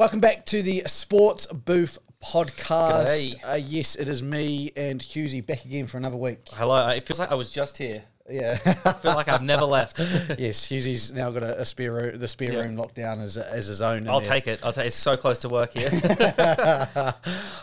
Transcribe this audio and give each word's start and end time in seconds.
Welcome 0.00 0.20
back 0.20 0.46
to 0.46 0.62
the 0.62 0.84
Sports 0.86 1.44
Booth 1.44 1.98
podcast. 2.24 3.34
Uh, 3.46 3.56
yes, 3.56 3.96
it 3.96 4.08
is 4.08 4.22
me 4.22 4.72
and 4.74 4.98
Hughesy 4.98 5.44
back 5.44 5.66
again 5.66 5.88
for 5.88 5.98
another 5.98 6.16
week. 6.16 6.48
Hello. 6.52 6.88
It 6.88 7.06
feels 7.06 7.18
like 7.18 7.30
I 7.30 7.34
was 7.34 7.50
just 7.50 7.76
here. 7.76 8.04
Yeah. 8.26 8.56
I 8.86 8.94
feel 8.94 9.12
like 9.12 9.28
I've 9.28 9.42
never 9.42 9.66
left. 9.66 9.98
yes, 10.38 10.66
Hughesy's 10.68 11.12
now 11.12 11.30
got 11.30 11.42
a, 11.42 11.60
a 11.60 11.66
spare 11.66 11.92
room, 11.92 12.18
the 12.18 12.28
spare 12.28 12.54
Yeah. 12.54 12.60
room 12.60 12.76
locked 12.76 12.94
down 12.94 13.20
as, 13.20 13.36
as 13.36 13.66
his 13.66 13.82
own. 13.82 14.08
I'll 14.08 14.22
take 14.22 14.46
it. 14.46 14.60
I'll 14.62 14.72
take. 14.72 14.86
It's 14.86 14.96
so 14.96 15.18
close 15.18 15.40
to 15.40 15.50
work 15.50 15.74
here. 15.74 15.90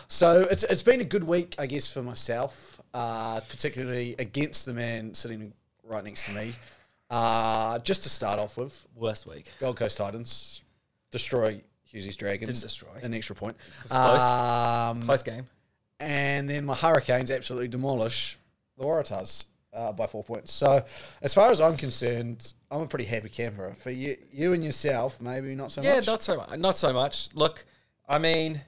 So 0.06 0.46
it's 0.48 0.62
it's 0.62 0.84
been 0.84 1.00
a 1.00 1.04
good 1.04 1.24
week, 1.24 1.56
I 1.58 1.66
guess, 1.66 1.92
for 1.92 2.04
myself, 2.04 2.80
uh, 2.94 3.40
particularly 3.48 4.14
against 4.20 4.64
the 4.64 4.72
man 4.74 5.12
sitting 5.12 5.54
right 5.82 6.04
next 6.04 6.24
to 6.26 6.30
me. 6.30 6.54
Uh, 7.10 7.80
just 7.80 8.04
to 8.04 8.08
start 8.08 8.38
off 8.38 8.56
with, 8.56 8.86
Worst 8.94 9.26
week. 9.26 9.50
Gold 9.58 9.76
Coast 9.76 9.98
Titans 9.98 10.62
destroy 11.10 11.62
Hughesy's 11.92 12.16
Dragons. 12.16 12.48
Didn't 12.60 12.62
destroy. 12.62 12.88
An 13.02 13.14
extra 13.14 13.34
point. 13.36 13.56
close. 13.88 14.20
Um, 14.22 15.02
Close 15.02 15.22
game. 15.22 15.46
and 16.00 16.48
then 16.48 16.64
my 16.66 16.74
Hurricanes 16.74 17.30
absolutely 17.30 17.68
demolish 17.68 18.38
the 18.76 18.84
Waratahs 18.84 19.46
uh, 19.74 19.92
by 19.92 20.06
four 20.06 20.22
points. 20.24 20.52
So, 20.52 20.84
as 21.22 21.34
far 21.34 21.50
as 21.50 21.60
I'm 21.60 21.76
concerned, 21.76 22.52
I'm 22.70 22.82
a 22.82 22.86
pretty 22.86 23.04
happy 23.06 23.28
camper. 23.28 23.74
For 23.76 23.90
you, 23.90 24.16
you 24.32 24.52
and 24.52 24.64
yourself, 24.64 25.20
maybe 25.20 25.54
not 25.54 25.72
so 25.72 25.82
Yeah, 25.82 25.96
much. 25.96 26.06
Yeah, 26.06 26.12
not 26.12 26.22
so 26.22 26.36
much. 26.36 26.58
Not 26.58 26.76
so 26.76 26.92
much. 26.92 27.28
Look, 27.34 27.64
I 28.08 28.18
mean, 28.18 28.60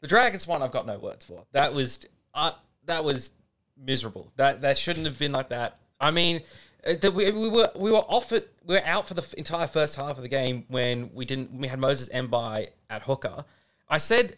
the 0.00 0.08
Dragons 0.08 0.46
one. 0.46 0.62
I've 0.62 0.72
got 0.72 0.86
no 0.86 0.98
words 0.98 1.24
for. 1.24 1.44
That 1.52 1.74
was 1.74 2.06
uh, 2.34 2.52
that 2.86 3.04
was 3.04 3.30
miserable. 3.76 4.30
That 4.36 4.60
that 4.62 4.76
shouldn't 4.78 5.06
have 5.06 5.18
been 5.18 5.32
like 5.32 5.48
that. 5.50 5.78
I 6.00 6.10
mean, 6.10 6.40
Uh, 6.86 6.94
that 7.00 7.12
we, 7.12 7.30
we 7.30 7.48
were 7.48 7.70
we 7.76 7.90
were 7.90 7.98
off 7.98 8.32
it. 8.32 8.52
We 8.64 8.74
were 8.74 8.84
out 8.84 9.06
for 9.06 9.14
the 9.14 9.26
entire 9.36 9.66
first 9.66 9.96
half 9.96 10.16
of 10.16 10.22
the 10.22 10.28
game 10.28 10.64
when 10.68 11.10
we 11.12 11.24
didn't. 11.24 11.52
We 11.52 11.68
had 11.68 11.78
Moses 11.78 12.08
Mbye 12.08 12.68
at 12.88 13.02
hooker. 13.02 13.44
I 13.88 13.98
said 13.98 14.36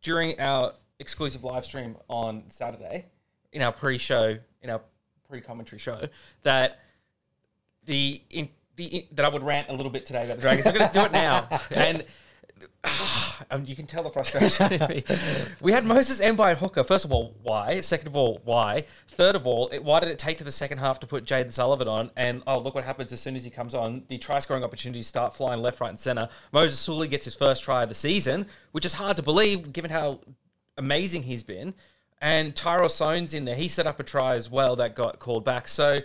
during 0.00 0.38
our 0.40 0.72
exclusive 0.98 1.44
live 1.44 1.64
stream 1.64 1.96
on 2.08 2.44
Saturday 2.48 3.06
in 3.52 3.62
our 3.62 3.72
pre-show 3.72 4.38
in 4.62 4.70
our 4.70 4.80
pre-commentary 5.28 5.78
show 5.78 6.00
that 6.42 6.80
the 7.84 8.22
in 8.30 8.48
the 8.76 8.84
in, 8.84 9.04
that 9.12 9.24
I 9.24 9.28
would 9.28 9.42
rant 9.42 9.68
a 9.68 9.72
little 9.72 9.90
bit 9.92 10.06
today 10.06 10.24
about 10.24 10.36
the 10.36 10.42
Dragons. 10.42 10.66
I'm 10.66 10.74
going 10.74 10.88
to 10.88 10.98
do 10.98 11.04
it 11.04 11.12
now, 11.12 11.48
and 11.70 12.04
um, 13.50 13.64
you 13.66 13.76
can 13.76 13.86
tell 13.86 14.02
the 14.02 14.10
frustration. 14.10 15.02
We 15.60 15.72
had 15.72 15.84
Moses 15.84 16.20
Mbye 16.20 16.52
at 16.52 16.58
hooker. 16.58 16.82
First 16.82 17.04
of 17.04 17.12
all, 17.12 17.34
why? 17.42 17.80
Second 17.80 18.08
of 18.08 18.16
all, 18.16 18.40
why? 18.44 18.84
Third 19.08 19.36
of 19.36 19.46
all, 19.46 19.68
it, 19.68 19.82
why 19.82 20.00
did 20.00 20.08
it 20.08 20.18
take 20.18 20.38
to 20.38 20.44
the 20.44 20.52
second 20.52 20.78
half 20.78 21.00
to 21.00 21.06
put 21.06 21.24
Jayden 21.24 21.52
Sullivan 21.52 21.88
on? 21.88 22.10
And 22.16 22.42
oh, 22.46 22.58
look 22.58 22.74
what 22.74 22.84
happens 22.84 23.12
as 23.12 23.20
soon 23.20 23.36
as 23.36 23.44
he 23.44 23.50
comes 23.50 23.74
on. 23.74 24.04
The 24.08 24.18
try 24.18 24.38
scoring 24.38 24.64
opportunities 24.64 25.06
start 25.06 25.34
flying 25.34 25.60
left, 25.62 25.80
right, 25.80 25.90
and 25.90 25.98
center. 25.98 26.28
Moses 26.52 26.78
Suli 26.78 27.08
gets 27.08 27.24
his 27.24 27.34
first 27.34 27.64
try 27.64 27.82
of 27.82 27.88
the 27.88 27.94
season, 27.94 28.46
which 28.72 28.84
is 28.84 28.94
hard 28.94 29.16
to 29.16 29.22
believe 29.22 29.72
given 29.72 29.90
how 29.90 30.20
amazing 30.76 31.22
he's 31.24 31.42
been. 31.42 31.74
And 32.20 32.54
Tyrell 32.54 32.88
Sloan's 32.88 33.34
in 33.34 33.44
there. 33.44 33.56
He 33.56 33.68
set 33.68 33.86
up 33.86 33.98
a 33.98 34.04
try 34.04 34.36
as 34.36 34.48
well 34.48 34.76
that 34.76 34.94
got 34.94 35.18
called 35.18 35.44
back. 35.44 35.66
So 35.66 36.00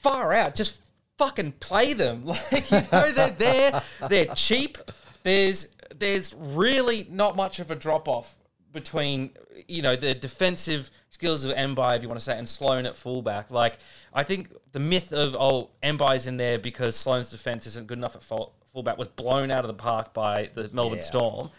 far 0.00 0.32
out. 0.32 0.54
Just 0.54 0.80
fucking 1.20 1.52
play 1.60 1.92
them. 1.92 2.24
Like 2.52 2.70
you 2.70 2.80
know 2.92 3.12
they're 3.12 3.30
there. 3.30 3.82
They're 4.08 4.26
cheap. 4.34 4.78
There's 5.22 5.68
there's 5.94 6.34
really 6.34 7.06
not 7.10 7.36
much 7.36 7.58
of 7.60 7.70
a 7.70 7.74
drop 7.74 8.08
off 8.08 8.36
between 8.72 9.30
you 9.68 9.82
know 9.82 9.96
the 9.96 10.14
defensive 10.14 10.90
skills 11.10 11.44
of 11.44 11.54
Mbye, 11.54 11.96
if 11.96 12.02
you 12.02 12.08
want 12.08 12.18
to 12.20 12.24
say, 12.24 12.38
and 12.38 12.48
Sloan 12.48 12.86
at 12.86 12.96
fullback. 12.96 13.50
Like 13.50 13.78
I 14.14 14.22
think 14.24 14.52
the 14.72 14.80
myth 14.80 15.12
of 15.12 15.36
oh 15.38 15.70
Mbye's 15.82 16.26
in 16.26 16.36
there 16.38 16.58
because 16.58 16.96
Sloan's 16.96 17.30
defense 17.30 17.66
isn't 17.66 17.86
good 17.86 17.98
enough 17.98 18.16
at 18.16 18.22
full, 18.22 18.54
fullback 18.72 18.96
was 18.96 19.08
blown 19.08 19.50
out 19.50 19.60
of 19.64 19.68
the 19.68 19.74
park 19.74 20.14
by 20.14 20.50
the 20.54 20.70
Melbourne 20.72 20.98
Yeah. 20.98 21.04
Storm. 21.04 21.50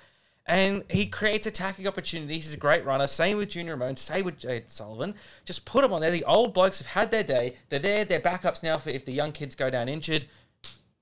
And 0.52 0.84
he 0.92 1.06
creates 1.06 1.48
attacking 1.48 1.88
opportunities. 1.88 2.44
He's 2.44 2.54
a 2.54 2.58
great 2.58 2.84
runner. 2.84 3.08
Same 3.08 3.38
with 3.38 3.48
Junior 3.48 3.78
Amone. 3.78 3.98
Same 3.98 4.26
with 4.26 4.38
Jade 4.38 4.70
Sullivan. 4.70 5.16
Just 5.45 5.64
put 5.64 5.82
them 5.82 5.94
on 5.94 6.02
there. 6.02 6.12
The 6.12 6.26
old 6.26 6.54
blokes 6.54 6.80
have 6.80 6.88
had 6.88 7.10
their 7.10 7.23
day. 7.23 7.56
They're 7.70 7.80
there. 7.80 8.04
They're 8.04 8.20
backups 8.20 8.62
now 8.62 8.78
for 8.78 8.89
if 8.89 9.06
the 9.06 9.14
young 9.14 9.32
kids 9.32 9.56
go 9.56 9.70
down 9.70 9.88
injured. 9.88 10.26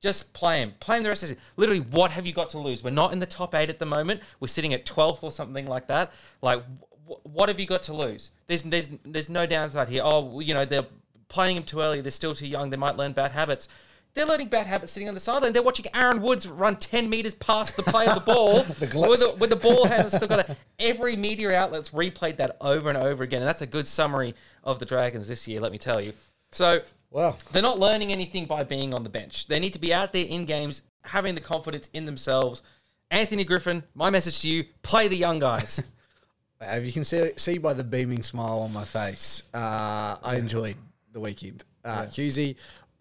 Just 0.02 0.34
play 0.34 0.60
him. 0.60 0.76
Play 0.80 0.98
him 0.98 1.04
the 1.04 1.10
rest 1.10 1.24
of 1.24 1.30
the 1.30 1.36
season. 1.36 1.44
Literally, 1.58 1.82
what 1.82 2.12
have 2.12 2.28
you 2.28 2.32
got 2.32 2.50
to 2.50 2.60
lose? 2.60 2.84
We're 2.84 2.92
not 2.92 3.12
in 3.12 3.18
the 3.18 3.26
top 3.26 3.56
eight 3.56 3.72
at 3.72 3.80
the 3.80 3.88
moment. 3.88 4.22
We're 4.40 4.50
sitting 4.50 4.72
at 4.76 4.86
12th 4.86 5.24
or 5.24 5.32
something 5.32 5.66
like 5.66 5.88
that. 5.88 6.14
Like, 6.44 6.64
wh- 7.08 7.26
what 7.26 7.50
have 7.50 7.60
you 7.60 7.66
got 7.66 7.81
to 7.84 7.94
lose? 7.94 8.30
There's, 8.46 8.62
there's, 8.62 8.90
there's 9.04 9.30
no 9.30 9.48
downside 9.48 9.90
here. 9.90 10.04
Oh, 10.06 10.42
you 10.42 10.54
know, 10.54 10.64
they're 10.64 10.86
playing 11.28 11.58
him 11.58 11.64
too 11.64 11.81
early. 11.81 12.02
They're 12.02 12.12
still 12.12 12.36
too 12.36 12.48
young. 12.48 12.70
They 12.70 12.78
might 12.78 12.98
learn 12.98 13.14
bad 13.14 13.31
habits. 13.31 13.68
They're 14.14 14.25
learning 14.25 14.47
bad 14.47 14.68
habits 14.68 14.92
sitting 14.92 15.08
on 15.08 15.14
the 15.14 15.20
sideline. 15.20 15.53
They're 15.53 15.62
watching 15.64 15.86
Aaron 15.94 16.22
Woods 16.22 16.47
run 16.47 16.75
10 16.75 17.09
meters 17.09 17.36
past 17.36 17.78
the 17.78 17.84
play 17.84 18.08
of 18.08 18.16
the 18.16 18.22
ball 18.22 18.64
glitch. 18.64 19.09
with, 19.09 19.20
the, 19.20 19.36
with 19.40 19.50
the 19.50 19.56
ball 19.56 19.86
handler 19.86 20.09
still 20.09 20.28
got 20.28 20.50
it. 20.50 20.58
Every 20.80 21.16
media 21.16 21.53
outlet's 21.53 21.92
replayed 21.92 22.38
that 22.38 22.58
over 22.59 22.90
and 22.90 22.98
over 22.98 23.24
again. 23.24 23.42
And 23.42 23.48
that's 23.48 23.62
a 23.62 23.68
good 23.68 23.88
summary 23.88 24.34
of 24.64 24.80
the 24.80 24.86
Dragons 24.86 25.28
this 25.28 25.48
year, 25.48 25.62
let 25.62 25.72
me 25.72 25.78
tell 25.78 26.02
you. 26.02 26.14
So, 26.52 26.81
Well, 27.12 27.38
they're 27.52 27.62
not 27.62 27.80
learning 27.80 28.12
anything 28.12 28.46
by 28.46 28.64
being 28.64 28.94
on 28.94 29.03
the 29.03 29.09
bench. 29.09 29.48
They 29.48 29.59
need 29.59 29.74
to 29.74 29.80
be 29.80 29.94
out 29.94 30.12
there 30.12 30.25
in 30.25 30.46
games, 30.46 30.81
having 31.03 31.36
the 31.36 31.42
confidence 31.42 31.90
in 31.94 32.06
themselves. 32.06 32.64
Anthony 33.12 33.44
Griffin, 33.44 33.84
my 33.94 34.09
message 34.09 34.42
to 34.42 34.50
you: 34.50 34.66
play 34.81 35.08
the 35.08 35.18
young 35.18 35.40
guys. 35.40 35.81
if 36.62 36.86
you 36.86 36.92
can 36.92 37.03
see, 37.03 37.31
see 37.38 37.58
by 37.58 37.74
the 37.74 37.84
beaming 37.84 38.24
smile 38.24 38.59
on 38.59 38.74
my 38.74 38.86
face, 38.86 39.44
uh, 39.53 40.18
I 40.22 40.36
enjoyed 40.36 40.75
the 41.14 41.19
weekend. 41.19 41.64
Uh, 41.84 42.03
Hughesy, 42.06 42.56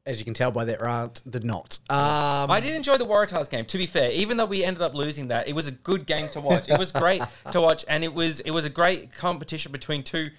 as 0.09 0.19
you 0.19 0.25
can 0.25 0.33
tell 0.33 0.51
by 0.51 0.65
that 0.65 0.81
rant, 0.81 1.23
did 1.31 1.45
not. 1.45 1.79
Um, 1.91 2.51
I 2.51 2.61
did 2.61 2.75
enjoy 2.75 2.97
the 2.97 3.05
Waratahs 3.05 3.51
game. 3.51 3.67
To 3.67 3.77
be 3.77 3.85
fair, 3.85 4.11
even 4.11 4.39
though 4.39 4.47
we 4.47 4.65
ended 4.65 4.83
up 4.83 4.95
losing 4.95 5.29
that, 5.29 5.47
it 5.47 5.55
was 5.55 5.67
a 5.67 5.71
good 5.71 6.07
game 6.07 6.27
to 6.33 6.41
watch. 6.41 6.67
It 6.69 6.79
was 6.79 6.91
great 6.91 7.23
to 7.53 7.61
watch, 7.61 7.85
and 7.89 8.03
it 8.03 8.15
was 8.15 8.41
it 8.41 8.51
was 8.51 8.65
a 8.65 8.71
great 8.71 9.13
competition 9.13 9.71
between 9.71 10.03
two 10.03 10.31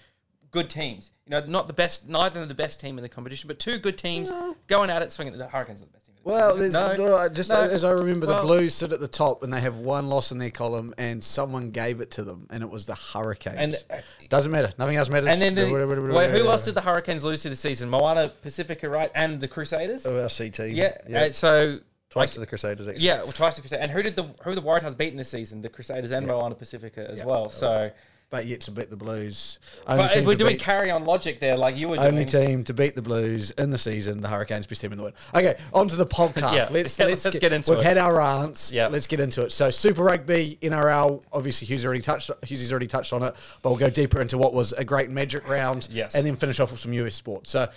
good 0.49 0.71
teams. 0.71 1.11
You 1.27 1.31
know, 1.31 1.45
not 1.45 1.67
the 1.67 1.73
best, 1.73 2.09
neither 2.09 2.41
of 2.41 2.47
the 2.47 2.55
best 2.55 2.79
team 2.79 2.97
in 2.97 3.03
the 3.03 3.09
competition, 3.09 3.47
but 3.47 3.59
two 3.59 3.77
good 3.77 3.95
teams 3.95 4.31
going 4.65 4.89
at 4.89 5.03
it, 5.03 5.11
swinging. 5.11 5.37
The 5.37 5.47
Hurricanes 5.47 5.83
are 5.83 5.85
the 5.85 5.91
best 5.91 6.05
team. 6.07 6.08
In 6.08 6.08
the 6.08 6.08
Well, 6.23 6.55
there's 6.55 6.73
no, 6.73 6.95
no, 6.95 7.29
just 7.29 7.49
no. 7.49 7.61
as 7.61 7.83
I 7.83 7.91
remember, 7.91 8.25
the 8.25 8.33
Well- 8.33 8.43
Blues 8.43 8.73
sit 8.75 8.91
at 8.91 8.99
the 8.99 9.07
top 9.07 9.41
and 9.41 9.53
they 9.53 9.61
have 9.61 9.77
one 9.77 10.09
loss 10.09 10.31
in 10.31 10.37
their 10.37 10.51
column, 10.51 10.93
and 10.97 11.23
someone 11.23 11.71
gave 11.71 12.01
it 12.01 12.11
to 12.11 12.23
them, 12.23 12.47
and 12.49 12.61
it 12.61 12.69
was 12.69 12.85
the 12.85 12.95
Hurricanes. 12.95 13.85
And, 13.89 13.99
uh, 13.99 14.01
Doesn't 14.29 14.51
matter. 14.51 14.71
Nothing 14.77 14.97
else 14.97 15.09
matters. 15.09 15.29
And 15.29 15.41
then 15.41 15.55
the, 15.55 16.13
wait, 16.13 16.29
who 16.31 16.49
else 16.49 16.65
did 16.65 16.75
the 16.75 16.81
Hurricanes 16.81 17.23
lose 17.23 17.41
to 17.43 17.49
the 17.49 17.55
season? 17.55 17.89
Moana 17.89 18.31
Pacifica, 18.41 18.89
right, 18.89 19.11
and 19.15 19.39
the 19.39 19.47
Crusaders. 19.47 20.05
Of 20.05 20.17
our 20.17 20.29
C 20.29 20.49
team. 20.49 20.75
Yeah. 20.75 20.97
yeah. 21.07 21.21
uh, 21.21 21.31
so 21.31 21.79
Twice 22.09 22.29
like, 22.29 22.33
to 22.33 22.39
the 22.39 22.47
Crusaders. 22.47 22.87
Actually. 22.87 23.05
Yeah, 23.05 23.21
well, 23.21 23.31
twice 23.31 23.55
the 23.55 23.61
Crusaders. 23.61 23.83
And 23.83 23.91
who 23.91 24.01
did 24.01 24.15
the 24.15 24.23
who 24.43 24.55
the 24.55 24.63
Waratahs 24.63 24.97
beaten 24.97 25.15
this 25.15 25.29
season? 25.29 25.61
The 25.61 25.69
Crusaders 25.69 26.11
and 26.11 26.25
Moana 26.25 26.55
Pacifica 26.55 27.07
as 27.09 27.23
well. 27.23 27.49
So, 27.49 27.91
but 28.29 28.45
yet 28.45 28.61
to 28.61 28.71
beat 28.71 28.89
the 28.89 28.97
Blues. 28.97 29.59
Only 29.87 30.03
but 30.03 30.15
if 30.15 30.25
we're 30.25 30.35
doing 30.35 30.53
beat- 30.53 30.61
carry 30.61 30.91
on 30.91 31.03
logic 31.03 31.39
there, 31.39 31.57
like 31.57 31.75
you 31.75 31.89
were 31.89 31.99
Only 31.99 32.25
doing, 32.25 32.47
team 32.47 32.63
to 32.65 32.73
beat 32.73 32.95
the 32.95 33.01
Blues 33.01 33.51
in 33.51 33.71
the 33.71 33.77
season, 33.77 34.21
the 34.21 34.27
Hurricanes 34.27 34.67
best 34.67 34.81
team 34.81 34.91
in 34.91 34.97
the 34.97 35.03
world. 35.03 35.15
Okay, 35.33 35.55
on 35.73 35.87
to 35.87 35.95
the 35.95 36.05
podcast. 36.05 36.49
Yeah, 36.59 36.67
let's, 36.71 36.97
yeah, 36.97 37.05
let's, 37.05 37.25
let's 37.25 37.39
get 37.39 37.53
into 37.53 37.71
it. 37.71 37.75
We've 37.75 37.83
had 37.83 37.97
our 37.97 38.17
rants. 38.17 38.71
Yeah. 38.71 38.87
let's 38.87 39.07
get 39.07 39.19
into 39.19 39.43
it. 39.43 39.51
So 39.51 39.69
Super 39.71 40.03
Rugby 40.03 40.57
NRL. 40.61 41.23
Obviously, 41.31 41.67
Hughes 41.67 41.85
already 41.85 42.01
touched. 42.01 42.31
Hughes 42.43 42.71
already 42.71 42.87
touched 42.87 43.13
on 43.13 43.23
it, 43.23 43.35
but 43.61 43.69
we'll 43.69 43.79
go 43.79 43.89
deeper 43.89 44.19
into 44.21 44.37
what 44.37 44.53
was 44.53 44.73
a 44.73 44.83
great 44.83 45.09
Magic 45.09 45.47
round. 45.47 45.87
Yes. 45.91 46.15
and 46.15 46.25
then 46.25 46.35
finish 46.35 46.59
off 46.59 46.71
with 46.71 46.79
some 46.79 46.93
US 46.93 47.15
sports. 47.15 47.51
So. 47.51 47.69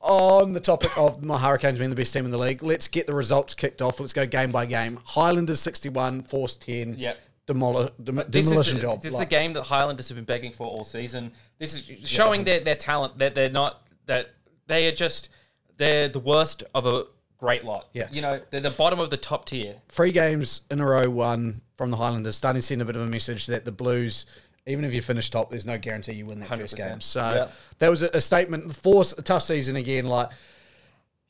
On 0.00 0.52
the 0.52 0.60
topic 0.60 0.96
of 0.96 1.24
my 1.24 1.36
Hurricanes 1.36 1.78
being 1.78 1.90
the 1.90 1.96
best 1.96 2.12
team 2.12 2.24
in 2.24 2.30
the 2.30 2.38
league, 2.38 2.62
let's 2.62 2.86
get 2.86 3.08
the 3.08 3.12
results 3.14 3.52
kicked 3.54 3.82
off. 3.82 3.98
Let's 3.98 4.12
go 4.12 4.26
game 4.26 4.50
by 4.50 4.64
game. 4.64 5.00
Highlanders 5.04 5.58
61, 5.58 6.22
Force 6.22 6.54
10. 6.54 6.94
Yep. 6.98 7.18
Demoli- 7.48 7.90
dem- 8.02 8.22
demolition 8.30 8.76
the, 8.76 8.82
job. 8.82 9.02
this 9.02 9.12
is 9.12 9.18
the 9.18 9.26
game 9.26 9.52
that 9.54 9.62
Highlanders 9.64 10.08
have 10.08 10.16
been 10.16 10.24
begging 10.24 10.52
for 10.52 10.66
all 10.66 10.84
season. 10.84 11.32
This 11.58 11.74
is 11.74 12.08
showing 12.08 12.44
their, 12.44 12.60
their 12.60 12.76
talent. 12.76 13.18
That 13.18 13.34
they're 13.34 13.50
not 13.50 13.86
that 14.06 14.30
they 14.66 14.86
are 14.88 14.92
just 14.92 15.30
they're 15.78 16.08
the 16.08 16.20
worst 16.20 16.62
of 16.74 16.86
a 16.86 17.04
great 17.38 17.64
lot. 17.64 17.88
Yeah. 17.94 18.08
you 18.10 18.20
know 18.20 18.40
they're 18.50 18.60
the 18.60 18.70
bottom 18.70 18.98
of 19.00 19.10
the 19.10 19.16
top 19.16 19.44
tier. 19.46 19.76
three 19.88 20.10
games 20.12 20.62
in 20.70 20.80
a 20.80 20.86
row 20.86 21.08
won 21.08 21.62
from 21.76 21.90
the 21.90 21.96
Highlanders, 21.96 22.36
starting 22.36 22.60
to 22.60 22.66
send 22.66 22.82
a 22.82 22.84
bit 22.84 22.96
of 22.96 23.02
a 23.02 23.06
message 23.06 23.46
that 23.46 23.64
the 23.64 23.70
Blues, 23.72 24.26
even 24.66 24.84
if 24.84 24.92
you 24.92 25.00
finish 25.00 25.30
top, 25.30 25.48
there's 25.50 25.64
no 25.64 25.78
guarantee 25.78 26.14
you 26.14 26.26
win 26.26 26.40
that 26.40 26.48
first 26.48 26.74
100%. 26.74 26.76
game. 26.88 27.00
So 27.00 27.20
Yeah. 27.20 27.48
that 27.78 27.88
was 27.88 28.02
a, 28.02 28.10
a 28.14 28.20
statement. 28.20 28.74
Force 28.74 29.16
a 29.16 29.22
tough 29.22 29.42
season 29.44 29.76
again. 29.76 30.04
Like 30.06 30.30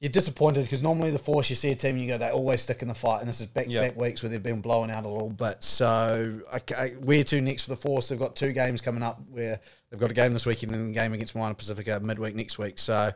you're 0.01 0.11
disappointed 0.11 0.63
because 0.63 0.83
normally 0.83 1.11
the 1.11 1.19
Force, 1.19 1.51
you 1.51 1.57
see 1.57 1.71
a 1.71 1.75
team, 1.75 1.97
and 1.97 2.01
you 2.03 2.09
go 2.09 2.19
they 2.19 2.31
always 2.31 2.63
stick 2.63 2.83
in 2.83 2.89
the 2.89 2.95
fight, 2.95 3.21
and 3.21 3.29
this 3.29 3.41
is 3.41 3.47
back 3.47 3.67
to 3.67 3.81
back 3.81 3.97
weeks 3.97 4.23
where 4.23 4.31
they've 4.31 4.43
been 4.43 4.61
blown 4.61 4.91
out 4.91 5.05
a 5.05 5.09
little 5.09 5.31
bit. 5.31 5.63
So 5.63 6.41
okay, 6.55 6.95
where 7.01 7.25
to 7.25 7.41
next 7.41 7.65
for 7.65 7.71
the 7.71 7.77
Force? 7.77 8.09
They've 8.09 8.19
got 8.19 8.37
two 8.37 8.53
games 8.53 8.81
coming 8.81 9.03
up 9.03 9.21
where 9.31 9.61
they've 9.91 9.99
got 10.01 10.11
a 10.11 10.15
game 10.15 10.33
this 10.33 10.47
weekend 10.47 10.75
and 10.75 10.91
a 10.91 10.93
game 10.93 11.13
against 11.13 11.35
Moana 11.35 11.55
Pacifica 11.55 11.99
midweek 12.01 12.37
next 12.37 12.59
week. 12.59 12.79
So 12.79 13.11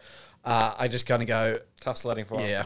uh, 0.45 0.75
I 0.79 0.89
just 0.89 1.07
kind 1.07 1.23
of 1.23 1.29
go, 1.29 1.59
Tough 1.81 1.99
sledding 1.99 2.25
for 2.25 2.41
yeah. 2.41 2.65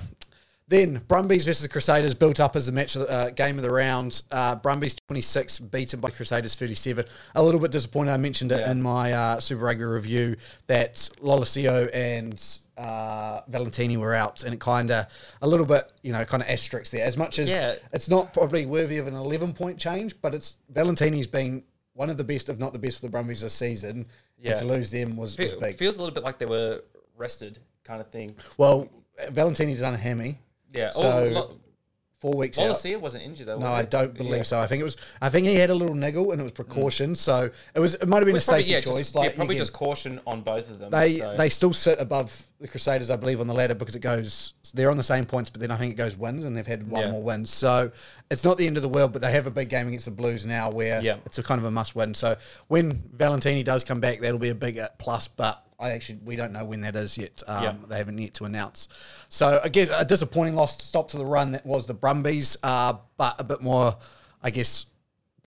Then 0.69 1.01
Brumbies 1.07 1.45
versus 1.45 1.63
the 1.63 1.69
Crusaders 1.69 2.13
built 2.15 2.41
up 2.41 2.57
as 2.57 2.67
the 2.67 2.73
match 2.73 2.97
uh, 2.97 3.31
game 3.31 3.57
of 3.57 3.63
the 3.63 3.71
round. 3.71 4.23
Uh, 4.33 4.57
Brumbies 4.57 4.97
26 5.07 5.61
beaten 5.61 6.01
by 6.01 6.11
Crusaders 6.11 6.57
37. 6.57 7.05
A 7.37 7.43
little 7.43 7.61
bit 7.61 7.71
disappointed. 7.71 8.11
I 8.11 8.17
mentioned 8.17 8.51
it 8.51 8.61
Yeah. 8.61 8.73
in 8.73 8.83
my 8.83 9.13
uh, 9.13 9.39
Super 9.41 9.63
Rugby 9.63 9.85
review 9.85 10.37
that 10.67 10.95
Lolesio 11.23 11.89
and 11.95 12.43
uh, 12.77 13.43
Valentini 13.47 13.97
were 13.97 14.13
out, 14.15 14.43
and 14.43 14.53
it 14.53 14.59
kind 14.61 14.91
of 14.91 15.07
a 15.41 15.47
little 15.47 15.67
bit, 15.67 15.85
you 16.03 16.13
know, 16.13 16.25
kind 16.25 16.43
of 16.43 16.49
asterisks 16.49 16.91
there. 16.91 17.05
As 17.05 17.17
much 17.17 17.39
as 17.39 17.49
Yeah. 17.49 17.77
it's 17.93 18.09
not 18.09 18.35
probably 18.35 18.67
worthy 18.67 18.99
of 18.99 19.07
an 19.07 19.15
11 19.15 19.53
point 19.55 19.79
change, 19.79 20.21
but 20.21 20.35
it's 20.35 20.57
Valentini's 20.71 21.29
been 21.29 21.63
one 21.95 22.11
of 22.11 22.17
the 22.17 22.25
best, 22.25 22.49
if 22.49 22.59
not 22.59 22.73
the 22.73 22.79
best, 22.81 22.99
for 22.99 23.07
the 23.07 23.11
Brumbies 23.11 23.41
this 23.41 23.55
season. 23.55 24.05
Yeah. 24.37 24.51
And 24.51 24.61
to 24.63 24.67
lose 24.67 24.91
them 24.91 25.17
was, 25.17 25.39
was 25.39 25.55
big. 25.55 25.77
feels 25.77 25.95
a 25.97 26.01
little 26.03 26.13
bit 26.13 26.25
like 26.25 26.39
they 26.39 26.45
were 26.47 26.83
rested, 27.17 27.61
kind 27.85 28.01
of 28.01 28.11
thing. 28.11 28.35
well, 28.59 28.89
Valentini's 29.31 29.81
done 29.81 29.95
a 29.95 29.97
hammy. 29.99 30.41
Yeah. 30.73 30.91
So, 30.91 31.01
oh, 31.03 31.29
Lo- 31.33 31.61
Four 32.19 32.33
weeks 32.39 32.59
out. 32.59 32.75
Lolesio 32.75 32.99
wasn't 32.99 33.25
injured 33.25 33.47
though. 33.47 33.59
No, 33.59 33.67
I 33.67 33.83
don't 33.83 34.15
believe 34.15 34.37
Yeah. 34.39 34.43
so. 34.43 34.59
I 34.59 34.67
think 34.67 34.81
it 34.81 34.85
was. 34.85 34.97
I 35.21 35.29
think 35.29 35.47
he 35.47 35.55
had 35.55 35.69
a 35.69 35.75
little 35.75 35.95
niggle, 35.95 36.33
and 36.33 36.41
it 36.41 36.45
was 36.45 36.53
precaution. 36.53 37.15
So 37.15 37.51
it 37.75 37.79
was. 37.79 37.95
It 37.97 38.09
might 38.09 38.17
have 38.17 38.25
been 38.25 38.35
a 38.37 38.41
probably- 38.41 38.63
safety 38.63 38.73
yeah, 38.73 38.81
choice. 38.81 38.97
Just, 38.97 39.15
like 39.15 39.31
yeah, 39.33 39.37
probably 39.37 39.59
just 39.59 39.75
caution 39.75 40.19
on 40.27 40.41
both 40.41 40.71
of 40.71 40.79
them. 40.79 40.91
they 40.91 41.19
so- 41.19 41.37
they 41.37 41.51
still 41.51 41.75
sit 41.75 42.01
above 42.01 42.47
the 42.59 42.69
Crusaders, 42.69 43.11
I 43.11 43.17
believe, 43.17 43.39
on 43.39 43.47
the 43.47 43.53
ladder 43.53 43.75
because 43.75 43.95
it 43.95 44.01
goes. 44.01 44.55
They're 44.73 44.91
on 44.91 44.97
the 44.97 45.05
same 45.05 45.27
points, 45.27 45.51
but 45.51 45.61
then 45.61 45.71
I 45.71 45.77
think 45.77 45.93
it 45.93 45.97
goes 45.97 46.17
wins, 46.17 46.47
and 46.47 46.57
they've 46.57 46.67
had 46.67 46.89
one 46.89 47.11
more 47.11 47.23
win. 47.23 47.45
So 47.45 47.93
it's 48.31 48.45
not 48.45 48.57
the 48.57 48.67
end 48.67 48.79
of 48.79 48.83
the 48.83 48.89
world, 48.89 49.13
but 49.13 49.21
they 49.21 49.31
have 49.33 49.47
a 49.47 49.51
big 49.51 49.69
game 49.69 49.87
against 49.87 50.07
the 50.07 50.11
Blues 50.11 50.47
now, 50.47 50.71
where 50.71 51.03
it's 51.27 51.37
a 51.39 51.43
kind 51.43 51.59
of 51.59 51.67
a 51.67 51.71
must 51.71 51.95
win. 51.95 52.15
So 52.15 52.37
when 52.69 53.03
Valentini 53.13 53.63
does 53.63 53.85
come 53.85 54.01
back, 54.01 54.21
that'll 54.21 54.39
be 54.39 54.49
a 54.49 54.55
big 54.55 54.79
uh, 54.79 54.89
plus. 54.99 55.29
But 55.29 55.63
I 55.79 55.91
actually 55.91 56.21
we 56.25 56.37
don't 56.37 56.53
know 56.53 56.65
when 56.65 56.81
that 56.83 56.97
is 56.97 57.19
yet. 57.19 57.43
Um, 57.47 57.63
Yeah. 57.63 57.75
They 57.89 57.99
haven't 57.99 58.19
yet 58.19 58.35
to 58.35 58.45
announce. 58.45 58.89
So 59.29 59.61
again, 59.63 59.89
a 59.95 60.05
disappointing 60.05 60.55
loss 60.55 60.83
stop 60.83 61.09
to 61.11 61.19
the 61.19 61.25
run 61.27 61.53
that 61.53 61.67
was 61.67 61.87
the 61.87 61.95
Brumbies, 61.95 62.57
uh, 62.63 62.95
but 63.19 63.35
a 63.39 63.45
bit 63.45 63.61
more, 63.61 63.97
I 64.43 64.51
guess. 64.51 64.87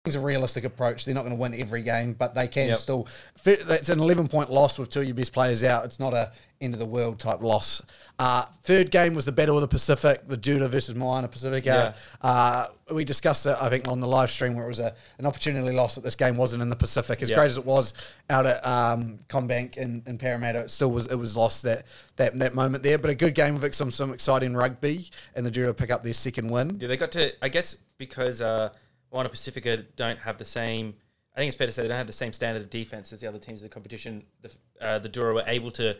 It's 0.07 0.17
a 0.17 0.21
realistic 0.21 0.65
approach. 0.65 1.05
They're 1.05 1.15
not 1.15 1.23
going 1.25 1.35
to 1.37 1.41
win 1.41 1.55
every 1.61 1.83
game, 1.83 2.13
but 2.15 2.35
they 2.35 2.49
can 2.49 2.69
Yep. 2.69 2.79
still. 2.79 3.09
It's 3.45 3.89
an 3.89 4.01
11 4.01 4.29
point 4.29 4.51
loss 4.51 4.79
with 4.79 4.91
two 4.91 5.01
of 5.01 5.07
your 5.07 5.15
best 5.15 5.33
players 5.33 5.63
out. 5.65 5.85
It's 5.85 6.01
not 6.01 6.15
a 6.15 6.33
end 6.59 6.73
of 6.73 6.79
the 6.81 6.87
world 6.87 7.19
type 7.19 7.43
loss. 7.43 7.83
Uh, 8.19 8.43
third 8.63 8.91
game 8.91 9.15
was 9.15 9.27
the 9.27 9.33
Battle 9.33 9.57
of 9.57 9.61
the 9.61 9.69
Pacific, 9.69 10.25
the 10.25 10.39
Drua 10.39 10.71
versus 10.71 10.95
Moana 10.95 11.29
Pacifica. 11.29 11.95
Uh, 12.23 12.67
we 12.95 13.05
discussed 13.05 13.45
it, 13.45 13.57
I 13.61 13.69
think, 13.69 13.87
on 13.89 14.01
the 14.01 14.07
live 14.07 14.31
stream 14.31 14.55
where 14.55 14.65
it 14.65 14.69
was 14.69 14.79
a, 14.79 14.95
an 15.19 15.27
opportunity 15.27 15.71
loss 15.77 15.97
that 15.97 16.05
this 16.05 16.15
game 16.15 16.39
wasn't 16.39 16.63
in 16.63 16.71
the 16.71 16.77
Pacific. 16.77 17.21
As 17.21 17.29
Yeah. 17.29 17.37
great 17.37 17.47
as 17.51 17.59
it 17.59 17.67
was 17.67 17.93
out 18.31 18.47
at 18.47 18.67
um, 18.67 19.19
CommBank 19.29 19.77
in, 19.77 20.03
in 20.07 20.17
Parramatta, 20.17 20.61
it 20.61 20.71
still 20.71 20.91
was 20.91 21.07
it 21.09 21.17
was 21.17 21.37
lost 21.37 21.63
that 21.65 21.85
that 22.17 22.39
that 22.39 22.55
moment 22.55 22.83
there. 22.83 22.97
But 22.97 23.11
a 23.11 23.15
good 23.15 23.35
game 23.35 23.61
with 23.61 23.75
some 23.75 23.91
some 23.91 24.15
exciting 24.15 24.55
rugby, 24.55 25.11
and 25.35 25.45
the 25.45 25.51
Drua 25.51 25.77
pick 25.77 25.91
up 25.91 26.03
their 26.05 26.15
second 26.15 26.49
win. 26.51 26.79
Yeah, 26.81 26.89
they 26.89 26.97
got 26.97 27.13
to. 27.13 27.33
I 27.45 27.51
guess 27.51 27.77
because 27.99 28.41
uh, 28.41 28.71
Moana 29.13 29.29
Pacifica 29.29 29.79
don't 29.97 30.19
have 30.21 30.39
the 30.39 30.45
same. 30.45 30.95
I 31.35 31.41
think 31.41 31.49
it's 31.49 31.57
fair 31.57 31.67
to 31.67 31.73
say 31.73 31.83
they 31.83 31.89
don't 31.89 31.99
have 31.99 32.07
the 32.07 32.13
same 32.13 32.33
standard 32.33 32.63
of 32.63 32.71
defense 32.71 33.13
as 33.13 33.21
the 33.21 33.27
other 33.27 33.39
teams 33.39 33.61
in 33.61 33.67
the 33.67 33.73
competition. 33.73 34.25
The 34.43 34.51
uh, 34.81 34.99
the 34.99 35.09
Drua 35.09 35.35
were 35.35 35.45
able 35.47 35.71
to 35.73 35.97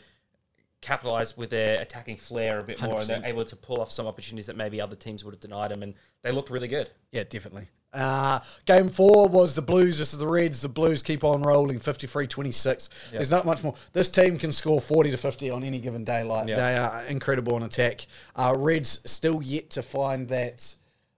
capitalize 0.81 1.37
with 1.37 1.51
their 1.51 1.81
attacking 1.81 2.17
flair 2.17 2.61
a 2.61 2.63
bit 2.63 2.81
more, 2.81 2.93
and 2.93 3.01
100%. 3.03 3.07
they're 3.07 3.25
able 3.27 3.45
to 3.45 3.57
pull 3.57 3.81
off 3.81 3.91
some 3.91 4.07
opportunities 4.07 4.47
that 4.47 4.57
maybe 4.57 4.81
other 4.81 4.97
teams 4.97 5.25
would 5.25 5.35
have 5.35 5.41
denied 5.41 5.71
them, 5.71 5.83
and 5.83 5.95
they 6.23 6.31
looked 6.33 6.51
really 6.51 6.69
good. 6.69 6.91
Yeah, 7.13 7.25
definitely. 7.29 7.69
Uh, 7.93 8.41
game 8.67 8.91
four 8.91 9.27
was 9.29 9.55
the 9.55 9.63
Blues 9.63 9.99
versus 9.99 10.19
the 10.19 10.27
Reds. 10.27 10.61
The 10.61 10.69
Blues 10.69 11.03
keep 11.03 11.25
on 11.25 11.43
rolling 11.43 11.79
53 11.79 12.27
26. 12.27 12.91
There's 13.11 13.31
not 13.31 13.47
much 13.47 13.65
more. 13.65 13.75
This 13.95 14.11
team 14.11 14.39
can 14.39 14.53
score 14.53 14.81
40 14.81 15.13
to 15.13 15.17
50 15.17 15.51
on 15.51 15.65
any 15.65 15.79
given 15.79 16.05
day. 16.05 16.23
Like, 16.23 16.49
Yeah. 16.49 16.57
They 16.57 16.77
are 16.77 17.05
incredible 17.05 17.57
in 17.57 17.63
attack. 17.63 18.07
Uh, 18.35 18.55
Reds 18.57 19.01
still 19.11 19.43
yet 19.43 19.71
to 19.71 19.83
find 19.83 20.29
that. 20.29 20.75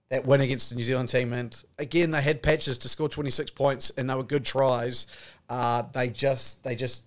That 0.09 0.25
win 0.25 0.41
against 0.41 0.71
the 0.71 0.75
New 0.75 0.81
Zealand 0.81 1.09
team, 1.09 1.33
and 1.33 1.55
again 1.77 2.09
they 2.09 2.21
had 2.21 2.41
patches 2.41 2.79
to 2.79 2.89
score 2.89 3.07
26 3.07 3.51
points, 3.51 3.91
and 3.91 4.09
they 4.09 4.15
were 4.15 4.23
good 4.23 4.43
tries. 4.43 5.05
Uh, 5.47 5.83
they 5.93 6.09
just 6.09 6.63
they 6.63 6.75
just 6.75 7.03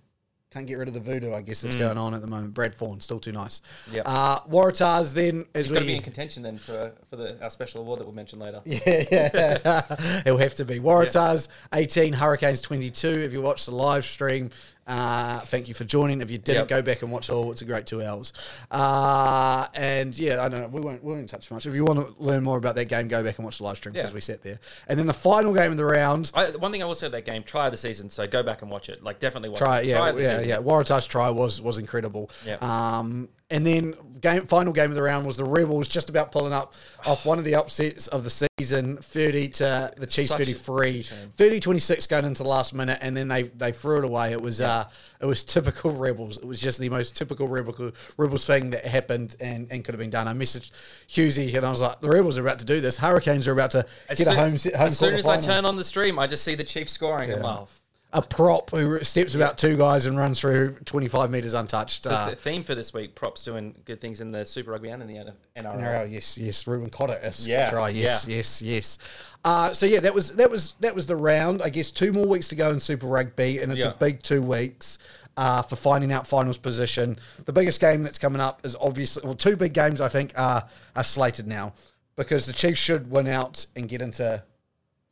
can't 0.53 0.67
get 0.67 0.77
rid 0.77 0.87
of 0.87 0.93
the 0.93 0.99
voodoo, 0.99 1.33
I 1.33 1.41
guess, 1.41 1.61
that's 1.61 1.75
going 1.75 1.97
on 1.97 2.13
at 2.13 2.21
the 2.21 2.27
moment. 2.27 2.53
Brad 2.53 2.75
Thorn, 2.75 2.99
still 2.99 3.19
too 3.19 3.31
nice. 3.31 3.61
Mm. 3.89 3.93
Yep. 3.95 4.03
Uh, 4.05 4.39
Waratahs 4.41 5.13
then, 5.13 5.45
He's 5.53 5.71
we 5.71 5.79
to 5.79 5.85
be 5.85 5.95
in 5.95 6.01
contention 6.03 6.43
then 6.43 6.59
for 6.59 6.93
for 7.09 7.15
the 7.15 7.41
our 7.41 7.49
special 7.49 7.81
award 7.81 7.99
that 7.99 8.05
we'll 8.05 8.13
mention 8.13 8.39
later. 8.39 8.61
yeah, 8.65 9.05
yeah. 9.11 10.21
It'll 10.25 10.37
have 10.37 10.53
to 10.55 10.65
be. 10.65 10.79
Waratahs 10.79 11.47
18, 11.73 12.13
Hurricanes 12.13 12.61
22. 12.61 13.07
If 13.07 13.33
you 13.33 13.41
watched 13.41 13.65
the 13.65 13.73
live 13.73 14.05
stream, 14.05 14.51
uh, 14.87 15.39
thank 15.41 15.67
you 15.67 15.73
for 15.73 15.83
joining. 15.85 16.21
If 16.21 16.29
you 16.31 16.37
didn't, 16.37 16.61
Yep. 16.61 16.67
go 16.67 16.81
back 16.81 17.01
and 17.01 17.11
watch 17.11 17.29
all. 17.29 17.51
It's 17.51 17.61
a 17.61 17.65
great 17.65 17.85
two 17.85 18.03
hours. 18.03 18.33
Uh, 18.71 19.67
and 19.75 20.17
yeah, 20.17 20.43
I 20.43 20.49
don't 20.49 20.61
know. 20.61 20.67
We 20.67 20.81
won't, 20.81 21.03
we 21.03 21.13
won't 21.13 21.29
touch 21.29 21.49
much. 21.51 21.65
If 21.65 21.73
you 21.73 21.85
want 21.85 21.99
to 22.05 22.13
learn 22.21 22.43
more 22.43 22.57
about 22.57 22.75
that 22.75 22.85
game, 22.85 23.07
go 23.07 23.23
back 23.23 23.37
and 23.37 23.45
watch 23.45 23.59
the 23.59 23.63
live 23.63 23.77
stream 23.77 23.93
because 23.93 24.11
Yeah. 24.11 24.15
we 24.15 24.21
sat 24.21 24.41
there. 24.43 24.59
And 24.87 24.99
then 24.99 25.07
the 25.07 25.13
final 25.13 25.53
game 25.53 25.71
of 25.71 25.77
the 25.77 25.85
round. 25.85 26.31
I, 26.33 26.51
one 26.51 26.71
thing 26.71 26.81
I 26.81 26.85
will 26.85 26.95
say 26.95 27.07
that 27.09 27.25
game, 27.25 27.43
try 27.43 27.69
the 27.69 27.77
season, 27.77 28.09
so 28.09 28.27
go 28.27 28.43
back 28.43 28.61
and 28.61 28.69
watch 28.69 28.89
it. 28.89 29.03
Like 29.03 29.19
definitely 29.19 29.49
watch 29.49 29.59
Try, 29.59 29.79
it. 29.81 29.85
yeah, 29.87 30.11
the 30.11 30.21
yeah, 30.21 30.37
season. 30.37 30.49
yeah. 30.49 30.57
Waratahs 30.57 31.07
try 31.07 31.29
was 31.29 31.61
was 31.61 31.77
incredible. 31.77 32.29
Yeah. 32.45 32.57
Um, 32.61 33.29
and 33.53 33.65
then 33.65 33.93
game 34.19 34.47
final 34.47 34.73
game 34.73 34.89
of 34.89 34.95
the 34.95 35.01
round 35.01 35.27
was 35.27 35.37
the 35.37 35.43
Rebels 35.43 35.87
just 35.87 36.09
about 36.09 36.31
pulling 36.31 36.53
up 36.53 36.73
off 37.05 37.23
one 37.23 37.37
of 37.37 37.43
the 37.43 37.53
upsets 37.53 38.07
of 38.07 38.23
the 38.23 38.47
season, 38.57 38.97
thirty 38.97 39.49
to 39.49 39.93
the 39.95 40.07
Chiefs 40.07 40.29
Such 40.29 40.39
a 40.39 40.53
33, 40.53 41.03
30 41.35 41.59
26 41.59 42.07
going 42.07 42.25
into 42.25 42.41
the 42.41 42.49
last 42.49 42.73
minute, 42.73 42.97
and 43.01 43.15
then 43.15 43.27
they 43.27 43.43
they 43.43 43.71
threw 43.71 43.99
it 43.99 44.05
away. 44.05 44.31
It 44.31 44.41
was 44.41 44.59
uh 44.59 44.89
it 45.21 45.25
was 45.27 45.43
typical 45.43 45.91
Rebels. 45.95 46.37
It 46.37 46.45
was 46.45 46.59
just 46.59 46.79
the 46.79 46.89
most 46.89 47.15
typical 47.15 47.47
Rebel 47.47 47.91
Rebels 48.17 48.47
thing 48.47 48.71
that 48.71 48.85
happened 48.85 49.35
and, 49.39 49.71
and 49.71 49.85
could 49.85 49.93
have 49.93 49.99
been 49.99 50.09
done. 50.09 50.27
I 50.27 50.33
messaged 50.33 50.71
Hughesy 51.07 51.55
and 51.55 51.63
I 51.63 51.69
was 51.69 51.81
like, 51.81 52.01
the 52.01 52.09
Rebels 52.09 52.39
are 52.39 52.41
about 52.41 52.57
to 52.59 52.65
do 52.65 52.81
this. 52.81 52.97
Hurricanes 52.97 53.47
are 53.47 53.53
about 53.53 53.71
to 53.71 53.85
As 54.09 54.17
get 54.17 54.25
soon, 54.25 54.33
a 54.33 54.35
home 54.35 54.49
home 54.51 54.87
as 54.87 54.97
soon 54.97 55.13
as 55.13 55.27
I 55.27 55.39
turn 55.39 55.65
on 55.65 55.75
the 55.75 55.83
stream, 55.83 56.17
I 56.17 56.25
just 56.25 56.43
see 56.43 56.55
the 56.55 56.63
Chiefs 56.63 56.93
scoring. 56.93 57.31
I'm 57.31 57.41
like, 57.41 57.59
oh, 57.59 57.67
a 58.13 58.21
prop 58.21 58.69
who 58.69 59.03
steps 59.03 59.33
about 59.33 59.57
two 59.57 59.75
guys 59.75 60.05
and 60.05 60.15
runs 60.17 60.39
through 60.39 60.75
25 60.85 61.31
meters 61.31 61.53
untouched. 61.55 62.03
So 62.03 62.11
Uh, 62.11 62.29
the 62.29 62.35
theme 62.35 62.63
for 62.63 62.75
this 62.75 62.93
week, 62.93 63.15
props 63.15 63.43
doing 63.43 63.73
good 63.85 63.99
things 63.99 64.21
in 64.21 64.31
the 64.31 64.45
Super 64.45 64.71
Rugby 64.71 64.89
and 64.89 65.01
in 65.01 65.07
the 65.07 65.15
NRL. 65.15 65.33
NRL, 65.57 66.11
yes, 66.11 66.37
yes. 66.37 66.65
Reuben 66.67 66.89
Cotter, 66.91 67.19
yes, 67.23 67.47
Yeah, 67.47 67.69
try, 67.71 67.89
yes, 67.89 68.27
yeah. 68.27 68.35
yes, 68.37 68.61
yes. 68.61 68.97
Uh, 69.43 69.73
so 69.73 69.85
yeah, 69.87 69.99
that 69.99 70.13
was 70.13 70.31
that 70.35 70.49
was 70.51 70.75
that 70.79 70.93
was 70.95 71.07
the 71.07 71.15
round. 71.15 71.61
I 71.61 71.69
guess 71.69 71.89
two 71.91 72.13
more 72.13 72.27
weeks 72.27 72.47
to 72.49 72.55
go 72.55 72.69
in 72.69 72.79
Super 72.79 73.07
Rugby, 73.07 73.59
and 73.59 73.71
it's 73.73 73.83
a 73.83 73.95
big 73.99 74.21
two 74.23 74.41
weeks 74.41 74.99
uh, 75.35 75.61
for 75.63 75.75
finding 75.75 76.11
out 76.13 76.27
finals 76.27 76.57
position. 76.57 77.17
The 77.45 77.51
biggest 77.51 77.81
game 77.81 78.03
that's 78.03 78.19
coming 78.19 78.39
up 78.39 78.65
is 78.65 78.75
obviously 78.79 79.23
well, 79.25 79.35
two 79.35 79.55
big 79.57 79.73
games 79.73 79.99
I 79.99 80.07
think 80.07 80.31
are 80.37 80.69
are 80.95 81.03
slated 81.03 81.47
now 81.47 81.73
because 82.15 82.45
the 82.45 82.53
Chiefs 82.53 82.79
should 82.79 83.09
win 83.09 83.27
out 83.27 83.65
and 83.75 83.89
get 83.89 84.01
into 84.01 84.43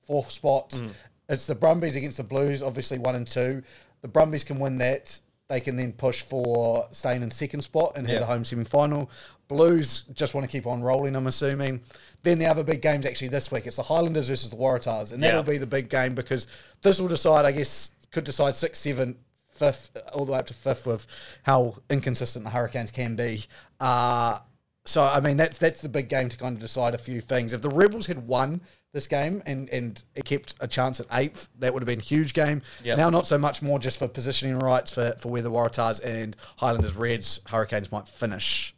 fourth 0.06 0.32
spot, 0.32 0.70
Mm. 0.72 0.92
It's 1.30 1.48
the 1.48 1.56
Brumbies 1.56 1.96
against 1.96 2.18
the 2.18 2.24
Blues, 2.24 2.62
obviously 2.62 2.98
one 3.00 3.16
and 3.16 3.28
two. 3.28 3.64
The 4.02 4.08
Brumbies 4.08 4.44
can 4.44 4.60
win 4.60 4.78
that. 4.80 5.18
They 5.48 5.60
can 5.60 5.76
then 5.76 5.92
push 5.94 6.22
for 6.22 6.88
staying 6.92 7.24
in 7.24 7.32
second 7.32 7.62
spot 7.62 7.94
and 7.96 8.08
have 8.08 8.20
the 8.22 8.26
home 8.26 8.44
semi 8.46 8.64
final. 8.64 9.10
Blues 9.50 10.04
just 10.14 10.34
want 10.34 10.46
to 10.46 10.52
keep 10.52 10.66
on 10.66 10.82
rolling, 10.82 11.14
I'm 11.16 11.28
assuming. 11.28 11.82
Then 12.24 12.40
the 12.40 12.46
other 12.46 12.64
big 12.64 12.82
game's 12.82 13.06
actually 13.06 13.28
this 13.30 13.52
week. 13.52 13.68
It's 13.68 13.76
the 13.76 13.84
Highlanders 13.84 14.30
versus 14.30 14.50
the 14.50 14.56
Waratahs. 14.56 15.12
And 15.12 15.22
that'll 15.22 15.40
Yeah. 15.44 15.52
be 15.52 15.58
the 15.58 15.68
big 15.68 15.90
game 15.90 16.16
because 16.16 16.48
this 16.84 17.02
will 17.02 17.10
decide, 17.10 17.44
I 17.46 17.52
guess, 17.52 17.92
could 18.12 18.24
decide 18.24 18.56
six, 18.56 18.80
seven, 18.80 19.18
fifth, 19.50 19.92
all 20.14 20.26
the 20.26 20.32
way 20.32 20.40
up 20.40 20.48
to 20.48 20.54
fifth 20.54 20.86
with 20.88 21.06
how 21.44 21.76
inconsistent 21.90 22.46
the 22.46 22.52
Hurricanes 22.52 22.92
can 22.92 23.16
be. 23.18 23.46
Uh, 23.80 24.40
so 24.86 25.04
I 25.04 25.20
mean 25.20 25.38
that's 25.38 25.58
that's 25.58 25.82
the 25.82 25.90
big 25.90 26.08
game 26.10 26.30
to 26.30 26.38
kind 26.38 26.56
of 26.56 26.62
decide 26.62 26.94
a 26.96 26.98
few 26.98 27.20
things. 27.22 27.52
If 27.54 27.62
the 27.62 27.70
Rebels 27.70 28.08
had 28.08 28.26
won 28.28 28.62
this 28.94 29.08
game 29.08 29.42
and 29.46 29.70
and 29.70 30.04
it 30.16 30.26
kept 30.26 30.56
a 30.60 30.68
chance 30.68 31.00
at 31.00 31.06
eighth, 31.14 31.50
that 31.60 31.74
would 31.74 31.82
have 31.82 31.88
been 31.88 32.00
a 32.00 32.04
huge 32.04 32.34
game. 32.34 32.62
Yep. 32.84 32.98
Now 32.98 33.10
not 33.10 33.28
so 33.28 33.38
much 33.38 33.62
more 33.62 33.80
just 33.80 34.00
for 34.00 34.08
positioning 34.08 34.60
rights 34.60 34.92
for 34.94 35.14
for 35.20 35.30
where 35.30 35.42
the 35.42 35.52
Waratahs 35.52 36.04
and 36.04 36.36
Highlanders 36.58 36.96
Reds 36.96 37.40
Hurricanes 37.48 37.92
might 37.92 38.08
finish. 38.08 38.76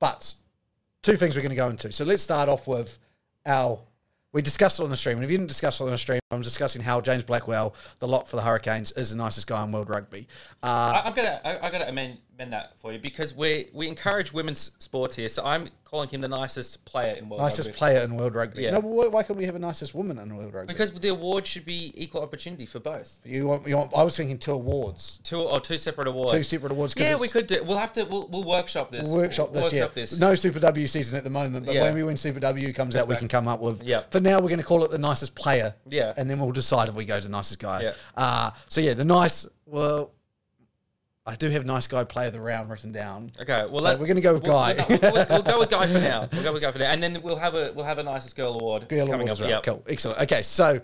But 0.00 0.34
two 1.02 1.16
things 1.16 1.36
we're 1.36 1.42
going 1.42 1.50
to 1.50 1.56
go 1.56 1.68
into. 1.68 1.92
So 1.92 2.04
let's 2.04 2.22
start 2.22 2.48
off 2.48 2.66
with 2.66 2.98
our. 3.46 3.78
We 4.32 4.42
discussed 4.42 4.80
it 4.80 4.82
on 4.82 4.90
the 4.90 4.96
stream, 4.96 5.18
and 5.18 5.24
if 5.24 5.30
you 5.30 5.38
didn't 5.38 5.46
discuss 5.46 5.80
it 5.80 5.84
on 5.84 5.90
the 5.90 5.96
stream, 5.96 6.18
I'm 6.32 6.42
discussing 6.42 6.82
how 6.82 7.00
James 7.00 7.22
Blackwell, 7.22 7.72
the 8.00 8.08
lock 8.08 8.26
for 8.26 8.34
the 8.34 8.42
Hurricanes, 8.42 8.90
is 8.90 9.10
the 9.10 9.16
nicest 9.16 9.46
guy 9.46 9.62
in 9.62 9.70
world 9.70 9.88
rugby. 9.88 10.26
Uh, 10.60 11.00
I, 11.04 11.08
I'm 11.08 11.14
gonna, 11.14 11.40
I, 11.44 11.68
I 11.68 11.70
gotta 11.70 11.88
amend, 11.88 12.18
amend 12.34 12.52
that 12.52 12.78
for 12.78 12.92
you 12.92 12.98
because 12.98 13.34
we 13.34 13.68
we 13.72 13.88
encourage 13.88 14.32
women's 14.32 14.72
sports 14.78 15.16
here. 15.16 15.28
So 15.28 15.44
I'm 15.44 15.68
calling 15.84 16.08
him 16.08 16.20
the 16.20 16.28
nicest 16.28 16.84
player 16.84 17.14
in 17.14 17.28
world 17.28 17.40
nicest 17.42 17.68
rugby. 17.68 17.78
player 17.78 18.00
in 18.00 18.16
world 18.16 18.34
rugby. 18.34 18.62
Yeah. 18.62 18.72
No, 18.72 18.80
why, 18.80 19.06
why 19.06 19.22
can't 19.22 19.38
we 19.38 19.44
have 19.44 19.54
a 19.54 19.60
nicest 19.60 19.94
woman 19.94 20.18
in 20.18 20.36
world 20.36 20.52
rugby? 20.52 20.72
because 20.72 20.92
the 20.92 21.08
award 21.08 21.46
should 21.46 21.64
be 21.64 21.92
equal 21.94 22.22
opportunity 22.22 22.66
for 22.66 22.80
both. 22.80 23.18
You 23.24 23.46
want, 23.46 23.66
you 23.68 23.76
want, 23.76 23.92
I 23.94 24.02
was 24.02 24.16
thinking 24.16 24.38
two 24.38 24.52
awards, 24.52 25.20
Two 25.22 25.42
or 25.42 25.60
two 25.60 25.78
separate 25.78 26.08
awards. 26.08 26.32
two 26.32 26.42
separate 26.42 26.72
awards. 26.72 26.94
yeah, 26.96 27.16
we 27.16 27.28
could 27.28 27.46
do. 27.46 27.62
We'll 27.64 27.78
have 27.78 27.92
to. 27.94 28.04
We'll, 28.04 28.26
we'll 28.28 28.44
workshop 28.44 28.90
this. 28.90 29.06
We'll 29.06 29.18
workshop 29.18 29.52
this. 29.52 29.62
We'll 29.62 29.72
yeah, 29.72 29.80
workshop 29.84 29.94
this. 29.94 30.18
no 30.18 30.34
Super 30.34 30.58
W 30.60 30.86
season 30.86 31.16
at 31.16 31.24
the 31.24 31.30
moment, 31.30 31.66
but 31.66 31.74
Yeah. 31.74 31.82
when 31.82 31.94
we 31.94 32.02
when 32.02 32.16
Super 32.16 32.40
W 32.40 32.72
comes 32.72 32.96
out, 32.96 33.06
we 33.08 33.16
can 33.16 33.28
come 33.28 33.46
up 33.48 33.60
with. 33.60 33.82
Yeah. 33.84 34.02
For 34.10 34.20
now, 34.20 34.40
we're 34.40 34.48
going 34.48 34.58
to 34.58 34.64
call 34.64 34.84
it 34.84 34.90
the 34.90 34.98
nicest 34.98 35.34
player. 35.34 35.74
Yeah. 35.88 36.12
And 36.16 36.28
then 36.28 36.38
we'll 36.40 36.52
decide 36.52 36.88
if 36.88 36.94
we 36.94 37.04
go 37.04 37.18
to 37.20 37.26
the 37.26 37.32
nicest 37.32 37.60
guy. 37.60 37.82
Yeah. 37.82 37.92
Uh, 38.16 38.50
so 38.68 38.80
yeah, 38.80 38.94
the 38.94 39.04
nice. 39.04 39.46
Well, 39.66 40.12
I 41.26 41.36
do 41.36 41.48
have 41.50 41.64
nice 41.64 41.86
guy 41.86 42.04
play 42.04 42.26
of 42.26 42.34
the 42.34 42.40
round 42.40 42.68
written 42.70 42.92
down. 42.92 43.32
Okay, 43.40 43.64
well 43.70 43.78
So 43.80 43.84
let- 43.88 43.98
we're 44.00 44.06
gonna 44.06 44.20
go 44.20 44.34
with 44.34 44.42
we'll- 44.42 44.52
Guy. 44.52 44.74
We'll, 44.88 44.98
we'll- 45.00 45.26
we'll 45.30 45.42
go 45.42 45.58
with 45.58 45.70
Guy 45.70 45.86
for 45.86 45.98
now. 46.00 46.28
We'll 46.32 46.42
go 46.42 46.52
with 46.52 46.62
Guy 46.62 46.70
for 46.72 46.78
now, 46.78 46.90
and 46.90 47.02
then 47.02 47.22
we'll 47.22 47.36
have 47.36 47.54
a 47.54 47.72
we'll 47.74 47.84
have 47.86 47.98
a 47.98 48.02
nicest 48.02 48.36
girl 48.36 48.54
award 48.54 48.88
Girl 48.88 49.06
coming 49.06 49.28
Award 49.28 49.30
as 49.30 49.40
up. 49.40 49.44
well. 49.46 49.50
Yep. 49.56 49.62
Cool, 49.64 49.82
excellent. 49.88 50.20
Okay, 50.22 50.42
so 50.42 50.80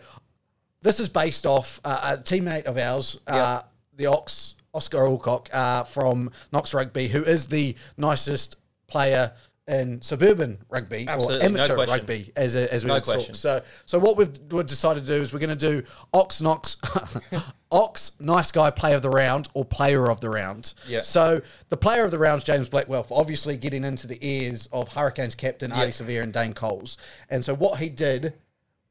this 0.83 0.99
is 0.99 1.09
based 1.11 1.45
off 1.45 1.79
uh, 1.85 2.17
a 2.19 2.23
teammate 2.23 2.65
of 2.65 2.79
ours, 2.79 3.21
uh, 3.27 3.61
the 3.97 4.07
Ox 4.07 4.55
Oscar 4.73 5.05
Alcock 5.05 5.49
uh, 5.53 5.83
from 5.85 6.31
Knox 6.53 6.73
Rugby, 6.73 7.09
who 7.09 7.23
is 7.23 7.49
the 7.49 7.75
nicest 7.99 8.57
player 8.87 9.33
in 9.71 10.03
suburban 10.03 10.59
rugby 10.69 11.07
Absolutely, 11.07 11.47
or 11.47 11.49
amateur 11.49 11.75
question. 11.77 11.97
rugby, 11.97 12.33
as 12.37 12.55
as 12.57 12.85
we 12.85 12.89
No 12.89 12.95
would 12.95 13.05
talk. 13.05 13.15
question. 13.15 13.35
So, 13.35 13.63
so 13.87 13.99
what 13.99 14.17
we've, 14.17 14.39
we've 14.51 14.67
decided 14.67 15.07
to 15.07 15.13
do 15.17 15.23
is 15.23 15.33
we're 15.33 15.39
going 15.39 15.57
to 15.57 15.81
do 15.81 15.85
Ox 16.13 16.41
Knox, 16.41 16.77
Ox 17.73 18.13
Nice 18.21 18.51
Guy 18.51 18.71
Player 18.71 18.97
of 18.97 19.03
the 19.03 19.11
Round 19.11 19.49
or 19.55 19.65
Player 19.65 20.11
of 20.11 20.21
the 20.21 20.29
Round. 20.29 20.75
Yeah. 20.89 21.03
So 21.03 21.43
the 21.69 21.77
Player 21.77 22.05
of 22.05 22.11
the 22.11 22.19
Round 22.19 22.39
is 22.39 22.45
James 22.45 22.69
Blackwell 22.69 23.05
for 23.05 23.19
obviously 23.19 23.57
getting 23.57 23.85
into 23.85 24.07
the 24.07 24.19
ears 24.21 24.69
of 24.73 24.89
Hurricanes 24.89 25.35
captain 25.35 25.71
Ardie 25.71 25.89
Savea 25.89 26.23
and 26.23 26.33
Dane 26.33 26.53
Coles. 26.53 26.99
And 27.29 27.45
so 27.45 27.55
what 27.55 27.79
he 27.79 27.89
did, 27.89 28.35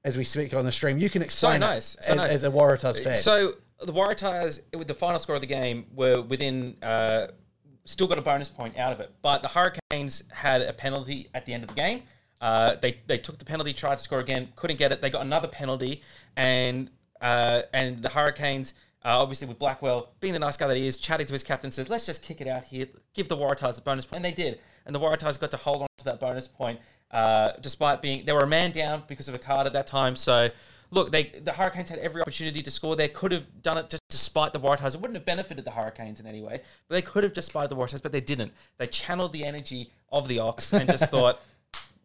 as 0.04 0.18
we 0.18 0.24
speak 0.24 0.54
on 0.54 0.64
the 0.66 0.72
stream, 0.72 0.98
you 0.98 1.10
can 1.10 1.22
explain 1.22 1.60
nice, 1.60 1.96
it 1.96 2.04
so 2.06 2.14
as, 2.14 2.18
nice. 2.18 2.32
as 2.32 2.44
a 2.46 2.52
Waratahs 2.52 3.04
fan. 3.04 3.16
So 3.16 3.54
the 3.82 3.94
Waratahs, 3.94 4.62
with 4.78 4.88
the 4.88 4.94
final 4.94 5.20
score 5.20 5.36
of 5.36 5.42
the 5.42 5.48
game, 5.48 5.88
were 5.94 6.22
within. 6.22 6.78
Uh, 6.82 7.28
still 7.90 8.08
got 8.08 8.18
a 8.18 8.22
bonus 8.22 8.50
point 8.50 8.78
out 8.78 8.92
of 8.92 9.00
it, 9.00 9.12
but 9.22 9.42
the 9.42 9.48
Hurricanes 9.48 10.24
had 10.32 10.62
a 10.62 10.74
penalty 10.74 11.28
at 11.34 11.46
the 11.46 11.54
end 11.54 11.64
of 11.64 11.70
the 11.70 11.76
game. 11.76 12.04
Uh, 12.40 12.76
they 12.76 13.00
they 13.08 13.18
took 13.18 13.38
the 13.38 13.46
penalty, 13.46 13.74
tried 13.74 13.98
to 13.98 14.04
score 14.04 14.20
again, 14.20 14.50
couldn't 14.56 14.78
get 14.78 14.92
it. 14.92 15.02
They 15.02 15.10
got 15.10 15.24
another 15.24 15.48
penalty, 15.48 16.02
and 16.38 16.90
uh, 17.22 17.64
and 17.74 18.00
the 18.00 18.10
Hurricanes. 18.10 18.76
Uh, 19.04 19.18
obviously, 19.22 19.48
with 19.48 19.58
Blackwell 19.58 20.12
being 20.20 20.34
the 20.34 20.40
nice 20.40 20.58
guy 20.58 20.68
that 20.68 20.76
he 20.76 20.86
is, 20.86 20.98
chatting 20.98 21.26
to 21.26 21.34
his 21.34 21.44
captain, 21.44 21.72
says, 21.72 21.90
"Let's 21.90 22.06
just 22.06 22.22
kick 22.22 22.42
it 22.42 22.48
out 22.48 22.66
here, 22.66 22.88
give 23.14 23.28
the 23.28 23.38
Waratahs 23.38 23.80
a 23.80 23.82
bonus 23.82 24.06
point," 24.06 24.18
and 24.18 24.26
they 24.26 24.44
did. 24.44 24.60
And 24.86 24.94
the 24.94 25.00
Waratahs 25.00 25.40
got 25.40 25.52
to 25.52 25.58
hold 25.58 25.82
on 25.82 25.88
to 25.98 26.06
that 26.06 26.20
bonus 26.20 26.48
point, 26.48 26.80
uh, 27.12 27.54
despite 27.62 28.02
being 28.02 28.26
they 28.26 28.34
were 28.34 28.40
a 28.40 28.48
man 28.48 28.72
down 28.72 29.04
because 29.08 29.28
of 29.28 29.36
a 29.36 29.40
card 29.40 29.68
at 29.68 29.74
that 29.74 29.88
time. 29.88 30.16
So, 30.16 30.50
look, 30.92 31.12
they 31.12 31.24
the 31.44 31.54
Hurricanes 31.54 31.90
had 31.90 32.00
every 32.00 32.22
opportunity 32.22 32.62
to 32.62 32.72
score. 32.72 32.96
They 32.96 33.08
could 33.08 33.32
have 33.32 33.62
done 33.62 33.78
it 33.78 33.90
just 33.90 34.04
despite 34.10 34.54
the 34.54 34.60
Waratahs. 34.60 34.96
It 34.96 35.02
wouldn't 35.02 35.16
have 35.16 35.26
benefited 35.26 35.66
the 35.66 35.72
Hurricanes 35.72 36.20
in 36.20 36.26
any 36.26 36.42
way, 36.42 36.62
but 36.88 36.96
they 36.96 37.02
could 37.02 37.24
have 37.24 37.34
just 37.34 37.50
spied 37.50 37.70
the 37.70 37.76
Waratahs, 37.76 38.02
but 38.02 38.12
they 38.12 38.22
didn't. 38.22 38.54
They 38.78 38.88
channeled 38.88 39.32
the 39.32 39.44
energy 39.44 39.92
of 40.12 40.28
the 40.28 40.40
Ox 40.40 40.74
and 40.74 40.90
just 40.90 41.06
thought. 41.12 41.42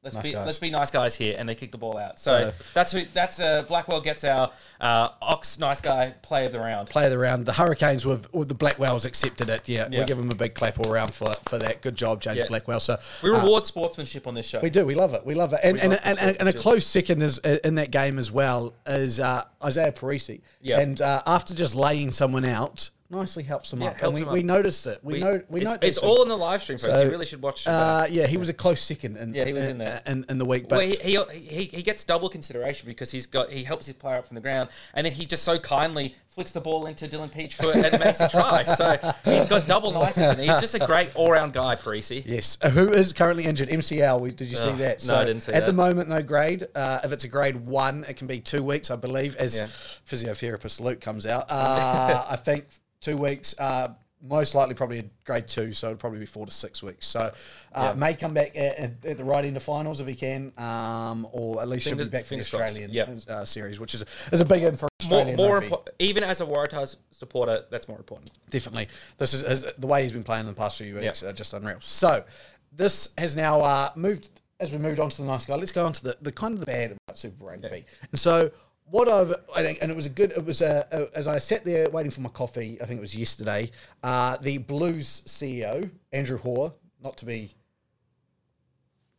Let's 0.04 0.16
be 0.18 0.32
guys. 0.32 0.44
let's 0.46 0.58
be 0.58 0.70
nice 0.70 0.90
guys 0.90 1.14
here, 1.16 1.34
and 1.38 1.48
they 1.48 1.54
kick 1.54 1.72
the 1.72 1.78
ball 1.78 1.96
out. 1.96 2.18
So, 2.20 2.30
So- 2.50 2.52
that's 2.74 2.92
who 2.92 3.04
that's 3.14 3.40
uh, 3.40 3.62
Blackwell 3.62 4.00
gets 4.02 4.22
our 4.22 4.50
uh, 4.80 5.08
Ox 5.22 5.58
nice 5.58 5.80
guy 5.80 6.14
play 6.22 6.44
of 6.44 6.52
the 6.52 6.60
round. 6.60 6.90
Play 6.90 7.06
of 7.06 7.10
the 7.10 7.18
round. 7.18 7.46
The 7.46 7.54
Hurricanes 7.54 8.04
with, 8.04 8.32
with 8.34 8.48
the 8.48 8.54
Blackwells 8.54 9.04
accepted 9.06 9.48
it. 9.48 9.66
Yeah, 9.68 9.88
Yeah. 9.90 10.00
we 10.00 10.04
give 10.04 10.18
them 10.18 10.30
a 10.30 10.34
big 10.34 10.54
clap 10.54 10.78
all 10.78 10.92
round 10.92 11.14
for 11.14 11.34
for 11.48 11.58
that. 11.58 11.80
Good 11.80 11.96
job, 11.96 12.20
James 12.20 12.38
Yeah. 12.38 12.46
Blackwell. 12.48 12.80
So 12.80 12.98
We 13.22 13.30
uh, 13.30 13.40
reward 13.40 13.64
sportsmanship 13.66 14.26
on 14.26 14.34
this 14.34 14.46
show. 14.46 14.60
We 14.60 14.70
do. 14.70 14.84
We 14.84 14.94
love 14.94 15.14
it. 15.14 15.24
We 15.24 15.34
love 15.34 15.52
it. 15.54 15.60
And 15.64 15.80
and, 15.80 15.98
and, 16.04 16.18
and 16.38 16.48
a 16.48 16.52
close 16.52 16.86
second 16.86 17.22
is 17.22 17.40
uh, 17.42 17.58
in 17.64 17.76
that 17.76 17.90
game 17.90 18.18
as 18.18 18.30
well 18.30 18.74
is 18.86 19.18
uh, 19.20 19.44
Izaia 19.62 19.94
Perese. 19.94 20.40
Yeah. 20.60 20.80
And 20.80 21.00
uh, 21.00 21.22
after 21.26 21.54
just 21.54 21.74
laying 21.74 22.10
someone 22.10 22.44
out, 22.44 22.90
nicely 23.10 23.42
helps 23.42 23.72
him 23.72 23.80
Yeah, 23.82 23.88
up. 23.88 24.00
helps 24.00 24.16
and 24.18 24.26
we, 24.26 24.32
we 24.32 24.40
up. 24.40 24.44
noticed 24.46 24.86
it. 24.86 24.98
We, 25.02 25.20
know 25.20 25.40
we 25.48 25.60
it's, 25.62 25.70
know 25.72 25.78
it's 25.82 25.98
all 25.98 26.16
things. 26.16 26.22
in 26.24 26.28
the 26.30 26.36
live 26.36 26.62
stream, 26.62 26.78
folks. 26.78 26.92
So, 26.94 27.02
you 27.02 27.10
really 27.10 27.26
should 27.26 27.42
watch. 27.42 27.66
Uh, 27.66 28.06
yeah, 28.10 28.26
he 28.26 28.36
was 28.36 28.48
a 28.48 28.52
close 28.54 28.80
second. 28.80 29.16
In, 29.16 29.34
Yeah, 29.34 29.44
he 29.44 29.52
was 29.52 29.64
in 29.66 29.78
there. 29.78 30.00
in, 30.06 30.24
in 30.28 30.38
the 30.38 30.44
week. 30.44 30.68
But 30.68 30.78
well, 30.78 30.88
he, 30.88 31.16
he, 31.36 31.38
he, 31.38 31.64
he 31.64 31.82
gets 31.82 32.04
double 32.04 32.28
consideration 32.28 32.88
because 32.88 33.10
he's 33.10 33.26
got 33.26 33.50
he 33.50 33.62
helps 33.64 33.86
his 33.86 33.94
player 33.94 34.16
up 34.16 34.26
from 34.26 34.34
the 34.34 34.40
ground, 34.40 34.70
and 34.94 35.04
then 35.04 35.12
he 35.12 35.26
just 35.26 35.44
so 35.44 35.58
kindly 35.58 36.14
flicks 36.34 36.50
the 36.50 36.60
ball 36.60 36.86
into 36.86 37.06
Dylan 37.06 37.30
Pietsch 37.30 37.56
Peachfoot 37.56 37.84
and 37.92 37.98
makes 38.04 38.20
a 38.20 38.28
try. 38.28 38.64
So 38.64 38.98
he's 39.24 39.44
got 39.46 39.66
double 39.68 39.92
nices, 39.92 40.24
and 40.30 40.40
he's 40.40 40.60
just 40.60 40.74
a 40.74 40.80
great 40.80 41.14
all 41.14 41.30
round 41.30 41.52
guy, 41.52 41.76
Perese. 41.76 42.22
Yes, 42.26 42.58
uh, 42.60 42.70
who 42.70 42.88
is 42.92 43.12
currently 43.12 43.44
injured? 43.44 43.68
MCL. 43.68 44.20
we- 44.20 44.32
Did 44.32 44.48
you 44.48 44.56
see 44.56 44.68
Ugh, 44.70 44.78
that? 44.78 45.06
no, 45.06 45.16
I 45.16 45.24
didn't 45.24 45.42
see 45.42 45.52
At 45.52 45.54
that. 45.54 45.62
At 45.62 45.66
the 45.66 45.72
moment, 45.72 46.08
no 46.08 46.22
grade. 46.22 46.66
Uh, 46.74 47.00
if 47.04 47.12
it's 47.12 47.24
a 47.24 47.28
grade 47.28 47.56
one, 47.66 48.04
it 48.08 48.16
can 48.16 48.26
be 48.26 48.40
two 48.40 48.64
weeks, 48.64 48.90
I 48.90 48.96
believe. 48.96 49.36
As 49.36 49.58
Yeah. 49.60 49.66
physiotherapist 50.08 50.80
Luke 50.80 51.00
comes 51.00 51.24
out, 51.26 51.46
uh, 51.48 52.24
I 52.28 52.36
think 52.36 52.66
two 53.00 53.16
weeks. 53.16 53.54
Uh, 53.58 53.88
most 54.26 54.54
likely, 54.54 54.74
probably 54.74 55.00
a 55.00 55.04
grade 55.26 55.46
two, 55.46 55.72
so 55.74 55.88
it'll 55.88 55.98
probably 55.98 56.18
be 56.18 56.24
four 56.26 56.46
to 56.46 56.52
six 56.52 56.82
weeks. 56.82 57.06
So, 57.06 57.32
uh, 57.74 57.92
may 57.96 58.14
come 58.14 58.32
back 58.32 58.56
at, 58.56 58.78
at, 58.78 59.04
at 59.04 59.16
the 59.18 59.24
right 59.24 59.44
end 59.44 59.56
of 59.56 59.62
finals 59.62 60.00
if 60.00 60.06
he 60.06 60.14
can, 60.14 60.50
um, 60.56 61.28
or 61.30 61.60
at 61.60 61.68
least 61.68 61.84
Fingers- 61.84 62.06
should 62.06 62.12
be 62.12 62.16
back 62.18 62.24
for 62.24 62.34
the. 62.36 62.40
Australian 62.40 62.90
Yep. 62.90 63.18
uh, 63.28 63.44
series, 63.44 63.78
which 63.78 63.92
is 63.94 64.04
is 64.32 64.40
a 64.40 64.44
big 64.44 64.62
in 64.62 64.76
for 64.76 64.88
Australian 65.02 65.36
more 65.36 65.58
rugby. 65.58 65.68
impo- 65.68 65.88
even 65.98 66.24
as 66.24 66.40
a 66.40 66.46
Waratahs 66.46 66.96
supporter, 67.10 67.64
that's 67.70 67.86
more 67.86 67.98
important. 67.98 68.30
Definitely. 68.48 68.88
This 69.18 69.34
is, 69.34 69.42
is 69.42 69.66
the 69.78 69.86
way 69.86 70.02
he's 70.04 70.12
been 70.12 70.24
playing 70.24 70.42
in 70.42 70.46
the 70.46 70.52
past 70.54 70.78
few 70.78 70.94
weeks, 70.94 71.20
Yep. 71.22 71.30
uh, 71.30 71.32
just 71.34 71.52
unreal. 71.52 71.78
So, 71.80 72.24
this 72.72 73.12
has 73.18 73.36
now 73.36 73.60
uh, 73.60 73.90
moved, 73.94 74.30
as 74.58 74.72
we 74.72 74.78
moved 74.78 75.00
on 75.00 75.10
to 75.10 75.16
the 75.22 75.28
nice 75.28 75.44
guy, 75.44 75.54
let's 75.56 75.70
go 75.72 75.84
on 75.84 75.92
to 75.92 76.02
the, 76.02 76.16
the 76.22 76.32
kind 76.32 76.54
of 76.54 76.60
the 76.60 76.66
bad 76.66 76.92
about 77.06 77.18
Super 77.18 77.44
Rugby. 77.44 77.84
And 78.10 78.18
so, 78.18 78.50
what 78.90 79.08
I've, 79.08 79.34
and 79.56 79.78
and 79.80 79.90
it 79.90 79.96
was 79.96 80.06
a 80.06 80.10
good, 80.10 80.32
it 80.32 80.44
was 80.44 80.60
a, 80.60 80.86
a, 80.90 81.16
as 81.18 81.26
I 81.26 81.38
sat 81.38 81.64
there 81.64 81.88
waiting 81.90 82.10
for 82.10 82.20
my 82.20 82.28
coffee, 82.28 82.78
I 82.82 82.86
think 82.86 82.98
it 82.98 83.00
was 83.00 83.16
yesterday, 83.16 83.70
uh, 84.02 84.36
the 84.38 84.58
Blues 84.58 85.22
CEO, 85.26 85.90
Andrew 86.12 86.38
Hore, 86.38 86.72
not 87.02 87.16
to 87.18 87.24
be 87.26 87.54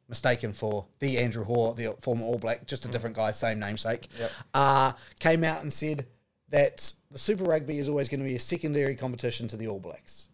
mistaken 0.07 0.53
for 0.53 0.85
the 0.99 1.17
Andrew 1.17 1.43
Hore, 1.43 1.73
the 1.73 1.95
former 1.99 2.23
All 2.25 2.37
Black, 2.37 2.67
just 2.67 2.85
a 2.85 2.87
different 2.87 3.15
guy, 3.15 3.31
same 3.31 3.59
namesake, 3.59 4.07
Yep. 4.19 4.31
uh, 4.53 4.91
came 5.19 5.43
out 5.43 5.61
and 5.63 5.73
said 5.73 6.05
that 6.49 6.93
the 7.11 7.17
Super 7.17 7.43
Rugby 7.43 7.79
is 7.79 7.89
always 7.89 8.07
going 8.07 8.19
to 8.19 8.25
be 8.25 8.35
a 8.35 8.39
secondary 8.39 8.95
competition 8.95 9.47
to 9.47 9.57
the 9.57 9.67
All 9.67 9.79
Blacks. 9.79 10.27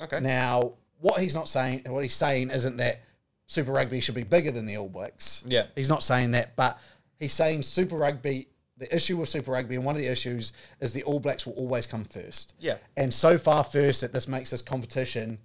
Okay. 0.00 0.18
Now, 0.18 0.72
what 1.00 1.20
he's 1.20 1.34
not 1.34 1.48
saying, 1.48 1.82
what 1.86 2.00
he's 2.02 2.14
saying 2.14 2.50
isn't 2.50 2.76
that 2.78 3.02
Super 3.46 3.70
Rugby 3.72 4.00
should 4.00 4.16
be 4.16 4.24
bigger 4.24 4.50
than 4.50 4.66
the 4.66 4.76
All 4.78 4.88
Blacks. 4.88 5.44
Yeah. 5.46 5.66
He's 5.76 5.88
not 5.88 6.02
saying 6.02 6.32
that, 6.32 6.56
but 6.56 6.76
he's 7.20 7.32
saying 7.32 7.62
Super 7.62 7.96
Rugby, 7.96 8.48
the 8.76 8.94
issue 8.94 9.16
with 9.16 9.28
Super 9.28 9.52
Rugby, 9.52 9.76
and 9.76 9.84
one 9.84 9.94
of 9.94 10.00
the 10.00 10.08
issues 10.08 10.52
is 10.80 10.92
the 10.92 11.02
All 11.04 11.20
Blacks 11.20 11.46
will 11.46 11.54
always 11.54 11.86
come 11.86 12.04
first. 12.04 12.54
Yeah. 12.58 12.76
And 12.96 13.14
so 13.14 13.38
far 13.38 13.62
first 13.62 14.00
that 14.00 14.12
this 14.12 14.26
makes 14.26 14.50
this 14.50 14.62
competition 14.62 15.38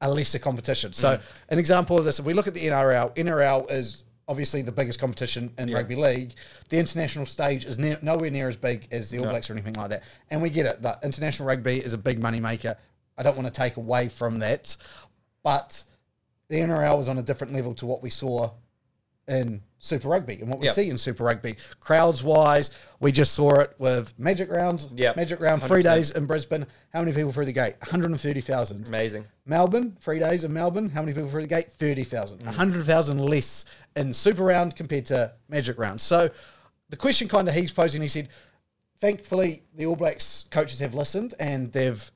a 0.00 0.10
lesser 0.10 0.38
competition. 0.38 0.92
So, 0.92 1.16
mm-hmm. 1.16 1.24
an 1.48 1.58
example 1.58 1.98
of 1.98 2.04
this, 2.04 2.18
if 2.18 2.24
we 2.24 2.32
look 2.32 2.46
at 2.46 2.54
the 2.54 2.66
NRL, 2.66 3.14
NRL 3.16 3.70
is 3.70 4.04
obviously 4.28 4.62
the 4.62 4.72
biggest 4.72 5.00
competition 5.00 5.52
in 5.58 5.72
rugby 5.72 5.96
league. 5.96 6.32
The 6.68 6.78
international 6.78 7.26
stage 7.26 7.64
is 7.64 7.78
ne- 7.78 7.96
nowhere 8.02 8.30
near 8.30 8.48
as 8.48 8.56
big 8.56 8.86
as 8.92 9.10
the 9.10 9.18
All 9.18 9.26
Blacks 9.26 9.48
or 9.48 9.54
anything 9.54 9.74
like 9.74 9.90
that. 9.90 10.02
And 10.30 10.42
we 10.42 10.50
get 10.50 10.66
it. 10.66 10.82
The 10.82 10.98
international 11.02 11.48
rugby 11.48 11.78
is 11.78 11.94
a 11.94 11.98
big 11.98 12.20
money 12.20 12.38
maker. 12.38 12.76
I 13.16 13.22
don't 13.22 13.36
want 13.36 13.52
to 13.52 13.60
take 13.60 13.76
away 13.76 14.08
from 14.08 14.38
that, 14.40 14.76
but 15.42 15.82
the 16.48 16.56
NRL 16.60 16.98
was 16.98 17.08
on 17.08 17.18
a 17.18 17.22
different 17.22 17.52
level 17.52 17.74
to 17.74 17.86
what 17.86 18.02
we 18.02 18.10
saw 18.10 18.50
in 19.28 19.62
Super 19.78 20.08
Rugby 20.08 20.40
and 20.40 20.48
what 20.48 20.58
we 20.58 20.66
Yep. 20.66 20.74
see 20.74 20.90
in 20.90 20.98
Super 20.98 21.22
Rugby. 21.24 21.56
Crowds 21.78 22.22
wise, 22.22 22.70
we 22.98 23.12
just 23.12 23.32
saw 23.34 23.60
it 23.60 23.74
with 23.78 24.18
Magic 24.18 24.50
Round. 24.50 24.84
Yep. 24.94 25.16
Magic 25.16 25.38
Round, 25.40 25.62
three 25.62 25.82
100%. 25.82 25.82
days 25.84 26.10
in 26.10 26.26
Brisbane. 26.26 26.66
How 26.92 27.00
many 27.00 27.12
people 27.12 27.30
through 27.30 27.44
the 27.44 27.52
gate? 27.52 27.76
130,000. 27.80 28.88
Amazing. 28.88 29.26
Melbourne, 29.46 29.96
three 30.00 30.18
days 30.18 30.42
in 30.42 30.52
Melbourne. 30.52 30.88
How 30.88 31.02
many 31.02 31.12
people 31.12 31.30
through 31.30 31.42
the 31.42 31.48
gate? 31.48 31.70
30,000. 31.70 32.38
Mm. 32.40 32.46
100,000 32.46 33.18
less 33.18 33.66
in 33.94 34.12
Super 34.12 34.44
Round 34.44 34.74
compared 34.74 35.06
to 35.06 35.32
Magic 35.48 35.78
Round. 35.78 36.00
So 36.00 36.30
the 36.88 36.96
question 36.96 37.28
kind 37.28 37.48
of 37.48 37.54
he's 37.54 37.70
posing, 37.70 38.02
he 38.02 38.08
said, 38.08 38.28
thankfully, 38.98 39.62
the 39.74 39.86
All 39.86 39.96
Blacks 39.96 40.46
coaches 40.50 40.78
have 40.80 40.94
listened 40.94 41.34
and 41.38 41.70
they've 41.72 42.10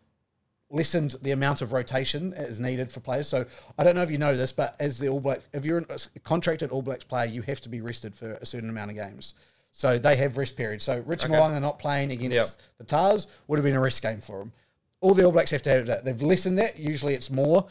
lessened 0.73 1.17
the 1.23 1.31
amount 1.31 1.61
of 1.63 1.73
rotation 1.73 2.33
as 2.35 2.59
needed 2.59 2.91
for 2.91 3.01
players. 3.01 3.29
So 3.29 3.45
I 3.79 3.85
don't 3.85 3.95
know 3.95 4.03
if 4.03 4.11
you 4.11 4.19
know 4.19 4.35
this, 4.37 4.51
but 4.53 4.75
as 4.81 4.99
the 4.99 5.09
All 5.09 5.21
Black, 5.21 5.41
if 5.53 5.65
you're 5.65 5.79
a 5.79 5.99
contracted 6.25 6.71
All 6.71 6.83
Blacks 6.83 7.05
player, 7.05 7.27
you 7.27 7.43
have 7.43 7.61
to 7.61 7.69
be 7.69 7.81
rested 7.81 8.15
for 8.15 8.33
a 8.33 8.47
certain 8.47 8.71
amount 8.71 8.91
of 8.91 8.97
games. 8.97 9.35
So 9.71 9.99
they 9.99 10.17
have 10.17 10.37
rest 10.37 10.57
periods. 10.57 10.85
So 10.85 11.03
Rich 11.07 11.25
Okay. 11.25 11.35
Mo'unga 11.35 11.61
not 11.61 11.79
playing 11.79 12.11
against 12.11 12.35
Yep. 12.35 12.47
the 12.79 12.85
Tars 12.85 13.27
would 13.47 13.59
have 13.59 13.65
been 13.65 13.77
a 13.77 13.81
rest 13.81 14.03
game 14.03 14.21
for 14.21 14.41
him. 14.43 14.53
All 15.01 15.15
the 15.15 15.25
All 15.25 15.33
Blacks 15.33 15.51
have 15.51 15.63
to 15.63 15.71
have 15.71 15.87
that. 15.87 16.05
They've 16.05 16.21
lessened 16.23 16.59
that. 16.59 16.79
Usually 16.79 17.15
it's 17.15 17.31
more. 17.31 17.67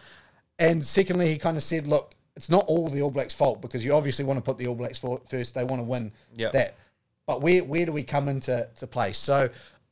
And 0.59 0.85
secondly, 0.85 1.31
he 1.31 1.37
kind 1.37 1.57
of 1.57 1.63
said, 1.63 1.87
look, 1.87 2.13
it's 2.35 2.49
not 2.49 2.65
all 2.67 2.87
the 2.87 3.01
All 3.01 3.11
Blacks' 3.11 3.33
fault 3.33 3.61
because 3.61 3.83
you 3.83 3.93
obviously 3.93 4.25
want 4.25 4.37
to 4.37 4.41
put 4.43 4.57
the 4.57 4.67
All 4.67 4.75
Blacks 4.75 4.99
first. 5.27 5.53
They 5.55 5.63
want 5.63 5.79
to 5.81 5.83
win 5.87 6.11
Yep. 6.35 6.51
that. 6.53 6.75
But 7.27 7.41
where 7.41 7.63
where 7.63 7.85
do 7.85 7.91
we 7.91 8.03
come 8.03 8.27
into 8.27 8.67
to 8.75 8.87
place? 8.87 9.17
So 9.17 9.49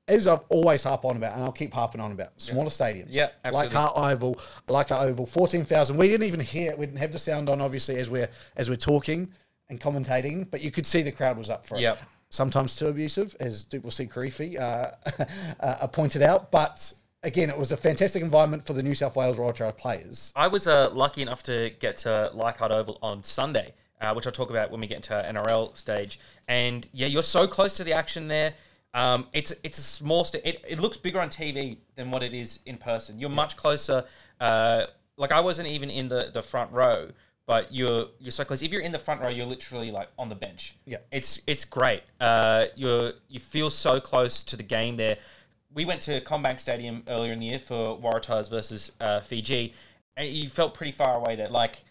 as 0.10 0.28
I've 0.28 0.42
always 0.50 0.84
harp 0.84 1.06
on 1.06 1.18
about, 1.18 1.36
and 1.36 1.44
I'll 1.44 1.52
keep 1.52 1.74
harping 1.74 2.02
on 2.02 2.12
about, 2.12 2.40
smaller 2.42 2.70
stadiums. 2.70 3.10
Yeah, 3.12 3.30
like 3.46 3.74
absolutely. 3.74 3.78
our 3.78 4.12
oval, 4.12 4.42
like 4.68 4.92
our 4.92 5.06
oval, 5.06 5.26
fourteen 5.26 5.64
thousand. 5.64 5.98
We 5.98 6.08
didn't 6.08 6.28
even 6.28 6.40
hear. 6.40 6.76
We 6.76 6.86
didn't 6.86 7.00
have 7.00 7.12
the 7.12 7.20
sound 7.20 7.50
on, 7.50 7.62
obviously, 7.62 7.98
as 7.98 8.10
we're 8.10 8.30
as 8.56 8.70
we're 8.70 8.76
talking 8.76 9.32
and 9.70 9.80
commentating. 9.80 10.50
But 10.50 10.62
you 10.62 10.72
could 10.72 10.86
see 10.86 11.02
the 11.02 11.12
crowd 11.12 11.38
was 11.38 11.50
up 11.50 11.66
for 11.66 11.76
it. 11.78 11.82
Yep. 11.82 12.00
Sometimes 12.32 12.76
too 12.76 12.88
abusive, 12.88 13.36
as 13.40 13.64
Duplessis 13.64 14.08
Karifi 14.14 14.60
uh, 14.60 14.92
uh, 15.60 15.88
pointed 15.88 16.22
out. 16.22 16.52
But 16.52 16.94
again, 17.24 17.50
it 17.50 17.58
was 17.58 17.72
a 17.72 17.78
fantastic 17.78 18.22
environment 18.22 18.66
for 18.66 18.74
the 18.74 18.84
New 18.84 18.96
South 18.96 19.16
Wales 19.16 19.38
Royal 19.38 19.54
Trout 19.54 19.78
players. 19.78 20.34
I 20.36 20.48
was 20.48 20.68
uh, 20.68 20.90
lucky 20.92 21.22
enough 21.22 21.44
to 21.44 21.72
get 21.80 21.98
to 21.98 22.32
Leichhardt 22.34 22.72
Oval 22.72 23.00
on 23.02 23.24
Sunday, 23.24 23.74
uh, 24.02 24.14
which 24.14 24.26
I'll 24.26 24.32
talk 24.32 24.50
about 24.50 24.72
when 24.72 24.80
we 24.80 24.88
get 24.88 24.98
into 24.98 25.14
NRL 25.14 25.76
stage. 25.76 26.20
And 26.48 26.88
yeah, 26.94 27.08
you're 27.08 27.24
so 27.24 27.48
close 27.48 27.76
to 27.78 27.84
the 27.84 27.94
action 27.94 28.28
there. 28.28 28.54
Um, 28.94 29.28
it's 29.34 29.54
it's 29.64 29.78
a 29.78 29.84
small. 29.84 30.24
Sta- 30.24 30.42
it, 30.44 30.64
it 30.68 30.80
looks 30.80 30.98
bigger 30.98 31.20
on 31.20 31.30
TV 31.30 31.78
than 31.96 32.12
what 32.12 32.24
it 32.24 32.34
is 32.34 32.60
in 32.66 32.78
person. 32.78 33.20
You're 33.20 33.30
much 33.30 33.56
closer. 33.56 34.06
Uh, 34.40 34.86
like 35.18 35.32
I 35.32 35.42
wasn't 35.42 35.70
even 35.70 35.90
in 35.90 36.08
the, 36.08 36.32
the 36.34 36.42
front 36.42 36.72
row, 36.72 37.10
but 37.46 37.74
you're 37.74 38.08
you're 38.20 38.32
so 38.32 38.46
close. 38.46 38.62
If 38.62 38.72
you're 38.72 38.82
in 38.82 38.92
the 38.92 39.00
front 39.00 39.22
row, 39.22 39.30
you're 39.30 39.46
literally 39.46 39.92
like 39.92 40.10
on 40.18 40.30
the 40.30 40.36
bench. 40.36 40.76
Yeah. 40.86 40.98
it's 41.12 41.42
it's 41.46 41.66
great. 41.66 42.04
Uh, 42.20 42.66
you're 42.76 43.14
you 43.28 43.40
feel 43.40 43.70
so 43.70 44.00
close 44.00 44.44
to 44.46 44.56
the 44.56 44.64
game 44.64 44.96
there. 44.98 45.18
We 45.72 45.86
went 45.86 46.02
to 46.02 46.20
CommBank 46.22 46.60
Stadium 46.60 47.04
earlier 47.08 47.34
in 47.34 47.40
the 47.40 47.46
year 47.46 47.60
for 47.60 48.00
Waratahs 48.00 48.50
versus 48.50 48.92
uh, 49.00 49.20
Fiji, 49.22 49.74
and 50.18 50.28
you 50.28 50.50
felt 50.50 50.74
pretty 50.74 50.92
far 50.92 51.16
away 51.16 51.36
there. 51.36 51.50
Like 51.50 51.84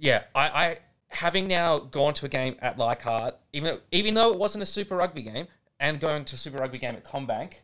yeah, 0.00 0.24
I, 0.34 0.48
I 0.48 0.78
having 1.08 1.46
now 1.46 1.78
gone 1.78 2.14
to 2.14 2.26
a 2.26 2.28
game 2.28 2.56
at 2.60 2.78
Leichhardt, 2.78 3.36
even 3.52 3.78
even 3.92 4.14
though 4.14 4.32
it 4.32 4.38
wasn't 4.38 4.62
a 4.62 4.66
Super 4.66 4.96
Rugby 4.96 5.22
game, 5.22 5.46
and 5.80 5.98
going 5.98 6.24
to 6.26 6.36
Super 6.36 6.58
Rugby 6.58 6.78
game 6.78 6.94
at 6.94 7.04
CommBank, 7.04 7.54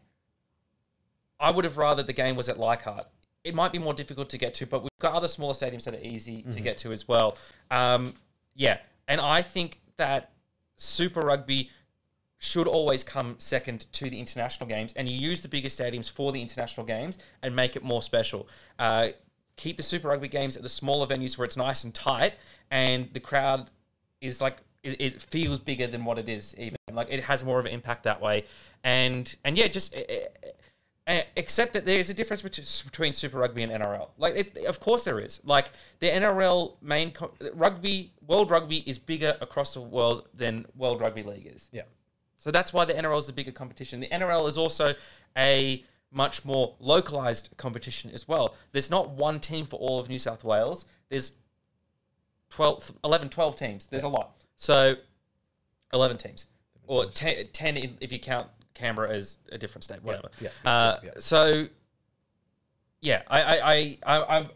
I 1.38 1.52
would 1.52 1.64
have 1.64 1.76
rather 1.76 2.02
the 2.02 2.12
game 2.12 2.35
was 2.35 2.49
at 2.49 2.58
Leichhardt. 2.58 3.06
It 3.44 3.54
might 3.54 3.70
be 3.70 3.78
more 3.78 3.94
difficult 3.94 4.28
to 4.30 4.38
get 4.38 4.54
to, 4.54 4.66
but 4.66 4.82
we've 4.82 4.90
got 4.99 5.12
other 5.12 5.28
smaller 5.28 5.54
stadiums 5.54 5.85
that 5.85 5.94
are 5.94 6.02
easy 6.02 6.42
to 6.50 6.61
get 6.61 6.78
to 6.78 6.90
as 6.90 7.06
well. 7.06 7.38
Um, 7.70 8.14
yeah, 8.56 8.78
and 9.06 9.20
I 9.20 9.42
think 9.42 9.80
that 9.96 10.32
Super 10.75 11.20
Rugby 11.20 11.70
should 12.38 12.66
always 12.66 13.04
come 13.04 13.37
second 13.38 13.87
to 13.92 14.11
the 14.11 14.18
international 14.18 14.68
games, 14.68 14.92
and 14.94 15.08
you 15.08 15.16
use 15.16 15.42
the 15.42 15.49
bigger 15.49 15.68
stadiums 15.68 16.11
for 16.11 16.32
the 16.32 16.42
international 16.42 16.87
games 16.87 17.18
and 17.42 17.54
make 17.54 17.76
it 17.76 17.85
more 17.85 18.02
special. 18.02 18.49
Uh, 18.78 19.08
keep 19.56 19.76
the 19.76 19.82
Super 19.82 20.08
Rugby 20.08 20.28
games 20.28 20.56
at 20.56 20.62
the 20.62 20.68
smaller 20.68 21.06
venues 21.06 21.38
where 21.38 21.44
it's 21.44 21.56
nice 21.56 21.85
and 21.85 21.94
tight, 21.94 22.35
and 22.70 23.12
the 23.12 23.20
crowd 23.20 23.70
is 24.20 24.40
like 24.40 24.56
it, 24.87 25.00
it 25.00 25.23
feels 25.23 25.59
bigger 25.59 25.87
than 25.87 26.05
what 26.05 26.19
it 26.19 26.28
is. 26.28 26.55
Even 26.59 26.76
like 26.93 27.09
it 27.11 27.23
has 27.25 27.45
more 27.45 27.59
of 27.59 27.66
an 27.66 27.73
impact 27.73 28.05
that 28.05 28.21
way, 28.21 28.45
and 28.85 29.35
and 29.45 29.57
yeah, 29.59 29.69
just. 29.69 29.95
eh, 29.95 30.05
eh, 30.09 30.21
eh, 31.07 31.23
Except 31.37 31.73
that 31.75 31.85
there's 31.87 32.11
a 32.11 32.14
difference 32.14 32.43
between, 32.83 33.14
Super 33.14 33.38
Rugby 33.38 33.62
and 33.62 33.71
NRL. 33.71 34.09
Like, 34.19 34.35
it, 34.35 34.64
of 34.64 34.81
course 34.81 35.05
there 35.05 35.21
is. 35.21 35.40
Like, 35.45 35.69
the 36.00 36.09
NRL 36.09 36.83
main 36.83 37.12
co- 37.12 37.33
rugby, 37.55 38.12
World 38.26 38.50
Rugby 38.50 38.78
is 38.90 38.99
bigger 38.99 39.37
across 39.40 39.73
the 39.75 39.81
world 39.81 40.26
than 40.35 40.66
World 40.75 41.00
Rugby 41.00 41.23
League 41.23 41.49
is. 41.55 41.69
Yeah. 41.73 41.83
So 42.38 42.50
that's 42.50 42.73
why 42.73 42.85
the 42.85 42.95
NRL 42.95 43.21
is 43.21 43.28
the 43.28 43.33
bigger 43.33 43.52
competition. 43.52 44.00
The 44.00 44.09
NRL 44.09 44.49
is 44.49 44.59
also 44.59 44.95
a 45.37 45.85
much 46.11 46.45
more 46.45 46.75
localized 46.81 47.50
competition 47.57 48.11
as 48.12 48.26
well. 48.26 48.57
There's 48.73 48.90
not 48.90 49.11
one 49.11 49.38
team 49.38 49.64
for 49.64 49.76
all 49.78 50.00
of 50.00 50.09
New 50.09 50.19
South 50.19 50.43
Wales. 50.43 50.87
There's 51.09 51.33
12, 52.50 52.93
11, 53.05 53.28
12 53.28 53.57
teams. 53.57 53.87
There's 53.87 54.02
a 54.02 54.09
lot. 54.09 54.33
So 54.56 54.94
11 55.92 56.16
teams. 56.18 56.46
Or 56.86 57.06
10, 57.06 57.48
10 57.52 57.76
in- 57.76 57.98
if 58.00 58.12
you 58.12 58.18
count 58.18 58.48
Canberra 58.75 59.10
as 59.10 59.38
a 59.50 59.58
different 59.58 59.84
state, 59.84 60.02
whatever. 60.02 60.30
yeah, 60.40 60.48
uh, 60.64 60.98
yeah, 61.02 61.10
yeah. 61.14 61.18
So, 61.18 61.66
yeah, 63.00 63.22
I, 63.28 63.42
I, 63.42 63.58
I, 63.62 63.98
I, 64.06 64.38
I'm, 64.38 64.48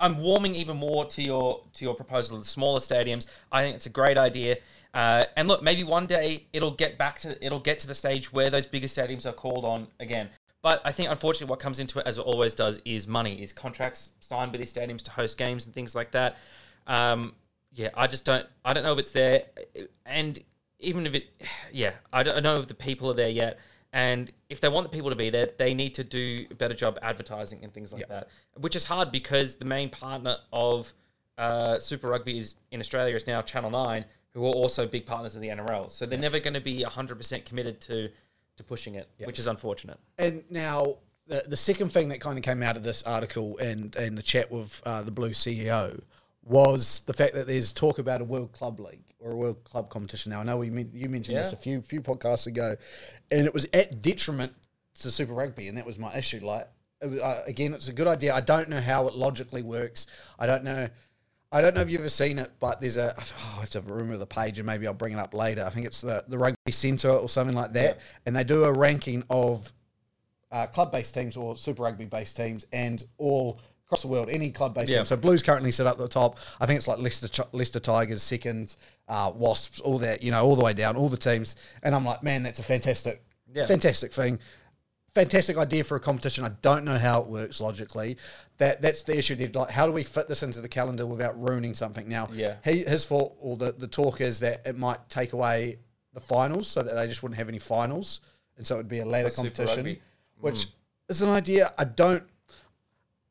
I'm 0.00 0.18
warming 0.18 0.54
even 0.56 0.76
more 0.76 1.06
to 1.06 1.22
your 1.22 1.62
to 1.74 1.84
your 1.84 1.94
proposal 1.94 2.36
of 2.36 2.42
the 2.42 2.48
smaller 2.48 2.80
stadiums. 2.80 3.26
I 3.52 3.62
think 3.62 3.76
it's 3.76 3.86
a 3.86 3.90
great 3.90 4.18
idea. 4.18 4.56
Uh, 4.92 5.24
and 5.36 5.46
look, 5.48 5.62
maybe 5.62 5.84
one 5.84 6.06
day 6.06 6.44
it'll 6.52 6.72
get 6.72 6.98
back 6.98 7.20
to 7.20 7.42
it'll 7.44 7.60
get 7.60 7.78
to 7.78 7.86
the 7.86 7.94
stage 7.94 8.32
where 8.32 8.50
those 8.50 8.66
bigger 8.66 8.88
stadiums 8.88 9.26
are 9.26 9.32
called 9.32 9.64
on 9.64 9.86
again. 10.00 10.28
But 10.60 10.82
I 10.84 10.92
think 10.92 11.10
unfortunately 11.10 11.50
what 11.50 11.60
comes 11.60 11.78
into 11.78 12.00
it, 12.00 12.06
as 12.06 12.18
it 12.18 12.22
always 12.22 12.54
does, 12.54 12.80
is 12.84 13.06
money, 13.06 13.40
is 13.42 13.52
contracts 13.52 14.12
signed 14.20 14.52
by 14.52 14.58
these 14.58 14.72
stadiums 14.72 15.02
to 15.02 15.10
host 15.12 15.38
games 15.38 15.66
and 15.66 15.74
things 15.74 15.94
like 15.94 16.10
that. 16.12 16.36
Um, 16.86 17.34
yeah, 17.74 17.90
I 17.94 18.06
just 18.06 18.24
don't 18.24 18.46
I 18.64 18.72
don't 18.72 18.84
know 18.84 18.92
if 18.92 18.98
it's 18.98 19.12
there, 19.12 19.44
and 20.04 20.38
even 20.78 21.06
if 21.06 21.14
it, 21.14 21.28
yeah, 21.72 21.92
I 22.12 22.22
don't 22.22 22.42
know 22.42 22.56
if 22.56 22.66
the 22.66 22.74
people 22.74 23.10
are 23.10 23.14
there 23.14 23.28
yet. 23.28 23.58
And 23.94 24.32
if 24.48 24.58
they 24.62 24.70
want 24.70 24.90
the 24.90 24.96
people 24.96 25.10
to 25.10 25.16
be 25.16 25.28
there, 25.28 25.50
they 25.58 25.74
need 25.74 25.94
to 25.96 26.04
do 26.04 26.46
a 26.50 26.54
better 26.54 26.72
job 26.72 26.98
advertising 27.02 27.62
and 27.62 27.74
things 27.74 27.92
like 27.92 28.08
that, 28.08 28.28
which 28.56 28.74
is 28.74 28.84
hard 28.84 29.12
because 29.12 29.56
the 29.56 29.66
main 29.66 29.90
partner 29.90 30.36
of 30.50 30.94
uh, 31.36 31.78
Super 31.78 32.08
Rugby 32.08 32.38
is 32.38 32.56
in 32.70 32.80
Australia 32.80 33.14
is 33.14 33.26
now 33.26 33.42
Channel 33.42 33.68
Nine, 33.68 34.06
who 34.32 34.46
are 34.46 34.52
also 34.52 34.86
big 34.86 35.04
partners 35.04 35.34
of 35.34 35.42
the 35.42 35.48
NRL. 35.48 35.90
So 35.90 36.06
they're 36.06 36.18
never 36.18 36.40
going 36.40 36.54
to 36.54 36.60
be 36.60 36.82
hundred 36.82 37.16
percent 37.16 37.44
committed 37.44 37.82
to 37.82 38.08
to 38.56 38.64
pushing 38.64 38.94
it, 38.94 39.10
which 39.24 39.38
is 39.38 39.46
unfortunate. 39.46 39.98
And 40.16 40.42
now 40.48 40.96
the 41.26 41.44
the 41.46 41.56
second 41.58 41.90
thing 41.92 42.08
that 42.08 42.20
kind 42.20 42.38
of 42.38 42.44
came 42.44 42.62
out 42.62 42.78
of 42.78 42.84
this 42.84 43.02
article 43.02 43.58
and 43.58 43.94
and 43.96 44.16
the 44.16 44.22
chat 44.22 44.50
with 44.50 44.80
uh, 44.86 45.02
the 45.02 45.10
Blue 45.12 45.30
CEO 45.30 46.00
was 46.44 47.00
the 47.06 47.12
fact 47.12 47.34
that 47.34 47.46
there's 47.46 47.72
talk 47.72 47.98
about 47.98 48.20
a 48.20 48.24
World 48.24 48.52
Club 48.52 48.80
League 48.80 49.14
or 49.20 49.32
a 49.32 49.36
World 49.36 49.62
Club 49.64 49.88
competition. 49.90 50.32
Now 50.32 50.40
I 50.40 50.42
know 50.42 50.58
we 50.58 50.66
you 50.92 51.08
mentioned 51.08 51.38
this 51.38 51.52
a 51.52 51.56
few 51.56 51.80
few 51.82 52.00
podcasts 52.00 52.46
ago, 52.46 52.74
and 53.30 53.46
it 53.46 53.54
was 53.54 53.66
at 53.72 54.02
detriment 54.02 54.52
to 55.00 55.10
Super 55.10 55.32
Rugby, 55.32 55.68
and 55.68 55.78
that 55.78 55.86
was 55.86 55.98
my 55.98 56.14
issue. 56.16 56.44
Like 56.44 56.68
it 57.00 57.10
was, 57.10 57.20
uh, 57.20 57.42
again, 57.46 57.74
it's 57.74 57.88
a 57.88 57.92
good 57.92 58.06
idea. 58.06 58.34
I 58.34 58.40
don't 58.40 58.68
know 58.68 58.80
how 58.80 59.06
it 59.08 59.14
logically 59.14 59.62
works. 59.62 60.06
I 60.38 60.46
don't 60.46 60.64
know. 60.64 60.88
I 61.54 61.60
don't 61.60 61.74
know 61.74 61.82
if 61.82 61.90
you've 61.90 62.00
ever 62.00 62.08
seen 62.08 62.38
it, 62.38 62.50
but 62.60 62.80
there's 62.80 62.96
a. 62.96 63.14
Oh, 63.16 63.54
I 63.58 63.60
have 63.60 63.70
to 63.70 63.80
remember 63.82 64.16
the 64.16 64.26
page, 64.26 64.58
and 64.58 64.66
maybe 64.66 64.86
I'll 64.86 64.94
bring 64.94 65.12
it 65.12 65.18
up 65.18 65.34
later. 65.34 65.64
I 65.64 65.70
think 65.70 65.86
it's 65.86 66.00
the 66.00 66.24
the 66.26 66.38
Rugby 66.38 66.72
Centre 66.72 67.10
or 67.10 67.28
something 67.28 67.54
like 67.54 67.72
that, 67.74 68.00
and 68.26 68.34
they 68.34 68.42
do 68.42 68.64
a 68.64 68.72
ranking 68.72 69.22
of 69.30 69.72
uh, 70.50 70.66
club-based 70.66 71.14
teams 71.14 71.36
or 71.36 71.56
Super 71.56 71.82
Rugby-based 71.82 72.36
teams, 72.36 72.66
and 72.72 73.04
all 73.18 73.60
across 73.92 74.02
the 74.02 74.08
world, 74.08 74.30
any 74.30 74.50
club-based 74.50 74.88
Yeah. 74.90 74.98
team. 74.98 75.06
So 75.06 75.16
Blues 75.16 75.42
currently 75.42 75.70
sit 75.70 75.86
up 75.86 75.92
at 75.92 75.98
the 75.98 76.08
top. 76.08 76.38
I 76.58 76.64
think 76.66 76.78
it's 76.78 76.88
like 76.88 76.98
Leicester, 76.98 77.28
Leicester 77.52 77.78
Tigers 77.78 78.22
second, 78.22 78.74
uh, 79.06 79.30
Wasps, 79.34 79.80
all 79.80 79.98
that, 79.98 80.22
you 80.22 80.30
know, 80.30 80.42
all 80.42 80.56
the 80.56 80.64
way 80.64 80.72
down, 80.72 80.96
all 80.96 81.10
the 81.10 81.18
teams. 81.18 81.56
And 81.82 81.94
I'm 81.94 82.04
like, 82.04 82.22
man, 82.22 82.42
that's 82.42 82.58
a 82.58 82.62
fantastic, 82.62 83.22
Yeah. 83.52 83.66
fantastic 83.66 84.10
thing. 84.14 84.38
Fantastic 85.14 85.58
idea 85.58 85.84
for 85.84 85.94
a 85.96 86.00
competition. 86.00 86.42
I 86.42 86.52
don't 86.62 86.86
know 86.86 86.96
how 86.96 87.20
it 87.20 87.26
works 87.26 87.60
logically. 87.60 88.16
That 88.56 88.80
that's 88.80 89.02
the 89.02 89.14
issue. 89.18 89.34
There. 89.34 89.50
Like, 89.52 89.68
how 89.68 89.84
do 89.84 89.92
we 89.92 90.04
fit 90.04 90.26
this 90.26 90.42
into 90.42 90.62
the 90.62 90.70
calendar 90.70 91.04
without 91.04 91.38
ruining 91.38 91.74
something? 91.74 92.08
Now, 92.08 92.30
Yeah. 92.32 92.56
he, 92.64 92.82
his 92.84 93.04
fault 93.04 93.36
or 93.38 93.58
the 93.58 93.72
the 93.72 93.88
talk 93.88 94.22
is 94.22 94.40
that 94.40 94.66
it 94.66 94.78
might 94.78 95.06
take 95.10 95.34
away 95.34 95.80
the 96.14 96.20
finals, 96.20 96.66
so 96.66 96.82
that 96.82 96.94
they 96.94 97.06
just 97.06 97.22
wouldn't 97.22 97.36
have 97.36 97.48
any 97.50 97.58
finals, 97.58 98.20
and 98.56 98.66
so 98.66 98.76
it 98.76 98.78
would 98.78 98.88
be 98.88 99.00
a 99.00 99.04
later 99.04 99.28
competition 99.30 99.98
which 100.40 100.68
is 101.10 101.20
an 101.20 101.28
idea 101.28 101.72
I 101.76 101.84
don't. 101.84 102.24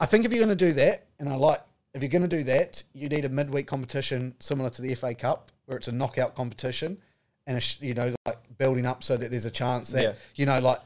I 0.02 0.08
think 0.08 0.26
if 0.26 0.34
you're 0.34 0.44
going 0.44 0.58
to 0.58 0.66
do 0.66 0.74
that, 0.74 1.06
and 1.20 1.30
I 1.30 1.36
like, 1.36 1.62
if 1.94 2.02
you're 2.02 2.10
going 2.10 2.28
to 2.28 2.28
do 2.38 2.44
that, 2.46 2.82
you 2.94 3.08
need 3.08 3.24
a 3.24 3.30
midweek 3.30 3.68
competition 3.68 4.34
similar 4.40 4.70
to 4.72 4.82
the 4.82 4.96
FA 4.96 5.14
Cup, 5.14 5.52
where 5.68 5.78
it's 5.78 5.88
a 5.88 5.92
knockout 5.92 6.34
competition, 6.36 6.98
and 7.46 7.58
a, 7.58 7.86
you 7.86 7.94
know, 7.94 8.14
like 8.26 8.40
building 8.58 8.86
up 8.88 9.04
so 9.04 9.16
that 9.16 9.30
there's 9.32 9.46
a 9.46 9.52
chance 9.52 9.90
that 9.90 10.04
Yeah. 10.04 10.14
you 10.36 10.46
know, 10.48 10.60
like 10.60 10.80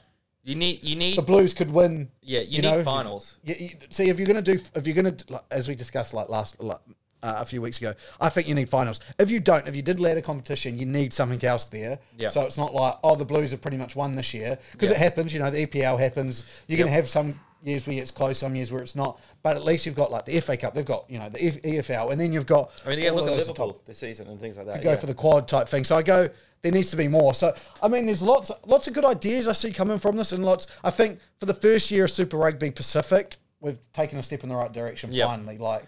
You 0.43 0.55
need 0.55 0.83
you 0.83 0.95
need 0.97 1.17
the 1.17 1.21
Blues 1.21 1.53
could 1.53 1.71
win. 1.71 2.11
yeah 2.21 2.41
you, 2.41 2.57
you 2.57 2.61
need 2.61 2.67
know, 2.71 2.83
finals. 2.83 3.37
You, 3.43 3.55
you, 3.57 3.69
see, 3.89 4.09
if 4.09 4.19
you're 4.19 4.27
going 4.27 4.43
to 4.43 4.53
do, 4.57 4.61
if 4.75 4.85
you're 4.85 5.01
going 5.01 5.15
to, 5.15 5.33
like, 5.33 5.43
as 5.49 5.67
we 5.69 5.75
discussed 5.75 6.13
like 6.13 6.27
last. 6.29 6.61
Like, 6.61 6.79
uh, 7.23 7.37
a 7.39 7.45
few 7.45 7.59
weeks 7.59 7.79
ago, 7.79 7.91
I 8.21 8.29
think 8.29 8.47
you 8.47 8.53
need 8.53 8.69
finals. 8.69 8.99
If 9.17 9.31
you 9.31 9.39
don't, 9.39 9.67
if 9.67 9.75
you 9.75 9.81
did 9.81 9.99
ladder 9.99 10.21
competition, 10.21 10.77
you 10.77 10.85
need 10.85 11.11
something 11.11 11.43
else 11.43 11.65
there. 11.65 11.97
Yeah. 12.15 12.29
So 12.29 12.41
it's 12.41 12.57
not 12.57 12.75
like 12.75 12.97
oh 13.03 13.15
the 13.15 13.25
Blues 13.25 13.49
have 13.49 13.61
pretty 13.61 13.77
much 13.77 13.95
won 13.95 14.15
this 14.15 14.31
year 14.31 14.59
because 14.73 14.89
Yeah. 14.89 14.97
it 14.97 14.99
happens. 14.99 15.33
You 15.33 15.39
know 15.39 15.49
the 15.49 15.65
EPL 15.65 15.97
happens. 15.97 16.45
You're 16.67 16.77
going 16.77 16.89
to 16.89 16.93
have 16.93 17.09
some 17.09 17.39
years 17.65 17.85
where 17.87 18.01
it's 18.01 18.11
close, 18.11 18.39
some 18.39 18.55
years 18.55 18.71
where 18.71 18.81
it's 18.81 18.95
not. 18.95 19.19
But 19.43 19.57
at 19.57 19.65
least 19.65 19.85
you've 19.85 19.95
got 19.95 20.11
like 20.11 20.25
the 20.25 20.39
FA 20.39 20.55
Cup. 20.57 20.73
They've 20.73 20.85
got 20.85 21.09
you 21.09 21.19
know 21.19 21.29
the 21.29 21.39
EFL, 21.39 22.11
and 22.11 22.19
then 22.19 22.31
you've 22.31 22.45
got. 22.45 22.71
I 22.85 22.89
mean, 22.89 23.07
all 23.09 23.15
look 23.15 23.27
at 23.27 23.37
Liverpool 23.37 23.81
this 23.85 23.97
season 23.97 24.27
and 24.27 24.39
things 24.39 24.57
like 24.57 24.67
that. 24.67 24.77
You 24.77 24.83
Go 24.83 24.91
yeah. 24.91 24.97
for 24.97 25.07
the 25.07 25.13
quad 25.13 25.47
type 25.47 25.67
thing. 25.67 25.83
So 25.83 25.95
I 25.95 26.03
go. 26.03 26.29
There 26.61 26.71
needs 26.71 26.89
to 26.91 26.97
be 26.97 27.07
more. 27.07 27.35
So 27.35 27.53
I 27.83 27.87
mean, 27.87 28.07
there's 28.07 28.23
lots, 28.23 28.49
lots 28.65 28.87
of 28.87 28.93
good 28.93 29.05
ideas 29.05 29.47
I 29.47 29.53
see 29.53 29.71
coming 29.71 29.99
from 29.99 30.15
this, 30.15 30.31
and 30.31 30.43
lots. 30.43 30.65
I 30.83 30.89
think 30.89 31.19
for 31.39 31.45
the 31.45 31.53
first 31.53 31.91
year 31.91 32.05
of 32.05 32.11
Super 32.11 32.37
Rugby 32.37 32.71
Pacific, 32.71 33.35
we've 33.59 33.77
taken 33.93 34.17
a 34.17 34.23
step 34.23 34.41
in 34.41 34.49
the 34.49 34.55
right 34.55 34.71
direction. 34.71 35.11
Yeah. 35.11 35.27
Finally, 35.27 35.59
like 35.59 35.85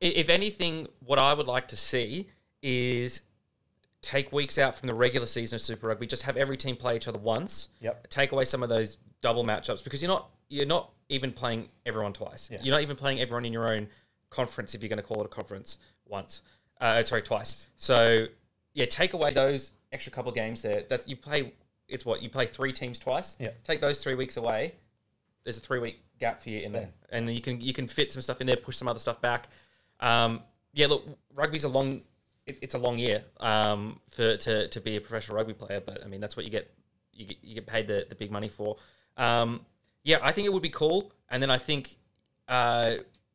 If 0.00 0.28
anything, 0.28 0.86
what 1.00 1.18
I 1.18 1.34
would 1.34 1.48
like 1.48 1.68
to 1.68 1.76
see 1.76 2.28
is 2.62 3.22
take 4.02 4.32
weeks 4.32 4.56
out 4.58 4.74
from 4.74 4.88
the 4.88 4.94
regular 4.94 5.26
season 5.26 5.56
of 5.56 5.62
Super 5.62 5.88
Rugby. 5.88 6.06
Just 6.06 6.22
have 6.22 6.36
every 6.36 6.56
team 6.56 6.76
play 6.76 6.96
each 6.96 7.08
other 7.08 7.18
once. 7.18 7.68
Yep. 7.80 8.08
Take 8.08 8.32
away 8.32 8.44
some 8.44 8.62
of 8.62 8.68
those 8.68 8.98
double 9.20 9.44
matchups 9.44 9.84
because 9.84 10.02
you're 10.02 10.12
not 10.12 10.30
you're 10.48 10.66
not 10.66 10.92
even 11.10 11.32
playing 11.32 11.68
everyone 11.84 12.12
twice. 12.12 12.48
Yeah. 12.50 12.58
You're 12.62 12.74
not 12.74 12.82
even 12.82 12.96
playing 12.96 13.20
everyone 13.20 13.44
in 13.44 13.52
your 13.52 13.70
own 13.70 13.88
conference 14.30 14.74
if 14.74 14.82
you're 14.82 14.88
going 14.88 14.96
to 14.96 15.02
call 15.02 15.20
it 15.20 15.26
a 15.26 15.28
conference 15.28 15.78
once. 16.06 16.42
Uh, 16.80 17.02
sorry, 17.02 17.22
twice. 17.22 17.66
So 17.76 18.26
yeah, 18.72 18.86
take 18.86 19.12
away 19.12 19.32
those 19.32 19.72
extra 19.92 20.12
couple 20.12 20.32
games 20.32 20.62
there. 20.62 20.84
That's 20.88 21.06
you 21.06 21.16
play. 21.16 21.52
It's 21.88 22.06
what 22.06 22.22
you 22.22 22.30
play 22.30 22.46
three 22.46 22.72
teams 22.72 22.98
twice. 22.98 23.36
Yeah. 23.38 23.50
Take 23.64 23.80
those 23.80 24.02
three 24.02 24.14
weeks 24.14 24.36
away. 24.36 24.74
There's 25.44 25.58
a 25.58 25.60
three 25.60 25.80
week 25.80 26.00
gap 26.18 26.42
for 26.42 26.50
you 26.50 26.60
in 26.60 26.72
there, 26.72 26.88
and 27.10 27.28
you 27.28 27.40
can 27.40 27.60
you 27.60 27.72
can 27.72 27.88
fit 27.88 28.12
some 28.12 28.22
stuff 28.22 28.40
in 28.40 28.46
there, 28.46 28.56
push 28.56 28.76
some 28.76 28.88
other 28.88 28.98
stuff 28.98 29.20
back. 29.20 29.48
Um, 29.98 30.40
yeah, 30.72 30.86
look, 30.86 31.06
rugby's 31.34 31.64
a 31.64 31.68
long. 31.68 32.02
It, 32.46 32.58
it's 32.62 32.74
a 32.74 32.78
long 32.78 32.98
year 32.98 33.24
um, 33.40 34.00
for 34.10 34.36
to, 34.36 34.68
to 34.68 34.80
be 34.80 34.96
a 34.96 35.00
professional 35.00 35.36
rugby 35.36 35.52
player, 35.52 35.82
but 35.84 36.02
I 36.04 36.08
mean 36.08 36.20
that's 36.20 36.36
what 36.36 36.44
you 36.44 36.50
get. 36.50 36.72
You 37.12 37.26
get, 37.26 37.36
you 37.42 37.54
get 37.56 37.66
paid 37.66 37.86
the, 37.86 38.06
the 38.08 38.14
big 38.14 38.30
money 38.30 38.48
for. 38.48 38.76
Um, 39.18 39.60
yeah, 40.04 40.18
I 40.22 40.32
think 40.32 40.46
it 40.46 40.52
would 40.52 40.62
be 40.62 40.70
cool, 40.70 41.12
and 41.28 41.42
then 41.42 41.50
I 41.50 41.58
think 41.58 41.96
uh, 42.48 42.94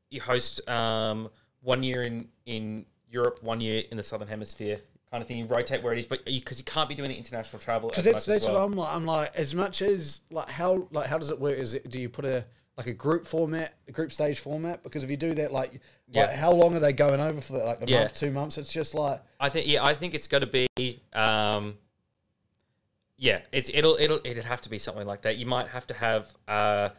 you 0.09 0.21
host 0.21 0.67
um, 0.67 1.29
one 1.61 1.83
year 1.83 2.03
in 2.03 2.27
in 2.45 2.85
Europe, 3.09 3.39
one 3.41 3.61
year 3.61 3.83
in 3.91 3.97
the 3.97 4.03
Southern 4.03 4.27
Hemisphere, 4.27 4.79
kind 5.11 5.21
of 5.21 5.27
thing. 5.27 5.37
You 5.37 5.45
rotate 5.45 5.83
where 5.83 5.93
it 5.93 5.99
is, 5.99 6.05
but 6.05 6.25
because 6.25 6.59
you, 6.59 6.65
can't 6.65 6.89
be 6.89 6.95
doing 6.95 7.09
the 7.09 7.15
international 7.15 7.59
travel. 7.59 7.89
Because 7.89 8.03
that's 8.03 8.25
that's 8.25 8.45
well. 8.45 8.55
what 8.55 8.63
I'm 8.63 8.75
like. 8.75 8.93
I'm 8.93 9.05
like 9.05 9.35
as 9.35 9.55
much 9.55 9.81
as 9.81 10.21
like 10.31 10.49
how 10.49 10.87
like 10.91 11.07
how 11.07 11.17
does 11.17 11.31
it 11.31 11.39
work? 11.39 11.57
Is 11.57 11.73
it 11.73 11.89
do 11.89 11.99
you 11.99 12.09
put 12.09 12.25
a 12.25 12.45
like 12.77 12.87
a 12.87 12.93
group 12.93 13.25
format, 13.25 13.75
a 13.87 13.91
group 13.91 14.11
stage 14.11 14.39
format? 14.39 14.83
Because 14.83 15.03
if 15.03 15.09
you 15.09 15.17
do 15.17 15.33
that, 15.35 15.53
like, 15.53 15.79
yeah. 16.09 16.25
like 16.25 16.35
how 16.35 16.51
long 16.51 16.75
are 16.75 16.79
they 16.79 16.91
going 16.91 17.21
over 17.21 17.39
for 17.39 17.53
that? 17.53 17.65
Like 17.65 17.81
a 17.83 17.87
yeah. 17.87 17.99
month, 17.99 18.15
two 18.15 18.31
months? 18.31 18.57
It's 18.57 18.71
just 18.71 18.93
like 18.93 19.21
I 19.39 19.49
think 19.49 19.67
yeah, 19.67 19.83
I 19.83 19.93
think 19.93 20.13
it's 20.13 20.27
got 20.27 20.39
to 20.39 20.67
be. 20.75 21.01
Um, 21.13 21.77
yeah, 23.17 23.41
it's 23.51 23.69
it'll 23.73 23.97
it'll 23.99 24.19
it'd 24.23 24.45
have 24.45 24.61
to 24.61 24.69
be 24.69 24.79
something 24.79 25.05
like 25.05 25.21
that. 25.23 25.37
You 25.37 25.45
might 25.45 25.67
have 25.67 25.87
to 25.87 25.93
have 25.93 26.35
uh, 26.47 26.89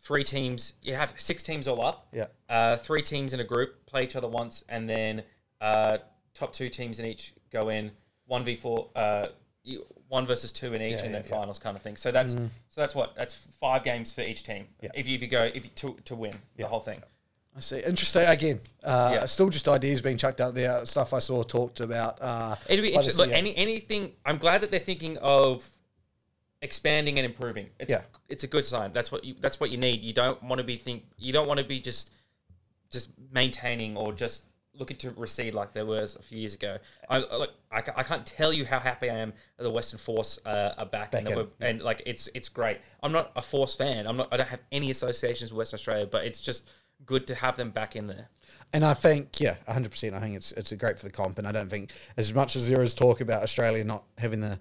three 0.00 0.24
teams. 0.24 0.74
You 0.82 0.94
have 0.94 1.14
six 1.16 1.42
teams 1.42 1.68
all 1.68 1.84
up. 1.84 2.08
Yeah. 2.12 2.26
Uh, 2.48 2.76
three 2.76 3.02
teams 3.02 3.32
in 3.32 3.40
a 3.40 3.44
group 3.44 3.86
play 3.86 4.04
each 4.04 4.16
other 4.16 4.28
once, 4.28 4.64
and 4.68 4.88
then 4.88 5.22
uh, 5.60 5.98
top 6.34 6.52
two 6.52 6.68
teams 6.68 6.98
in 6.98 7.06
each 7.06 7.34
go 7.50 7.68
in 7.68 7.90
one 8.26 8.44
v 8.44 8.56
four. 8.56 8.88
Uh, 8.94 9.28
one 10.08 10.24
versus 10.26 10.52
two 10.52 10.72
in 10.74 10.80
each, 10.80 11.00
yeah, 11.00 11.06
and 11.06 11.14
then 11.14 11.24
yeah, 11.24 11.36
finals 11.36 11.58
kind 11.58 11.76
of 11.76 11.82
thing. 11.82 11.96
So 11.96 12.12
that's 12.12 12.34
mm. 12.34 12.48
so 12.68 12.80
that's 12.80 12.94
what 12.94 13.16
that's 13.16 13.34
five 13.34 13.82
games 13.82 14.12
for 14.12 14.20
each 14.20 14.44
team. 14.44 14.66
If 14.80 15.08
you 15.08 15.16
if 15.16 15.22
you 15.22 15.28
go 15.28 15.42
if 15.42 15.64
you, 15.64 15.70
to 15.76 15.96
to 16.04 16.14
win 16.14 16.32
the 16.56 16.66
whole 16.66 16.80
thing. 16.80 17.02
I 17.56 17.60
see. 17.60 17.78
Interesting. 17.78 18.26
Again, 18.26 18.60
uh, 18.84 19.26
still 19.26 19.48
just 19.48 19.66
ideas 19.66 20.02
being 20.02 20.18
chucked 20.18 20.40
out 20.40 20.54
there. 20.54 20.84
Stuff 20.84 21.14
I 21.14 21.20
saw 21.20 21.42
talked 21.42 21.80
about. 21.80 22.20
Uh, 22.20 22.56
It'd 22.68 22.82
be 22.82 22.90
interesting. 22.90 23.26
Look, 23.26 23.34
any 23.34 23.56
anything. 23.56 24.12
I'm 24.26 24.36
glad 24.36 24.60
that 24.60 24.70
they're 24.70 24.78
thinking 24.78 25.16
of 25.18 25.66
expanding 26.60 27.18
and 27.18 27.24
improving. 27.24 27.70
It's, 27.80 27.90
yeah, 27.90 28.02
it's 28.28 28.44
a 28.44 28.46
good 28.46 28.66
sign. 28.66 28.92
That's 28.92 29.10
what 29.10 29.24
you. 29.24 29.34
That's 29.40 29.58
what 29.58 29.72
you 29.72 29.78
need. 29.78 30.02
You 30.02 30.12
don't 30.12 30.42
want 30.42 30.58
to 30.58 30.64
be 30.64 30.76
think. 30.76 31.04
You 31.16 31.32
don't 31.32 31.48
want 31.48 31.58
to 31.58 31.64
be 31.64 31.80
just 31.80 32.10
just 32.90 33.10
maintaining 33.32 33.96
or 33.96 34.12
just 34.12 34.44
looking 34.78 34.96
to 34.98 35.10
recede 35.12 35.54
like 35.54 35.72
there 35.72 35.86
was 35.86 36.16
a 36.16 36.22
few 36.22 36.38
years 36.38 36.52
ago. 36.52 36.76
I 37.08 37.18
look, 37.18 37.54
I, 37.72 37.78
I 37.96 38.02
can't 38.02 38.26
tell 38.26 38.52
you 38.52 38.66
how 38.66 38.78
happy 38.78 39.08
I 39.08 39.16
am 39.16 39.32
that 39.56 39.64
the 39.64 39.70
Western 39.70 39.98
Force 39.98 40.38
uh, 40.44 40.74
are 40.76 40.84
back, 40.84 41.12
back 41.12 41.22
and, 41.22 41.30
in, 41.30 41.38
yeah. 41.38 41.66
and 41.68 41.80
like 41.80 42.02
it's 42.04 42.28
it's 42.34 42.50
great. 42.50 42.80
I'm 43.02 43.12
not 43.12 43.32
a 43.34 43.40
Force 43.40 43.74
fan. 43.74 44.06
I'm 44.06 44.18
not. 44.18 44.28
I 44.30 44.36
don't 44.36 44.48
have 44.48 44.60
any 44.70 44.90
associations 44.90 45.52
with 45.52 45.58
Western 45.58 45.78
Australia, 45.78 46.06
but 46.06 46.26
it's 46.26 46.42
just 46.42 46.68
good 47.04 47.26
to 47.28 47.34
have 47.34 47.56
them 47.56 47.70
back 47.70 47.96
in 47.96 48.06
there. 48.06 48.28
And 48.72 48.84
I 48.84 48.94
think, 48.94 49.40
yeah, 49.40 49.56
100%. 49.68 50.14
I 50.14 50.20
think 50.20 50.36
it's 50.36 50.52
it's 50.52 50.72
great 50.72 50.98
for 50.98 51.06
the 51.06 51.12
comp. 51.12 51.38
And 51.38 51.46
I 51.46 51.52
don't 51.52 51.70
think, 51.70 51.92
as 52.16 52.34
much 52.34 52.56
as 52.56 52.68
there 52.68 52.82
is 52.82 52.94
talk 52.94 53.20
about 53.20 53.42
Australia 53.42 53.84
not 53.84 54.04
having 54.18 54.40
the 54.40 54.60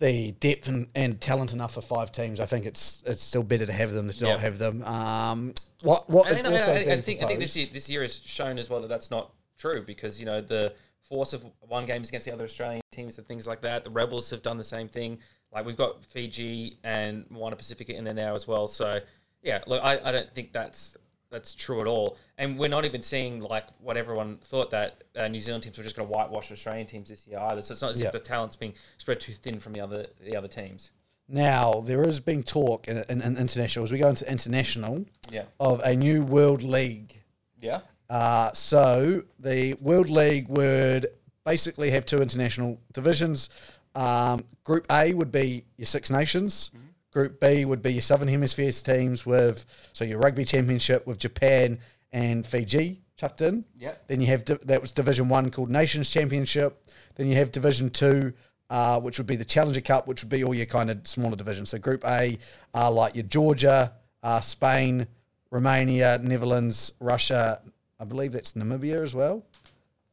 the 0.00 0.32
depth 0.32 0.68
and, 0.68 0.88
and 0.94 1.20
talent 1.20 1.52
enough 1.52 1.74
for 1.74 1.80
five 1.80 2.12
teams, 2.12 2.40
I 2.40 2.46
think 2.46 2.66
it's 2.66 3.02
it's 3.06 3.22
still 3.22 3.42
better 3.42 3.66
to 3.66 3.72
have 3.72 3.92
them 3.92 4.06
than 4.06 4.16
to 4.16 4.24
not 4.24 4.40
have 4.40 4.58
them. 4.58 4.82
Um, 4.82 5.54
what 5.82 6.08
what 6.10 6.30
is 6.30 6.42
also 6.42 6.72
I, 6.72 6.76
I, 6.76 6.92
I 6.92 7.00
think, 7.00 7.22
I 7.22 7.26
think 7.26 7.40
this 7.40 7.56
year, 7.56 7.68
this 7.72 7.88
year 7.88 8.02
has 8.02 8.20
shown 8.20 8.58
as 8.58 8.68
well 8.68 8.80
that 8.82 8.88
that's 8.88 9.10
not 9.10 9.32
true 9.58 9.82
because, 9.82 10.18
you 10.18 10.26
know, 10.26 10.40
the 10.40 10.74
Force 11.08 11.32
have 11.32 11.44
won 11.68 11.84
games 11.84 12.08
against 12.08 12.26
the 12.26 12.32
other 12.32 12.44
Australian 12.44 12.80
teams 12.90 13.18
and 13.18 13.26
things 13.26 13.46
like 13.46 13.60
that. 13.60 13.84
The 13.84 13.90
Rebels 13.90 14.30
have 14.30 14.42
done 14.42 14.56
the 14.56 14.64
same 14.64 14.88
thing. 14.88 15.18
Like 15.52 15.66
we've 15.66 15.76
got 15.76 16.02
Fiji 16.02 16.78
and 16.82 17.30
Moana 17.30 17.56
Pacifica 17.56 17.94
in 17.94 18.04
there 18.04 18.14
now 18.14 18.34
as 18.34 18.48
well. 18.48 18.66
So, 18.66 19.00
yeah, 19.42 19.60
look, 19.66 19.82
I, 19.84 20.00
I 20.02 20.10
don't 20.10 20.34
think 20.34 20.52
that's 20.52 20.96
that's 21.34 21.52
true 21.52 21.80
at 21.80 21.86
all. 21.86 22.16
And 22.38 22.56
we're 22.58 22.68
not 22.68 22.86
even 22.86 23.02
seeing 23.02 23.40
like 23.40 23.66
what 23.80 23.96
everyone 23.96 24.38
thought 24.38 24.70
that 24.70 25.02
uh, 25.16 25.26
New 25.26 25.40
Zealand 25.40 25.64
teams 25.64 25.76
were 25.76 25.82
just 25.82 25.96
going 25.96 26.08
to 26.08 26.12
whitewash 26.12 26.52
Australian 26.52 26.86
teams 26.86 27.08
this 27.08 27.26
year 27.26 27.40
either. 27.40 27.60
So 27.60 27.72
it's 27.72 27.82
not 27.82 27.90
as 27.90 28.00
if 28.00 28.12
the 28.12 28.20
talent's 28.20 28.56
being 28.56 28.74
spread 28.98 29.20
too 29.20 29.32
thin 29.32 29.58
from 29.58 29.72
the 29.72 29.80
other 29.80 30.06
the 30.24 30.36
other 30.36 30.48
teams. 30.48 30.92
Now 31.28 31.80
there 31.80 32.04
has 32.04 32.20
been 32.20 32.42
talk 32.44 32.86
in, 32.86 32.98
in, 33.08 33.20
in 33.20 33.36
international 33.36 33.82
as 33.82 33.90
we 33.90 33.98
go 33.98 34.08
into 34.08 34.30
international, 34.30 35.06
yeah. 35.30 35.44
of 35.58 35.80
a 35.80 35.96
new 35.96 36.22
world 36.22 36.62
league. 36.62 37.20
Yeah. 37.60 37.80
Uh, 38.08 38.52
so 38.52 39.24
the 39.40 39.74
world 39.80 40.10
league 40.10 40.48
would 40.48 41.06
basically 41.44 41.90
have 41.90 42.06
two 42.06 42.22
international 42.22 42.78
divisions. 42.92 43.50
Um, 43.96 44.44
group 44.62 44.86
A 44.90 45.14
would 45.14 45.32
be 45.32 45.64
your 45.76 45.86
Six 45.86 46.10
Nations. 46.10 46.70
Mm-hmm 46.74 46.84
Group 47.14 47.40
B 47.40 47.64
would 47.64 47.80
be 47.80 47.92
your 47.92 48.02
Southern 48.02 48.26
Hemisphere's 48.28 48.82
teams 48.82 49.24
with 49.24 49.64
so 49.92 50.04
your 50.04 50.18
Rugby 50.18 50.44
Championship 50.44 51.06
with 51.06 51.18
Japan 51.18 51.78
and 52.12 52.44
Fiji 52.44 53.02
chucked 53.16 53.40
in. 53.40 53.64
Yep. 53.78 54.08
Then 54.08 54.20
you 54.20 54.26
have 54.26 54.44
that 54.44 54.80
was 54.80 54.90
Division 54.90 55.28
One 55.28 55.50
called 55.50 55.70
Nations 55.70 56.10
Championship. 56.10 56.82
Then 57.14 57.28
you 57.28 57.36
have 57.36 57.52
Division 57.52 57.90
Two, 57.90 58.34
uh, 58.68 59.00
which 59.00 59.18
would 59.18 59.28
be 59.28 59.36
the 59.36 59.44
Challenger 59.44 59.80
Cup, 59.80 60.08
which 60.08 60.24
would 60.24 60.30
be 60.30 60.42
all 60.42 60.54
your 60.54 60.66
kind 60.66 60.90
of 60.90 61.06
smaller 61.06 61.36
divisions. 61.36 61.70
So 61.70 61.78
Group 61.78 62.04
A 62.04 62.36
are 62.74 62.90
like 62.90 63.14
your 63.14 63.24
Georgia, 63.24 63.92
uh, 64.24 64.40
Spain, 64.40 65.06
Romania, 65.52 66.18
Netherlands, 66.20 66.92
Russia. 66.98 67.62
I 68.00 68.04
believe 68.04 68.32
that's 68.32 68.54
Namibia 68.54 69.00
as 69.02 69.14
well. 69.14 69.46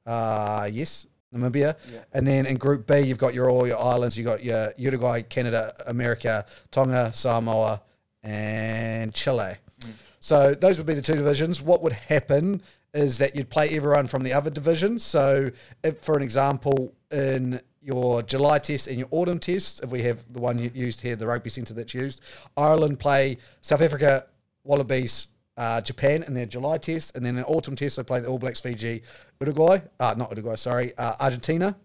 Uh, 0.05 0.69
yes, 0.71 1.07
Namibia. 1.33 1.75
Yeah. 1.91 1.99
And 2.13 2.27
then 2.27 2.45
in 2.45 2.57
Group 2.57 2.87
B, 2.87 2.99
you've 2.99 3.17
got 3.17 3.33
your 3.33 3.49
all 3.49 3.67
your 3.67 3.79
islands. 3.79 4.17
You've 4.17 4.27
got 4.27 4.43
your 4.43 4.71
Uruguay, 4.77 5.21
Canada, 5.21 5.73
America, 5.87 6.45
Tonga, 6.71 7.11
Samoa, 7.13 7.81
and 8.23 9.13
Chile. 9.13 9.55
Mm. 9.79 9.89
So 10.19 10.53
those 10.53 10.77
would 10.77 10.87
be 10.87 10.93
the 10.93 11.01
two 11.01 11.15
divisions. 11.15 11.61
What 11.61 11.81
would 11.83 11.93
happen 11.93 12.61
is 12.93 13.17
that 13.19 13.35
you'd 13.35 13.49
play 13.49 13.69
everyone 13.69 14.07
from 14.07 14.23
the 14.23 14.33
other 14.33 14.49
division. 14.49 14.99
So, 14.99 15.51
if, 15.83 15.99
for 16.01 16.17
an 16.17 16.23
example, 16.23 16.93
in 17.11 17.61
your 17.81 18.21
July 18.21 18.59
test 18.59 18.87
and 18.87 18.99
your 18.99 19.07
autumn 19.11 19.39
test, 19.39 19.83
if 19.83 19.89
we 19.89 20.03
have 20.03 20.31
the 20.31 20.39
one 20.39 20.59
used 20.59 21.01
here, 21.01 21.15
the 21.15 21.27
rugby 21.27 21.49
centre 21.49 21.73
that's 21.73 21.93
used, 21.93 22.21
Ireland 22.57 22.99
play 22.99 23.37
South 23.61 23.81
Africa, 23.81 24.27
Wallabies, 24.63 25.29
uh, 25.61 25.79
Japan 25.79 26.23
in 26.23 26.33
their 26.33 26.47
July 26.47 26.79
test, 26.79 27.15
and 27.15 27.23
then 27.23 27.37
in 27.37 27.43
autumn 27.43 27.75
test 27.75 27.97
they 27.97 28.03
play 28.03 28.19
the 28.19 28.27
All 28.27 28.39
Blacks, 28.39 28.59
Fiji, 28.59 29.03
Uruguay, 29.39 29.79
uh, 29.99 30.15
not 30.17 30.31
Uruguay, 30.31 30.55
sorry, 30.55 30.91
uh, 30.97 31.13
Argentina. 31.19 31.77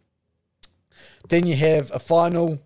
Then 1.28 1.46
you 1.46 1.56
have 1.56 1.90
a 1.92 1.98
final 1.98 2.58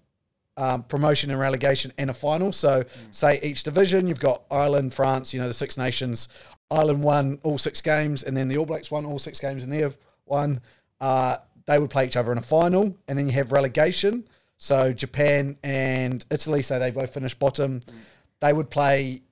um, 0.56 0.84
promotion 0.84 1.32
and 1.32 1.40
relegation 1.40 1.92
and 1.98 2.10
a 2.10 2.14
final. 2.14 2.52
So, 2.52 2.84
mm. 2.84 2.86
say 3.10 3.40
each 3.42 3.64
division, 3.64 4.06
you've 4.06 4.20
got 4.20 4.44
Ireland, 4.52 4.94
France, 4.94 5.34
you 5.34 5.40
know, 5.40 5.48
the 5.48 5.54
Six 5.54 5.76
Nations. 5.76 6.28
Ireland 6.70 7.02
won 7.02 7.40
all 7.42 7.58
six 7.58 7.80
games, 7.80 8.22
and 8.22 8.36
then 8.36 8.46
the 8.46 8.56
All 8.56 8.66
Blacks 8.66 8.92
won 8.92 9.04
all 9.04 9.18
six 9.18 9.40
games 9.40 9.64
in 9.64 9.70
their 9.70 9.92
one. 10.26 10.60
Uh, 11.00 11.38
they 11.66 11.80
would 11.80 11.90
play 11.90 12.06
each 12.06 12.16
other 12.16 12.30
in 12.30 12.38
a 12.38 12.42
final, 12.42 12.96
and 13.08 13.18
then 13.18 13.26
you 13.26 13.32
have 13.32 13.50
relegation. 13.50 14.28
So, 14.58 14.92
Japan 14.92 15.56
and 15.64 16.24
Italy, 16.30 16.62
so 16.62 16.78
they 16.78 16.92
both 16.92 17.12
finished 17.12 17.40
bottom. 17.40 17.80
Mm. 17.80 17.94
They 18.38 18.52
would 18.52 18.70
play 18.70 19.22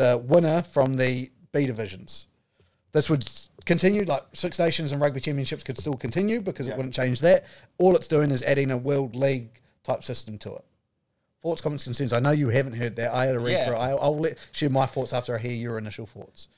the 0.00 0.16
winner 0.16 0.62
from 0.62 0.94
the 0.94 1.30
B 1.52 1.66
divisions. 1.66 2.26
This 2.92 3.10
would 3.10 3.28
continue, 3.66 4.04
like 4.04 4.22
Six 4.32 4.58
Nations 4.58 4.92
and 4.92 5.00
Rugby 5.00 5.20
Championships 5.20 5.62
could 5.62 5.78
still 5.78 5.96
continue 5.96 6.40
because 6.40 6.66
yeah. 6.66 6.72
it 6.72 6.76
wouldn't 6.78 6.94
change 6.94 7.20
that. 7.20 7.44
All 7.76 7.94
it's 7.94 8.08
doing 8.08 8.30
is 8.30 8.42
adding 8.42 8.70
a 8.70 8.78
World 8.78 9.14
League 9.14 9.60
type 9.84 10.02
system 10.02 10.38
to 10.38 10.56
it. 10.56 10.64
Thoughts, 11.42 11.60
comments, 11.60 11.84
concerns. 11.84 12.14
I 12.14 12.20
know 12.20 12.30
you 12.30 12.48
haven't 12.48 12.74
heard 12.74 12.96
that. 12.96 13.14
I 13.14 13.26
had 13.26 13.36
a 13.36 13.38
read 13.38 13.52
yeah. 13.52 13.66
for 13.66 13.74
it. 13.74 13.78
I'll, 13.78 14.00
I'll 14.00 14.18
let, 14.18 14.38
share 14.52 14.70
my 14.70 14.86
thoughts 14.86 15.12
after 15.12 15.36
I 15.36 15.38
hear 15.38 15.52
your 15.52 15.76
initial 15.76 16.06
thoughts. 16.06 16.48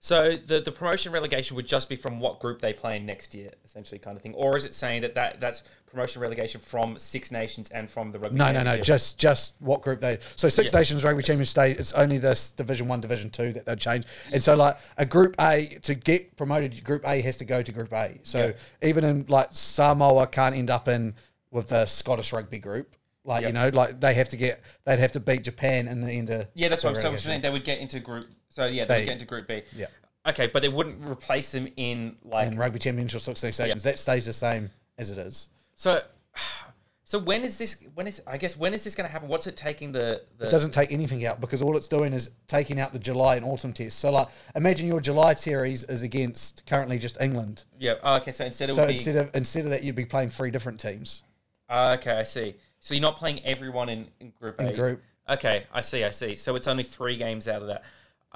So 0.00 0.36
the 0.36 0.60
the 0.60 0.70
promotion 0.70 1.10
relegation 1.10 1.56
would 1.56 1.66
just 1.66 1.88
be 1.88 1.96
from 1.96 2.20
what 2.20 2.38
group 2.38 2.60
they 2.60 2.72
play 2.72 2.96
in 2.96 3.04
next 3.04 3.34
year, 3.34 3.50
essentially, 3.64 3.98
kind 3.98 4.16
of 4.16 4.22
thing, 4.22 4.34
or 4.34 4.56
is 4.56 4.64
it 4.64 4.72
saying 4.74 5.02
that, 5.02 5.16
that 5.16 5.40
that's 5.40 5.64
promotion 5.86 6.22
relegation 6.22 6.60
from 6.60 6.98
Six 7.00 7.32
Nations 7.32 7.68
and 7.70 7.90
from 7.90 8.12
the 8.12 8.18
rugby? 8.20 8.36
No, 8.36 8.52
no, 8.52 8.62
no, 8.62 8.78
just 8.78 9.18
just 9.18 9.56
what 9.58 9.82
group 9.82 9.98
they. 9.98 10.18
So 10.36 10.48
Six 10.48 10.72
yeah. 10.72 10.78
Nations 10.78 11.02
Rugby 11.02 11.24
Championship 11.24 11.48
state. 11.48 11.80
It's 11.80 11.92
only 11.94 12.18
this 12.18 12.52
Division 12.52 12.86
One, 12.86 13.00
Division 13.00 13.28
Two 13.28 13.52
that 13.54 13.66
they 13.66 13.74
change, 13.74 14.04
and 14.32 14.40
so 14.40 14.54
like 14.54 14.78
a 14.96 15.04
Group 15.04 15.34
A 15.40 15.78
to 15.82 15.96
get 15.96 16.36
promoted, 16.36 16.84
Group 16.84 17.04
A 17.04 17.20
has 17.22 17.36
to 17.38 17.44
go 17.44 17.60
to 17.60 17.72
Group 17.72 17.92
A. 17.92 18.20
So 18.22 18.52
yeah. 18.82 18.88
even 18.88 19.02
in 19.02 19.26
like 19.28 19.48
Samoa 19.50 20.28
can't 20.28 20.54
end 20.54 20.70
up 20.70 20.86
in 20.86 21.14
with 21.50 21.70
the 21.70 21.86
Scottish 21.86 22.32
rugby 22.32 22.60
group. 22.60 22.94
Like 23.24 23.42
yep. 23.42 23.48
you 23.48 23.54
know, 23.54 23.68
like 23.70 24.00
they 24.00 24.14
have 24.14 24.30
to 24.30 24.36
get, 24.36 24.62
they'd 24.84 25.00
have 25.00 25.12
to 25.12 25.20
beat 25.20 25.44
Japan 25.44 25.86
in 25.86 26.00
the 26.00 26.10
end 26.10 26.30
of. 26.30 26.46
Yeah, 26.54 26.68
that's 26.68 26.82
what 26.82 26.96
I'm 27.04 27.18
saying. 27.18 27.42
They 27.42 27.50
would 27.50 27.64
get 27.64 27.78
into 27.78 28.00
group. 28.00 28.24
So 28.58 28.66
yeah, 28.66 28.86
they, 28.86 28.98
they 28.98 29.04
get 29.04 29.12
into 29.12 29.24
Group 29.24 29.46
B. 29.46 29.62
Yeah. 29.76 29.86
Okay, 30.26 30.48
but 30.48 30.62
they 30.62 30.68
wouldn't 30.68 31.04
replace 31.04 31.52
them 31.52 31.68
in 31.76 32.16
like 32.24 32.50
in 32.50 32.58
rugby 32.58 32.80
championship 32.80 33.20
six 33.20 33.60
nations. 33.60 33.84
That 33.84 34.00
stays 34.00 34.26
the 34.26 34.32
same 34.32 34.68
as 34.98 35.12
it 35.12 35.18
is. 35.18 35.50
So, 35.76 36.00
so 37.04 37.20
when 37.20 37.44
is 37.44 37.56
this? 37.56 37.80
When 37.94 38.08
is 38.08 38.20
I 38.26 38.36
guess 38.36 38.56
when 38.56 38.74
is 38.74 38.82
this 38.82 38.96
going 38.96 39.06
to 39.06 39.12
happen? 39.12 39.28
What's 39.28 39.46
it 39.46 39.56
taking 39.56 39.92
the, 39.92 40.22
the? 40.38 40.46
It 40.46 40.50
doesn't 40.50 40.72
take 40.72 40.90
anything 40.90 41.24
out 41.24 41.40
because 41.40 41.62
all 41.62 41.76
it's 41.76 41.86
doing 41.86 42.12
is 42.12 42.30
taking 42.48 42.80
out 42.80 42.92
the 42.92 42.98
July 42.98 43.36
and 43.36 43.44
autumn 43.46 43.72
tests. 43.72 44.00
So 44.00 44.10
like, 44.10 44.26
imagine 44.56 44.88
your 44.88 45.00
July 45.00 45.34
series 45.34 45.84
is 45.84 46.02
against 46.02 46.66
currently 46.66 46.98
just 46.98 47.16
England. 47.20 47.62
Yeah. 47.78 47.94
Oh, 48.02 48.16
okay. 48.16 48.32
So 48.32 48.44
instead 48.44 48.70
of 48.70 48.74
so 48.74 48.88
instead 48.88 49.14
of 49.14 49.30
instead 49.36 49.66
of 49.66 49.70
that, 49.70 49.84
you'd 49.84 49.94
be 49.94 50.04
playing 50.04 50.30
three 50.30 50.50
different 50.50 50.80
teams. 50.80 51.22
Uh, 51.68 51.96
okay, 52.00 52.18
I 52.18 52.24
see. 52.24 52.56
So 52.80 52.94
you're 52.94 53.02
not 53.02 53.18
playing 53.18 53.40
everyone 53.44 53.88
in, 53.88 54.08
in 54.18 54.30
Group 54.30 54.60
A. 54.60 54.70
In 54.70 54.74
group. 54.74 55.02
Okay, 55.28 55.66
I 55.72 55.82
see. 55.82 56.02
I 56.02 56.10
see. 56.10 56.34
So 56.34 56.56
it's 56.56 56.66
only 56.66 56.82
three 56.82 57.16
games 57.16 57.46
out 57.46 57.62
of 57.62 57.68
that. 57.68 57.84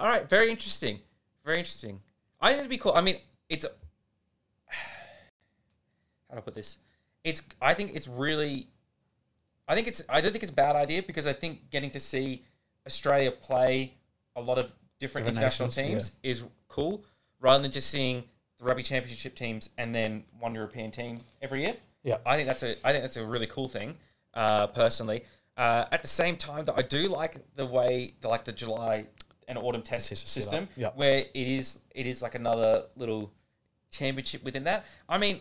All 0.02 0.08
right. 0.08 0.28
Very 0.28 0.50
interesting. 0.50 0.98
Very 1.44 1.58
interesting. 1.58 2.00
I 2.40 2.48
think 2.48 2.58
it'd 2.58 2.70
be 2.70 2.76
cool. 2.76 2.92
I 2.92 3.02
mean, 3.02 3.18
it's 3.48 3.64
how 4.66 6.32
do 6.32 6.38
I 6.38 6.40
put 6.40 6.56
this? 6.56 6.78
It's 7.22 7.40
I 7.60 7.72
think 7.72 7.92
it's 7.94 8.08
really 8.08 8.66
I 9.68 9.76
think 9.76 9.86
it's 9.86 10.02
I 10.08 10.20
don't 10.20 10.32
think 10.32 10.42
it's 10.42 10.50
a 10.50 10.56
bad 10.56 10.74
idea 10.74 11.04
because 11.04 11.28
I 11.28 11.32
think 11.32 11.70
getting 11.70 11.90
to 11.90 12.00
see 12.00 12.42
Australia 12.84 13.30
play 13.30 13.94
a 14.34 14.40
lot 14.40 14.58
of 14.58 14.74
different, 14.98 15.28
different 15.28 15.36
international 15.36 15.68
nations, 15.68 16.08
teams 16.08 16.12
yeah. 16.24 16.30
is 16.32 16.44
cool 16.66 17.04
rather 17.38 17.62
than 17.62 17.70
just 17.70 17.88
seeing 17.88 18.24
the 18.58 18.64
rugby 18.64 18.82
championship 18.82 19.36
teams 19.36 19.70
and 19.78 19.94
then 19.94 20.24
one 20.40 20.52
European 20.52 20.90
team 20.90 21.20
every 21.40 21.62
year. 21.62 21.76
Yeah. 22.02 22.16
I 22.26 22.34
think 22.34 22.48
that's 22.48 22.64
a 22.64 22.72
I 22.84 22.90
think 22.90 23.04
that's 23.04 23.16
a 23.16 23.24
really 23.24 23.46
cool 23.46 23.68
thing, 23.68 23.94
uh, 24.34 24.66
personally. 24.66 25.22
Uh, 25.56 25.84
at 25.92 26.02
the 26.02 26.08
same 26.08 26.36
time, 26.36 26.64
that 26.64 26.74
I 26.76 26.82
do 26.82 27.06
like 27.06 27.36
the 27.54 27.66
way 27.66 28.14
the, 28.20 28.26
like 28.26 28.44
the 28.44 28.52
July 28.52 29.06
and 29.56 29.64
autumn 29.64 29.82
test 29.82 30.08
system, 30.08 30.42
setup. 30.42 30.68
Yeah. 30.76 30.90
where 30.94 31.18
it 31.18 31.30
is 31.34 31.80
it 31.94 32.06
is 32.06 32.22
like 32.22 32.34
another 32.34 32.84
little 32.96 33.32
championship 33.90 34.42
within 34.42 34.64
that. 34.64 34.84
I 35.08 35.18
mean, 35.18 35.40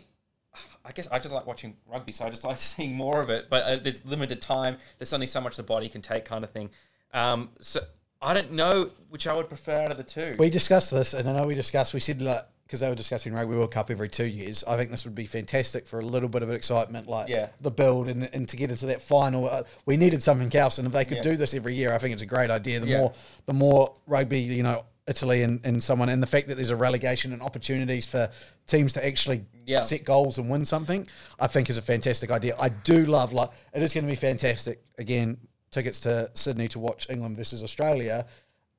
I 0.85 0.91
guess 0.91 1.07
I 1.07 1.19
just 1.19 1.33
like 1.33 1.47
watching 1.47 1.77
rugby, 1.89 2.11
so 2.11 2.25
I 2.25 2.29
just 2.29 2.43
like 2.51 2.57
seeing 2.57 2.93
more 2.93 3.21
of 3.21 3.29
it. 3.29 3.47
But 3.49 3.63
uh, 3.63 3.75
there's 3.77 4.05
limited 4.05 4.41
time. 4.41 4.77
There's 4.97 5.13
only 5.13 5.27
so 5.27 5.41
much 5.41 5.57
the 5.57 5.63
body 5.63 5.89
can 5.89 6.01
take, 6.01 6.25
kind 6.25 6.43
of 6.43 6.51
thing. 6.51 6.69
Um, 7.13 7.49
so 7.59 7.81
I 8.21 8.33
don't 8.33 8.51
know 8.51 8.91
which 9.09 9.27
I 9.27 9.33
would 9.33 9.49
prefer 9.49 9.77
out 9.77 9.91
of 9.91 9.97
the 9.97 10.03
two. 10.03 10.35
We 10.37 10.49
discussed 10.49 10.91
this, 10.91 11.13
and 11.13 11.29
I 11.29 11.33
know 11.35 11.45
we 11.45 11.55
discussed. 11.55 11.93
We 11.93 11.99
said 11.99 12.21
like 12.21 12.45
because 12.71 12.79
they 12.79 12.87
were 12.87 12.95
discussing 12.95 13.33
Rugby 13.33 13.53
World 13.57 13.71
Cup 13.71 13.91
every 13.91 14.07
two 14.07 14.23
years. 14.23 14.63
I 14.65 14.77
think 14.77 14.91
this 14.91 15.03
would 15.03 15.13
be 15.13 15.25
fantastic 15.25 15.85
for 15.85 15.99
a 15.99 16.05
little 16.05 16.29
bit 16.29 16.41
of 16.41 16.49
excitement, 16.49 17.05
like 17.05 17.27
Yeah. 17.27 17.47
the 17.59 17.69
build 17.69 18.07
and, 18.07 18.29
and 18.31 18.47
to 18.47 18.55
get 18.55 18.71
into 18.71 18.85
that 18.85 19.01
final. 19.01 19.49
Uh, 19.49 19.63
we 19.85 19.97
needed 19.97 20.23
something 20.23 20.55
else, 20.55 20.77
and 20.77 20.87
if 20.87 20.93
they 20.93 21.03
could 21.03 21.17
Yeah. 21.17 21.23
do 21.23 21.35
this 21.35 21.53
every 21.53 21.75
year, 21.75 21.91
I 21.93 21.97
think 21.97 22.13
it's 22.13 22.21
a 22.21 22.25
great 22.25 22.49
idea. 22.49 22.79
The 22.79 22.87
Yeah. 22.87 22.97
more 22.99 23.13
the 23.45 23.53
more 23.53 23.93
rugby, 24.07 24.39
you 24.39 24.63
know, 24.63 24.85
Italy 25.05 25.43
and, 25.43 25.59
and 25.65 25.83
someone, 25.83 26.07
and 26.07 26.23
the 26.23 26.27
fact 26.27 26.47
that 26.47 26.55
there's 26.55 26.69
a 26.69 26.75
relegation 26.77 27.33
and 27.33 27.41
opportunities 27.41 28.05
for 28.05 28.29
teams 28.67 28.93
to 28.93 29.05
actually 29.05 29.43
set 29.81 30.05
goals 30.05 30.37
and 30.37 30.49
win 30.49 30.63
something, 30.63 31.05
I 31.41 31.47
think 31.47 31.69
is 31.69 31.77
a 31.77 31.81
fantastic 31.81 32.31
idea. 32.31 32.55
I 32.57 32.69
do 32.69 33.03
love 33.05 33.33
like 33.33 33.49
it 33.73 33.83
is 33.83 33.93
going 33.93 34.05
to 34.05 34.09
be 34.09 34.15
fantastic. 34.15 34.81
Again, 34.97 35.35
tickets 35.71 35.99
to 36.01 36.31
Sydney 36.35 36.69
to 36.69 36.79
watch 36.79 37.07
England 37.09 37.35
versus 37.35 37.63
Australia. 37.63 38.27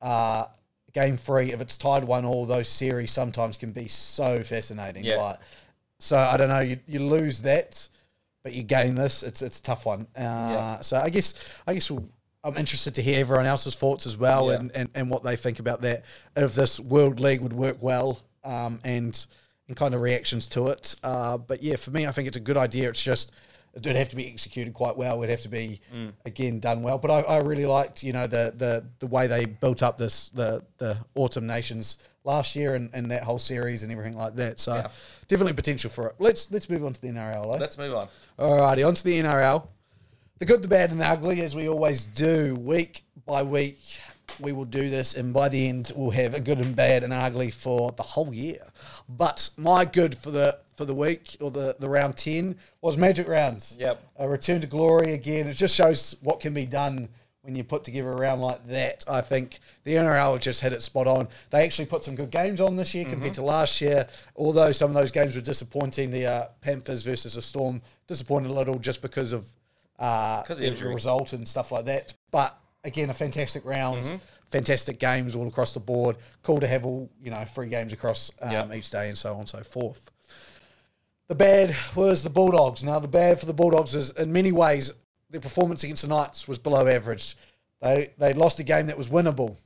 Uh, 0.01 0.45
game 0.93 1.17
three, 1.17 1.51
if 1.51 1.61
it's 1.61 1.77
tied 1.77 2.03
one 2.03 2.25
all, 2.25 2.45
those 2.45 2.69
series 2.69 3.11
sometimes 3.11 3.57
can 3.57 3.71
be 3.71 3.87
so 3.87 4.43
fascinating. 4.43 5.03
Yeah. 5.03 5.17
Like, 5.17 5.37
so 5.99 6.17
I 6.17 6.37
don't 6.37 6.49
know, 6.49 6.59
you, 6.59 6.79
you 6.87 6.99
lose 6.99 7.39
that, 7.41 7.87
but 8.43 8.53
you 8.53 8.63
gain 8.63 8.95
this. 8.95 9.23
It's 9.23 9.41
it's 9.41 9.59
a 9.59 9.63
tough 9.63 9.85
one. 9.85 10.01
Uh, 10.15 10.21
Yeah. 10.21 10.81
So 10.81 10.97
I 10.97 11.09
guess 11.09 11.33
I 11.65 11.73
guess 11.73 11.89
we'll, 11.89 12.07
I'm 12.43 12.57
interested 12.57 12.93
to 12.95 13.01
hear 13.01 13.19
everyone 13.21 13.45
else's 13.45 13.73
thoughts 13.75 14.05
as 14.05 14.17
well 14.17 14.49
Yeah. 14.49 14.59
and, 14.59 14.71
and, 14.75 14.89
and 14.95 15.09
what 15.09 15.23
they 15.23 15.35
think 15.37 15.59
about 15.59 15.81
that. 15.83 16.03
If 16.35 16.53
this 16.55 16.79
World 16.79 17.19
League 17.19 17.41
would 17.41 17.53
work 17.53 17.77
well, 17.81 18.19
um, 18.43 18.79
and 18.83 19.25
and 19.69 19.77
kind 19.77 19.95
of 19.95 20.01
reactions 20.01 20.47
to 20.49 20.67
it. 20.67 20.95
Uh, 21.03 21.37
but 21.37 21.63
yeah, 21.63 21.77
for 21.77 21.91
me, 21.91 22.05
I 22.05 22.11
think 22.11 22.27
it's 22.27 22.35
a 22.35 22.41
good 22.41 22.57
idea. 22.57 22.89
It's 22.89 23.01
just 23.01 23.31
it 23.73 23.85
would 23.85 23.95
have 23.95 24.09
to 24.09 24.15
be 24.15 24.27
executed 24.27 24.73
quite 24.73 24.95
well. 24.95 25.17
It'd 25.23 25.29
have 25.31 25.41
to 25.41 25.49
be 25.49 25.81
again 26.25 26.59
done 26.59 26.83
well. 26.83 26.97
But 26.97 27.11
I, 27.11 27.19
I 27.21 27.37
really 27.39 27.65
liked 27.65 28.03
you 28.03 28.13
know 28.13 28.27
the 28.27 28.53
the 28.55 28.85
the 28.99 29.07
way 29.07 29.27
they 29.27 29.45
built 29.45 29.81
up 29.83 29.97
this 29.97 30.29
the 30.29 30.63
the 30.77 30.97
autumn 31.15 31.47
nations 31.47 31.97
last 32.25 32.55
year 32.55 32.75
and, 32.75 32.89
and 32.93 33.11
that 33.11 33.23
whole 33.23 33.39
series 33.39 33.83
and 33.83 33.91
everything 33.91 34.15
like 34.15 34.35
that. 34.35 34.59
So 34.59 34.75
Yeah. 34.75 34.87
definitely 35.27 35.53
potential 35.53 35.89
for 35.89 36.07
it. 36.09 36.15
Let's 36.19 36.49
let's 36.51 36.69
move 36.69 36.85
on 36.85 36.93
to 36.93 37.01
the 37.01 37.07
NRL. 37.09 37.55
Eh? 37.55 37.57
Let's 37.59 37.77
move 37.77 37.93
on. 37.93 38.07
Alrighty, 38.39 38.87
on 38.87 38.95
to 38.95 39.03
the 39.03 39.19
NRL. 39.19 39.67
The 40.39 40.45
good, 40.45 40.61
the 40.61 40.67
bad, 40.67 40.91
and 40.91 40.99
the 40.99 41.07
ugly, 41.07 41.41
as 41.41 41.55
we 41.55 41.69
always 41.69 42.03
do, 42.05 42.55
week 42.55 43.03
by 43.25 43.43
week. 43.43 43.79
We 44.39 44.51
will 44.51 44.65
do 44.65 44.89
this, 44.89 45.13
and 45.13 45.31
by 45.33 45.47
the 45.49 45.69
end, 45.69 45.91
we'll 45.95 46.09
have 46.09 46.33
a 46.33 46.39
good 46.39 46.57
and 46.57 46.75
bad 46.75 47.03
and 47.03 47.13
ugly 47.13 47.51
for 47.51 47.91
the 47.91 48.01
whole 48.03 48.33
year. 48.33 48.65
But 49.07 49.49
my 49.57 49.85
good 49.85 50.17
for 50.17 50.31
the 50.31 50.59
for 50.75 50.85
the 50.85 50.95
week 50.95 51.37
or 51.41 51.51
the, 51.51 51.75
the 51.79 51.87
round 51.89 52.17
ten 52.17 52.55
was 52.81 52.97
Magic 52.97 53.27
Rounds. 53.27 53.75
Yep. 53.79 54.01
a 54.17 54.27
return 54.29 54.61
to 54.61 54.67
glory 54.67 55.13
again. 55.13 55.47
It 55.47 55.53
just 55.53 55.75
shows 55.75 56.15
what 56.21 56.39
can 56.39 56.53
be 56.53 56.65
done 56.65 57.09
when 57.41 57.55
you 57.55 57.63
put 57.63 57.83
together 57.83 58.09
a 58.11 58.15
round 58.15 58.41
like 58.41 58.65
that. 58.67 59.03
I 59.05 59.19
think 59.19 59.59
the 59.83 59.95
NRL 59.95 60.39
just 60.39 60.61
hit 60.61 60.71
it 60.71 60.81
spot 60.81 61.07
on. 61.07 61.27
They 61.49 61.63
actually 61.65 61.87
put 61.87 62.03
some 62.03 62.15
good 62.15 62.31
games 62.31 62.61
on 62.61 62.77
this 62.77 62.93
year 62.93 63.03
compared 63.03 63.33
to 63.33 63.41
last 63.43 63.81
year. 63.81 64.07
Although 64.37 64.71
some 64.71 64.89
of 64.89 64.95
those 64.95 65.11
games 65.11 65.35
were 65.35 65.41
disappointing, 65.41 66.09
the 66.09 66.25
uh, 66.25 66.45
Panthers 66.61 67.03
versus 67.03 67.33
the 67.33 67.41
Storm 67.41 67.81
disappointed 68.07 68.49
a 68.49 68.53
little 68.53 68.79
just 68.79 69.01
because 69.01 69.33
of 69.33 69.45
uh, 69.99 70.41
the 70.43 70.65
injury. 70.67 70.93
result 70.93 71.33
and 71.33 71.45
stuff 71.45 71.71
like 71.71 71.83
that. 71.85 72.13
But 72.31 72.57
again, 72.85 73.09
a 73.09 73.13
fantastic 73.13 73.65
round. 73.65 74.21
Fantastic 74.49 74.99
games 74.99 75.35
all 75.35 75.47
across 75.47 75.73
the 75.73 75.79
board. 75.79 76.15
Cool 76.43 76.59
to 76.59 76.67
have 76.67 76.85
all 76.85 77.09
you 77.21 77.31
know 77.31 77.43
free 77.43 77.67
games 77.69 77.91
across 77.91 78.31
um, 78.41 78.51
Yep. 78.51 78.75
each 78.75 78.89
day 78.91 79.09
and 79.09 79.17
so 79.17 79.33
on 79.33 79.39
and 79.41 79.49
so 79.49 79.59
forth. 79.63 80.11
The 81.27 81.35
bad 81.35 81.75
was 81.95 82.23
the 82.23 82.29
Bulldogs. 82.29 82.83
Now, 82.83 82.99
the 82.99 83.07
bad 83.07 83.39
for 83.39 83.45
the 83.45 83.53
Bulldogs 83.53 83.95
is, 83.95 84.09
in 84.11 84.33
many 84.33 84.51
ways, 84.51 84.93
their 85.29 85.41
performance 85.41 85.83
against 85.83 86.03
the 86.03 86.07
Knights 86.07 86.47
was 86.47 86.57
below 86.59 86.87
average. 86.87 87.35
They 87.81 88.13
they 88.17 88.33
lost 88.33 88.59
a 88.59 88.63
game 88.63 88.87
that 88.87 88.97
was 88.97 89.09
winnable. 89.09 89.57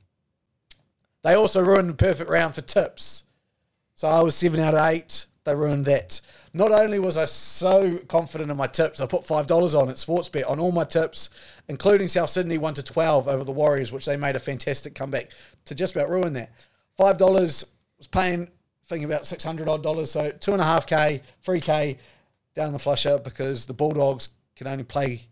They 1.22 1.34
also 1.34 1.60
ruined 1.60 1.90
the 1.90 1.94
perfect 1.94 2.30
round 2.30 2.54
for 2.54 2.62
tips. 2.62 3.24
So 3.94 4.08
I 4.08 4.22
was 4.22 4.34
seven 4.34 4.60
out 4.60 4.74
of 4.74 4.86
eight. 4.88 5.26
They 5.44 5.54
ruined 5.54 5.86
that. 5.86 6.20
Not 6.52 6.72
only 6.72 6.98
was 6.98 7.16
I 7.16 7.24
so 7.26 7.98
confident 8.08 8.50
in 8.50 8.56
my 8.56 8.66
tips, 8.66 9.00
I 9.00 9.06
put 9.06 9.26
five 9.26 9.46
dollars 9.46 9.74
on 9.74 9.88
at 9.88 9.96
Sportsbet 9.96 10.48
on 10.48 10.58
all 10.58 10.72
my 10.72 10.84
tips, 10.84 11.30
including 11.68 12.08
South 12.08 12.30
Sydney 12.30 12.58
one 12.58 12.74
to 12.74 12.82
twelve 12.82 13.28
over 13.28 13.44
the 13.44 13.52
Warriors, 13.52 13.92
which 13.92 14.06
they 14.06 14.16
made 14.16 14.36
a 14.36 14.40
fantastic 14.40 14.94
comeback 14.94 15.30
to 15.64 15.74
just 15.74 15.94
about 15.94 16.08
ruin 16.08 16.32
that. 16.34 16.52
Five 16.96 17.18
dollars 17.18 17.64
was 17.98 18.06
paying, 18.06 18.48
thinking 18.88 19.04
about 19.04 19.26
six 19.26 19.44
hundred 19.44 19.68
odd 19.68 19.82
dollars, 19.82 20.10
so 20.10 20.30
two 20.30 20.52
and 20.52 20.60
a 20.60 20.64
half 20.64 20.86
k, 20.86 21.22
three 21.42 21.60
k 21.60 21.98
down 22.54 22.72
the 22.72 22.78
flusher 22.78 23.18
because 23.18 23.66
the 23.66 23.74
Bulldogs 23.74 24.30
can 24.56 24.66
only 24.66 24.84
play 24.84 25.22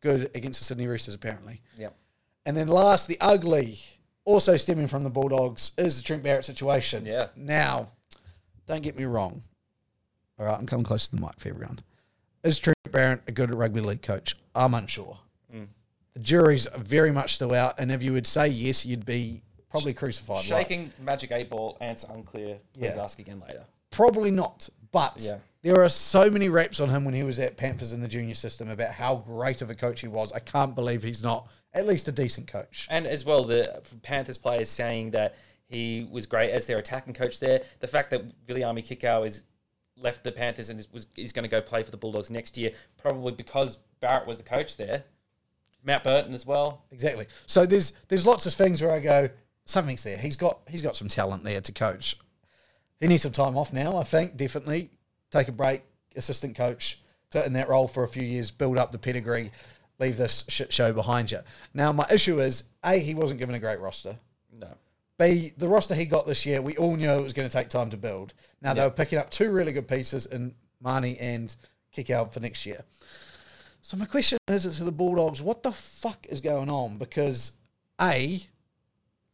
good 0.00 0.30
against 0.34 0.60
the 0.60 0.64
Sydney 0.64 0.86
Roosters 0.86 1.14
apparently. 1.14 1.62
Yep. 1.78 1.96
And 2.44 2.56
then 2.56 2.68
last, 2.68 3.08
the 3.08 3.16
ugly, 3.20 3.78
also 4.26 4.56
stemming 4.56 4.88
from 4.88 5.02
the 5.02 5.10
Bulldogs, 5.10 5.72
is 5.78 5.96
the 5.96 6.02
Trent 6.02 6.22
Barrett 6.22 6.44
situation. 6.44 7.06
Yeah. 7.06 7.28
Now, 7.36 7.88
don't 8.66 8.82
get 8.82 8.98
me 8.98 9.04
wrong. 9.04 9.42
All 10.38 10.44
right, 10.44 10.58
I'm 10.58 10.66
coming 10.66 10.84
close 10.84 11.08
to 11.08 11.16
the 11.16 11.22
mic 11.22 11.38
for 11.38 11.48
everyone. 11.48 11.80
Is 12.42 12.58
Trent 12.58 12.76
Barrett 12.90 13.22
a 13.26 13.32
good 13.32 13.54
rugby 13.54 13.80
league 13.80 14.02
coach? 14.02 14.36
I'm 14.54 14.74
unsure. 14.74 15.20
Mm. 15.54 15.68
The 16.12 16.20
jury's 16.20 16.68
very 16.76 17.12
much 17.12 17.36
still 17.36 17.54
out, 17.54 17.78
and 17.78 17.90
if 17.90 18.02
you 18.02 18.12
would 18.12 18.26
say 18.26 18.48
yes, 18.48 18.84
you'd 18.84 19.06
be 19.06 19.43
probably 19.74 19.94
crucified. 19.94 20.36
right? 20.36 20.44
Shaking 20.44 20.92
Magic 21.02 21.32
8 21.32 21.50
Ball, 21.50 21.76
answer 21.80 22.06
unclear. 22.10 22.58
Please 22.74 22.94
Yeah. 22.94 23.02
ask 23.02 23.18
again 23.18 23.42
later. 23.46 23.64
Probably 23.90 24.30
not. 24.30 24.68
But 24.92 25.20
Yeah. 25.20 25.38
there 25.62 25.82
are 25.82 25.88
so 25.88 26.30
many 26.30 26.48
reps 26.48 26.78
on 26.80 26.90
him 26.90 27.04
when 27.04 27.14
he 27.14 27.22
was 27.24 27.38
at 27.38 27.56
Panthers 27.56 27.92
in 27.92 28.00
the 28.00 28.08
junior 28.08 28.34
system 28.34 28.68
about 28.70 28.92
how 28.94 29.16
great 29.16 29.60
of 29.62 29.70
a 29.70 29.74
coach 29.74 30.00
he 30.00 30.08
was. 30.08 30.32
I 30.32 30.38
can't 30.38 30.74
believe 30.74 31.02
he's 31.02 31.22
not 31.22 31.48
at 31.72 31.86
least 31.86 32.06
a 32.06 32.12
decent 32.12 32.46
coach. 32.46 32.86
And 32.90 33.06
as 33.06 33.24
well, 33.24 33.44
the 33.44 33.82
Panthers 34.02 34.38
players 34.38 34.68
saying 34.68 35.10
that 35.10 35.34
he 35.66 36.06
was 36.10 36.26
great 36.26 36.50
as 36.50 36.66
their 36.66 36.78
attacking 36.78 37.14
coach 37.14 37.40
there. 37.40 37.62
The 37.80 37.88
fact 37.88 38.10
that 38.10 38.46
Viliami 38.46 38.84
Kikau 38.86 39.26
is 39.26 39.42
left 39.96 40.22
the 40.22 40.30
Panthers 40.32 40.70
and 40.70 40.78
is, 40.78 40.92
was, 40.92 41.06
is 41.16 41.32
going 41.32 41.42
to 41.44 41.48
go 41.48 41.60
play 41.60 41.82
for 41.82 41.90
the 41.90 41.96
Bulldogs 41.96 42.30
next 42.30 42.56
year, 42.56 42.72
probably 42.96 43.32
because 43.32 43.78
Barrett 44.00 44.26
was 44.26 44.38
the 44.38 44.44
coach 44.44 44.76
there. 44.76 45.04
Matt 45.82 46.02
Burton 46.04 46.32
as 46.32 46.46
well. 46.46 46.84
Exactly. 46.90 47.26
So 47.46 47.66
there's 47.66 47.92
there's 48.08 48.26
lots 48.26 48.46
of 48.46 48.54
things 48.54 48.80
where 48.80 48.92
I 48.92 49.00
go, 49.00 49.28
something's 49.64 50.02
there. 50.02 50.18
He's 50.18 50.36
got 50.36 50.60
he's 50.68 50.82
got 50.82 50.96
some 50.96 51.08
talent 51.08 51.44
there 51.44 51.60
to 51.60 51.72
coach. 51.72 52.16
He 53.00 53.06
needs 53.08 53.22
some 53.22 53.32
time 53.32 53.56
off 53.56 53.72
now, 53.72 53.96
I 53.96 54.04
think, 54.04 54.36
definitely. 54.36 54.90
Take 55.30 55.48
a 55.48 55.52
break, 55.52 55.82
assistant 56.16 56.56
coach, 56.56 57.02
sit 57.32 57.44
in 57.44 57.52
that 57.54 57.68
role 57.68 57.88
for 57.88 58.04
a 58.04 58.08
few 58.08 58.22
years, 58.22 58.50
build 58.50 58.78
up 58.78 58.92
the 58.92 58.98
pedigree, 58.98 59.50
leave 59.98 60.16
this 60.16 60.44
shit 60.48 60.72
show 60.72 60.92
behind 60.92 61.30
you. 61.32 61.40
Now 61.74 61.92
my 61.92 62.06
issue 62.10 62.40
is 62.40 62.64
A, 62.84 62.98
he 62.98 63.14
wasn't 63.14 63.40
given 63.40 63.54
a 63.54 63.58
great 63.58 63.80
roster. 63.80 64.16
No. 64.52 64.68
B, 65.18 65.52
the 65.56 65.68
roster 65.68 65.94
he 65.94 66.06
got 66.06 66.26
this 66.26 66.46
year, 66.46 66.62
we 66.62 66.76
all 66.76 66.96
knew 66.96 67.10
it 67.10 67.22
was 67.22 67.32
going 67.32 67.48
to 67.48 67.52
take 67.56 67.68
time 67.68 67.90
to 67.90 67.96
build. 67.96 68.34
Now 68.62 68.74
they 68.74 68.82
were 68.82 68.90
picking 68.90 69.18
up 69.18 69.30
two 69.30 69.52
really 69.52 69.72
good 69.72 69.88
pieces 69.88 70.26
in 70.26 70.54
Mahoney 70.80 71.18
and 71.18 71.54
Kikau 71.94 72.32
for 72.32 72.40
next 72.40 72.66
year. 72.66 72.84
So 73.82 73.96
my 73.96 74.06
question 74.06 74.38
is 74.48 74.78
to 74.78 74.84
the 74.84 74.92
Bulldogs, 74.92 75.42
what 75.42 75.62
the 75.62 75.72
fuck 75.72 76.26
is 76.28 76.40
going 76.40 76.70
on? 76.70 76.96
Because 76.96 77.52
A, 78.00 78.40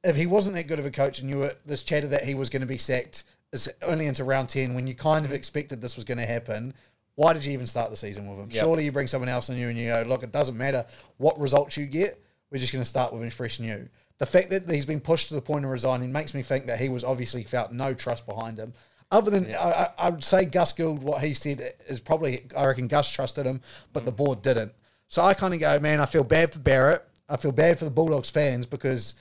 if 0.03 0.17
he 0.17 0.27
wasn't 0.27 0.57
that 0.57 0.67
good 0.67 0.79
of 0.79 0.87
a 0.87 0.91
coach 0.91 1.21
and 1.21 1.29
you 1.29 1.39
were 1.39 1.53
this 1.67 1.83
chatter 1.83 2.09
that 2.09 2.25
he 2.25 2.35
was 2.35 2.49
going 2.49 2.63
to 2.63 2.67
be 2.67 2.79
sacked 2.79 3.25
is 3.53 3.69
only 3.83 4.07
into 4.07 4.25
round 4.25 4.49
ten 4.49 4.75
when 4.75 4.87
you 4.87 4.95
kind 4.95 5.25
of 5.25 5.33
expected 5.33 5.81
this 5.81 5.97
was 5.97 6.05
going 6.05 6.19
to 6.19 6.27
happen, 6.27 6.73
why 7.17 7.33
did 7.33 7.45
you 7.45 7.53
even 7.53 7.67
start 7.67 7.91
the 7.91 7.97
season 7.97 8.29
with 8.29 8.39
him? 8.39 8.49
Yep. 8.51 8.61
Surely 8.63 8.85
you 8.85 8.93
bring 8.93 9.09
someone 9.09 9.29
else 9.29 9.49
in 9.49 9.57
you 9.57 9.69
and 9.69 9.77
you 9.77 9.89
go, 9.89 10.05
look, 10.07 10.23
it 10.23 10.33
doesn't 10.33 10.57
matter 10.57 10.87
what 11.19 11.39
results 11.39 11.77
you 11.77 11.87
get, 11.87 12.23
we're 12.51 12.59
just 12.59 12.73
going 12.73 12.83
to 12.83 12.89
start 12.89 13.13
with 13.13 13.23
him 13.23 13.31
fresh 13.31 13.61
new. 13.61 13.89
The 14.19 14.27
fact 14.27 14.51
that 14.51 14.71
he's 14.71 14.87
been 14.87 15.01
pushed 15.01 15.29
to 15.29 15.35
the 15.35 15.41
point 15.43 15.65
of 15.65 15.71
resigning 15.71 16.13
makes 16.13 16.35
me 16.35 16.43
think 16.43 16.67
that 16.67 16.79
he 16.79 16.89
was 16.89 17.05
obviously 17.05 17.43
felt 17.43 17.73
no 17.73 17.95
trust 17.95 18.27
behind 18.27 18.59
him. 18.59 18.73
Other 19.11 19.31
than, 19.31 19.53
I, 19.55 19.71
I- 19.71 19.93
I 19.99 20.11
would 20.11 20.25
say 20.25 20.45
Gus 20.45 20.73
Gould, 20.73 21.03
what 21.03 21.23
he 21.23 21.35
said 21.35 21.73
is 21.89 22.01
probably, 22.01 22.47
I 22.57 22.67
reckon 22.67 22.87
Gus 22.87 23.11
trusted 23.11 23.45
him, 23.47 23.61
but 23.93 24.05
the 24.05 24.13
mm. 24.13 24.17
board 24.17 24.43
didn't. 24.43 24.73
So 25.09 25.23
I 25.23 25.35
kind 25.35 25.53
of 25.53 25.61
go, 25.61 25.81
man, 25.81 26.01
I 26.01 26.07
feel 26.07 26.23
bad 26.23 26.53
for 26.53 26.61
Barrett. 26.61 27.05
I 27.29 27.37
feel 27.37 27.53
bad 27.53 27.79
for 27.79 27.85
the 27.85 27.91
Bulldogs 27.91 28.31
fans 28.31 28.67
because 28.67 29.15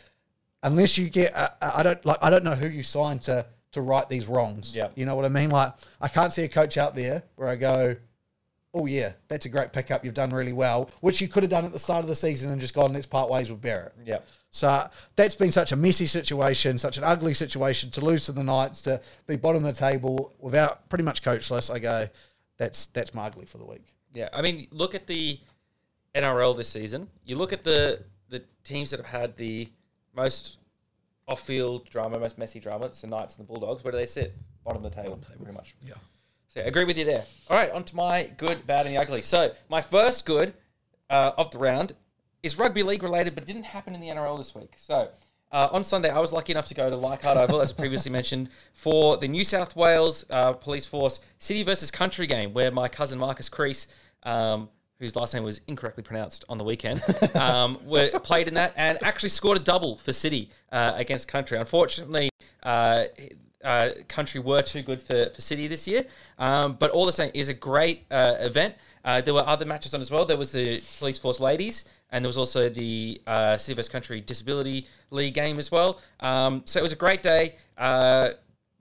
unless 0.63 0.97
you 0.97 1.09
get, 1.09 1.35
I, 1.35 1.49
I 1.61 1.83
don't 1.83 2.05
like, 2.05 2.17
I 2.21 2.29
don't 2.29 2.43
know 2.43 2.55
who 2.55 2.67
you 2.67 2.83
signed 2.83 3.23
to 3.23 3.45
to 3.71 3.81
right 3.81 4.07
these 4.09 4.27
wrongs. 4.27 4.75
Yep. 4.75 4.93
You 4.95 5.05
know 5.05 5.15
what 5.15 5.25
I 5.25 5.29
mean? 5.29 5.51
Like, 5.51 5.73
I 6.01 6.07
can't 6.07 6.33
see 6.33 6.43
a 6.43 6.49
coach 6.49 6.77
out 6.77 6.95
there 6.95 7.23
where 7.35 7.47
I 7.47 7.55
go, 7.55 7.95
oh 8.73 8.85
yeah, 8.85 9.13
that's 9.27 9.45
a 9.45 9.49
great 9.49 9.73
pickup. 9.73 10.03
You've 10.03 10.13
done 10.13 10.31
really 10.31 10.53
well, 10.53 10.89
which 11.01 11.21
you 11.21 11.27
could 11.27 11.43
have 11.43 11.49
done 11.49 11.65
at 11.65 11.71
the 11.71 11.79
start 11.79 12.03
of 12.03 12.07
the 12.07 12.15
season 12.15 12.51
and 12.51 12.59
just 12.59 12.73
gone, 12.73 12.93
let's 12.93 13.05
part 13.05 13.29
ways 13.29 13.51
with 13.51 13.61
Barrett. 13.61 13.93
Yep. 14.05 14.27
So 14.51 14.87
that's 15.15 15.35
been 15.35 15.51
such 15.51 15.71
a 15.71 15.75
messy 15.75 16.07
situation, 16.07 16.79
such 16.79 16.97
an 16.97 17.03
ugly 17.03 17.35
situation 17.35 17.91
to 17.91 18.01
lose 18.01 18.25
to 18.25 18.31
the 18.31 18.43
Knights, 18.43 18.81
to 18.83 19.01
be 19.27 19.35
bottom 19.35 19.63
of 19.63 19.75
the 19.75 19.79
table 19.79 20.33
without 20.39 20.89
pretty 20.89 21.03
much 21.03 21.21
coachless. 21.21 21.71
I 21.71 21.77
go, 21.79 22.07
that's 22.57 22.87
that's 22.87 23.13
my 23.13 23.27
ugly 23.27 23.45
for 23.45 23.59
the 23.59 23.65
week. 23.65 23.93
Yeah, 24.13 24.29
I 24.33 24.41
mean, 24.41 24.67
look 24.71 24.95
at 24.95 25.05
the 25.05 25.39
NRL 26.15 26.57
this 26.57 26.69
season. 26.69 27.09
You 27.25 27.35
look 27.35 27.53
at 27.53 27.61
the 27.61 28.03
the 28.29 28.43
teams 28.63 28.89
that 28.89 28.99
have 28.99 29.21
had 29.21 29.37
the 29.37 29.69
most 30.15 30.57
off-field 31.27 31.89
drama, 31.89 32.19
most 32.19 32.37
messy 32.37 32.59
drama. 32.59 32.87
It's 32.87 33.01
the 33.01 33.07
Knights 33.07 33.37
and 33.37 33.47
the 33.47 33.51
Bulldogs. 33.51 33.83
Where 33.83 33.91
do 33.91 33.97
they 33.97 34.05
sit? 34.05 34.35
Bottom 34.63 34.83
of 34.83 34.91
the 34.91 35.01
table, 35.01 35.19
pretty 35.37 35.53
much. 35.53 35.75
Yeah. 35.85 35.93
So 36.47 36.61
I 36.61 36.63
agree 36.63 36.83
with 36.83 36.97
you 36.97 37.05
there. 37.05 37.23
All 37.49 37.57
right, 37.57 37.69
on 37.71 37.83
to 37.83 37.95
my 37.95 38.31
good, 38.37 38.65
bad, 38.65 38.85
and 38.87 38.95
the 38.95 38.99
ugly. 38.99 39.21
So 39.21 39.51
my 39.69 39.81
first 39.81 40.25
good 40.25 40.53
uh, 41.09 41.31
of 41.37 41.51
the 41.51 41.59
round 41.59 41.93
is 42.41 42.57
rugby 42.57 42.83
league 42.83 43.03
related, 43.03 43.35
but 43.35 43.43
it 43.43 43.47
didn't 43.47 43.63
happen 43.63 43.93
in 43.93 44.01
the 44.01 44.07
NRL 44.07 44.37
this 44.37 44.55
week. 44.55 44.73
So 44.75 45.09
uh, 45.51 45.69
on 45.71 45.83
Sunday, 45.83 46.09
I 46.09 46.19
was 46.19 46.31
lucky 46.31 46.51
enough 46.51 46.67
to 46.67 46.73
go 46.73 46.89
to 46.89 46.95
Leichhardt 46.95 47.37
Oval, 47.37 47.61
as 47.61 47.71
I 47.71 47.75
previously 47.75 48.11
mentioned, 48.19 48.49
for 48.73 49.17
the 49.17 49.27
New 49.27 49.43
South 49.43 49.75
Wales 49.75 50.25
uh, 50.29 50.53
Police 50.53 50.85
Force 50.85 51.19
City 51.37 51.63
versus 51.63 51.91
Country 51.91 52.27
game, 52.27 52.53
where 52.53 52.71
my 52.71 52.87
cousin 52.87 53.19
Marcus 53.19 53.49
Crease, 53.49 53.87
um, 54.23 54.69
whose 54.99 55.15
last 55.15 55.33
name 55.33 55.43
was 55.43 55.61
incorrectly 55.67 56.03
pronounced 56.03 56.45
on 56.49 56.57
the 56.57 56.63
weekend, 56.63 57.01
um, 57.35 57.77
were, 57.85 58.09
played 58.23 58.47
in 58.47 58.53
that 58.55 58.73
and 58.75 58.97
actually 59.01 59.29
scored 59.29 59.57
a 59.57 59.61
double 59.61 59.95
for 59.97 60.13
City 60.13 60.49
uh, 60.71 60.93
against 60.95 61.27
Country. 61.27 61.57
Unfortunately, 61.57 62.29
uh, 62.63 63.05
uh, 63.63 63.89
Country 64.07 64.39
were 64.39 64.61
too 64.61 64.81
good 64.81 65.01
for, 65.01 65.29
for 65.29 65.41
City 65.41 65.67
this 65.67 65.87
year, 65.87 66.05
um, 66.37 66.73
but 66.79 66.91
all 66.91 67.05
the 67.05 67.13
same, 67.13 67.31
is 67.33 67.49
a 67.49 67.53
great 67.53 68.05
uh, 68.11 68.35
event. 68.39 68.75
Uh, 69.03 69.21
there 69.21 69.33
were 69.33 69.45
other 69.47 69.65
matches 69.65 69.93
on 69.93 70.01
as 70.01 70.11
well. 70.11 70.25
There 70.25 70.37
was 70.37 70.51
the 70.51 70.81
Police 70.99 71.19
Force 71.19 71.39
Ladies, 71.39 71.85
and 72.11 72.23
there 72.23 72.29
was 72.29 72.37
also 72.37 72.69
the 72.69 73.21
uh, 73.27 73.57
City 73.57 73.75
vs 73.75 73.89
Country 73.89 74.21
Disability 74.21 74.87
League 75.09 75.33
game 75.33 75.57
as 75.57 75.71
well. 75.71 75.99
Um, 76.19 76.63
so 76.65 76.79
it 76.79 76.83
was 76.83 76.91
a 76.91 76.97
great 76.97 77.21
day, 77.21 77.55
uh, 77.77 78.31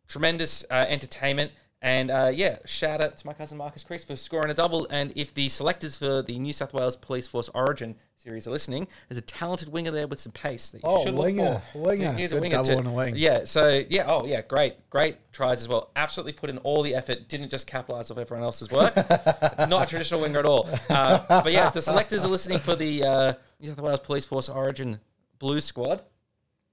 tremendous 0.08 0.64
uh, 0.70 0.84
entertainment. 0.88 1.52
And 1.80 2.10
uh, 2.10 2.30
yeah, 2.34 2.58
shout 2.64 3.00
out 3.00 3.16
to 3.18 3.26
my 3.26 3.32
cousin 3.32 3.56
Marcus 3.56 3.84
Crease 3.84 4.04
for 4.04 4.16
scoring 4.16 4.50
a 4.50 4.54
double. 4.54 4.88
And 4.90 5.12
if 5.14 5.32
the 5.32 5.48
selectors 5.48 5.96
for 5.96 6.22
the 6.22 6.36
New 6.38 6.52
South 6.52 6.74
Wales 6.74 6.96
Police 6.96 7.28
Force 7.28 7.48
Origin 7.54 7.94
series 8.16 8.48
are 8.48 8.50
listening, 8.50 8.88
there's 9.08 9.18
a 9.18 9.22
talented 9.22 9.68
winger 9.68 9.92
there 9.92 10.08
with 10.08 10.18
some 10.18 10.32
pace 10.32 10.70
that 10.72 10.78
you 10.82 10.88
Oh, 10.88 11.04
should 11.04 11.14
look 11.14 11.26
winger, 11.26 11.62
for. 11.72 11.78
winger. 11.82 12.10
Here's 12.14 12.32
Good 12.32 12.50
double 12.50 12.64
to- 12.64 12.78
on 12.78 12.86
a 12.86 12.92
wing. 12.92 13.14
Yeah, 13.16 13.44
so 13.44 13.80
yeah, 13.88 14.06
oh 14.08 14.26
yeah, 14.26 14.40
great, 14.42 14.90
great 14.90 15.18
tries 15.32 15.60
as 15.60 15.68
well. 15.68 15.90
Absolutely 15.94 16.32
put 16.32 16.50
in 16.50 16.58
all 16.58 16.82
the 16.82 16.96
effort. 16.96 17.28
Didn't 17.28 17.48
just 17.48 17.68
capitalize 17.68 18.10
off 18.10 18.18
everyone 18.18 18.42
else's 18.44 18.70
work. 18.72 18.96
Not 19.68 19.82
a 19.82 19.86
traditional 19.86 20.20
winger 20.20 20.40
at 20.40 20.46
all. 20.46 20.68
Uh, 20.90 21.42
but 21.44 21.52
yeah, 21.52 21.68
if 21.68 21.74
the 21.74 21.82
selectors 21.82 22.24
are 22.24 22.28
listening 22.28 22.58
for 22.58 22.74
the 22.74 23.04
uh, 23.04 23.32
New 23.60 23.68
South 23.68 23.80
Wales 23.80 24.00
Police 24.00 24.26
Force 24.26 24.48
Origin 24.48 24.98
Blue 25.38 25.60
Squad, 25.60 26.02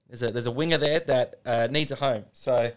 there's 0.08 0.24
a 0.24 0.32
there's 0.32 0.46
a 0.46 0.50
winger 0.50 0.78
there 0.78 0.98
that 0.98 1.36
uh, 1.46 1.68
needs 1.70 1.92
a 1.92 1.96
home. 1.96 2.24
So 2.32 2.72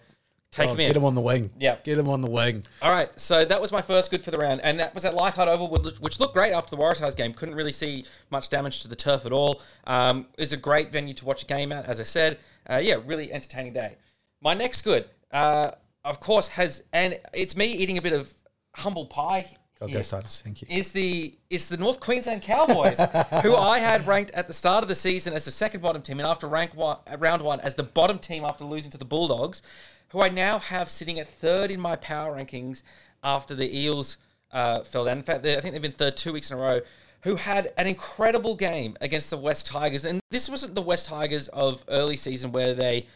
take 0.52 0.68
Oh, 0.68 0.72
him 0.72 0.78
get 0.78 0.96
him 0.96 1.04
on 1.06 1.16
the 1.16 1.22
wing. 1.22 1.52
Yeah. 1.60 1.78
Get 1.84 1.98
him 1.98 2.08
on 2.10 2.22
the 2.22 2.30
wing. 2.30 2.64
All 2.82 2.92
right, 2.92 3.10
so 3.20 3.46
that 3.46 3.62
was 3.62 3.72
my 3.72 3.82
first 3.82 4.10
good 4.12 4.24
for 4.24 4.32
the 4.32 4.38
round, 4.38 4.62
and 4.64 4.80
that 4.80 4.94
was 4.96 5.06
at 5.06 5.14
Leichhardt 5.14 5.48
Oval, 5.48 5.68
which- 5.70 6.00
which 6.00 6.20
looked 6.20 6.34
great 6.34 6.52
after 6.54 6.76
the 6.76 6.82
Waratahs 6.82 7.16
game. 7.16 7.34
Couldn't 7.34 7.56
really 7.56 7.72
see 7.72 8.06
much 8.30 8.50
damage 8.50 8.82
to 8.82 8.88
the 8.88 8.96
turf 8.96 9.26
at 9.26 9.32
all. 9.32 9.62
Um, 9.86 10.28
it 10.38 10.42
was 10.42 10.54
a 10.54 10.58
great 10.58 10.92
venue 10.92 11.14
to 11.16 11.26
watch 11.26 11.44
a 11.44 11.46
game 11.46 11.72
at, 11.72 11.86
as 11.86 12.00
I 12.00 12.04
said. 12.04 12.40
Uh, 12.70 12.78
yeah, 12.78 12.96
really 13.06 13.32
entertaining 13.32 13.74
day. 13.74 13.98
My 14.42 14.54
next 14.54 14.82
good, 14.82 15.08
uh, 15.32 15.72
of 16.04 16.20
course, 16.20 16.48
has 16.50 16.84
and 16.94 17.20
it's 17.34 17.56
me 17.56 17.68
eating 17.72 17.98
a 17.98 18.02
bit 18.02 18.14
of 18.14 18.34
humble 18.76 19.06
pie. 19.06 19.58
Okay, 19.82 19.94
here 19.94 20.04
Cyrus, 20.04 20.42
thank 20.42 20.62
you. 20.62 20.68
is 20.70 20.92
the 20.92 21.34
is 21.50 21.70
the 21.70 21.78
North 21.78 22.00
Queensland 22.02 22.42
Cowboys, 22.42 23.00
who 23.44 23.56
I 23.56 23.80
had 23.80 24.06
ranked 24.06 24.32
at 24.32 24.46
the 24.48 24.54
start 24.54 24.84
of 24.84 24.90
the 24.90 24.96
season 24.96 25.34
as 25.34 25.46
the 25.46 25.52
second 25.52 25.82
bottom 25.82 26.02
team, 26.02 26.20
and 26.20 26.28
after 26.28 26.48
rank 26.48 26.76
one, 26.76 26.98
round 27.18 27.42
one 27.42 27.62
as 27.62 27.76
the 27.76 27.84
bottom 27.84 28.20
team 28.20 28.44
after 28.44 28.66
losing 28.66 28.92
to 28.92 28.98
the 28.98 29.06
Bulldogs, 29.06 29.62
who 30.10 30.22
I 30.22 30.28
now 30.30 30.60
have 30.60 30.90
sitting 30.90 31.18
at 31.18 31.28
third 31.28 31.72
in 31.72 31.80
my 31.80 31.96
power 31.96 32.36
rankings 32.36 32.84
after 33.24 33.56
the 33.56 33.74
Eels 33.78 34.18
uh, 34.52 34.84
fell 34.84 35.06
down. 35.06 35.18
In 35.18 35.24
fact, 35.24 35.44
they- 35.44 35.56
I 35.56 35.62
think 35.62 35.72
they've 35.74 35.82
been 35.82 35.92
third 35.94 36.18
two 36.18 36.34
weeks 36.34 36.52
in 36.52 36.58
a 36.58 36.62
row. 36.62 36.82
Who 37.24 37.36
had 37.36 37.74
an 37.78 37.86
incredible 37.86 38.56
game 38.56 38.96
against 39.02 39.30
the 39.30 39.38
West 39.38 39.66
Tigers, 39.66 40.04
and 40.06 40.20
this 40.30 40.50
wasn't 40.50 40.76
the 40.76 40.82
West 40.82 41.06
Tigers 41.06 41.48
of 41.50 41.84
early 41.90 42.16
season 42.18 42.52
where 42.54 42.74
they 42.74 43.08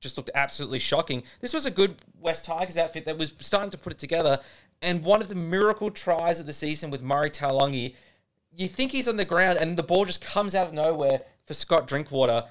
just 0.00 0.16
looked 0.16 0.30
absolutely 0.34 0.78
shocking. 0.78 1.22
This 1.40 1.54
was 1.54 1.64
a 1.64 1.70
good 1.70 1.96
West 2.20 2.44
Tigers 2.44 2.76
outfit 2.78 3.04
that 3.04 3.16
was 3.18 3.32
starting 3.40 3.70
to 3.70 3.78
put 3.78 3.92
it 3.92 3.98
together. 3.98 4.40
And 4.82 5.04
one 5.04 5.22
of 5.22 5.28
the 5.28 5.36
miracle 5.36 5.90
tries 5.90 6.40
of 6.40 6.46
the 6.46 6.52
season 6.52 6.90
with 6.90 7.02
Murray 7.02 7.30
Taulagi, 7.30 7.94
you 8.54 8.68
think 8.68 8.90
he's 8.90 9.08
on 9.08 9.16
the 9.16 9.24
ground 9.24 9.58
and 9.58 9.76
the 9.76 9.82
ball 9.82 10.04
just 10.04 10.20
comes 10.20 10.54
out 10.54 10.66
of 10.66 10.74
nowhere 10.74 11.22
for 11.46 11.54
Scott 11.54 11.86
Drinkwater. 11.86 12.44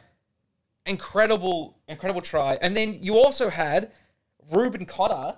Incredible, 0.86 1.78
incredible 1.88 2.22
try. 2.22 2.58
And 2.62 2.76
then 2.76 2.98
you 3.00 3.18
also 3.18 3.50
had 3.50 3.92
Reuben 4.50 4.86
Cotter 4.86 5.36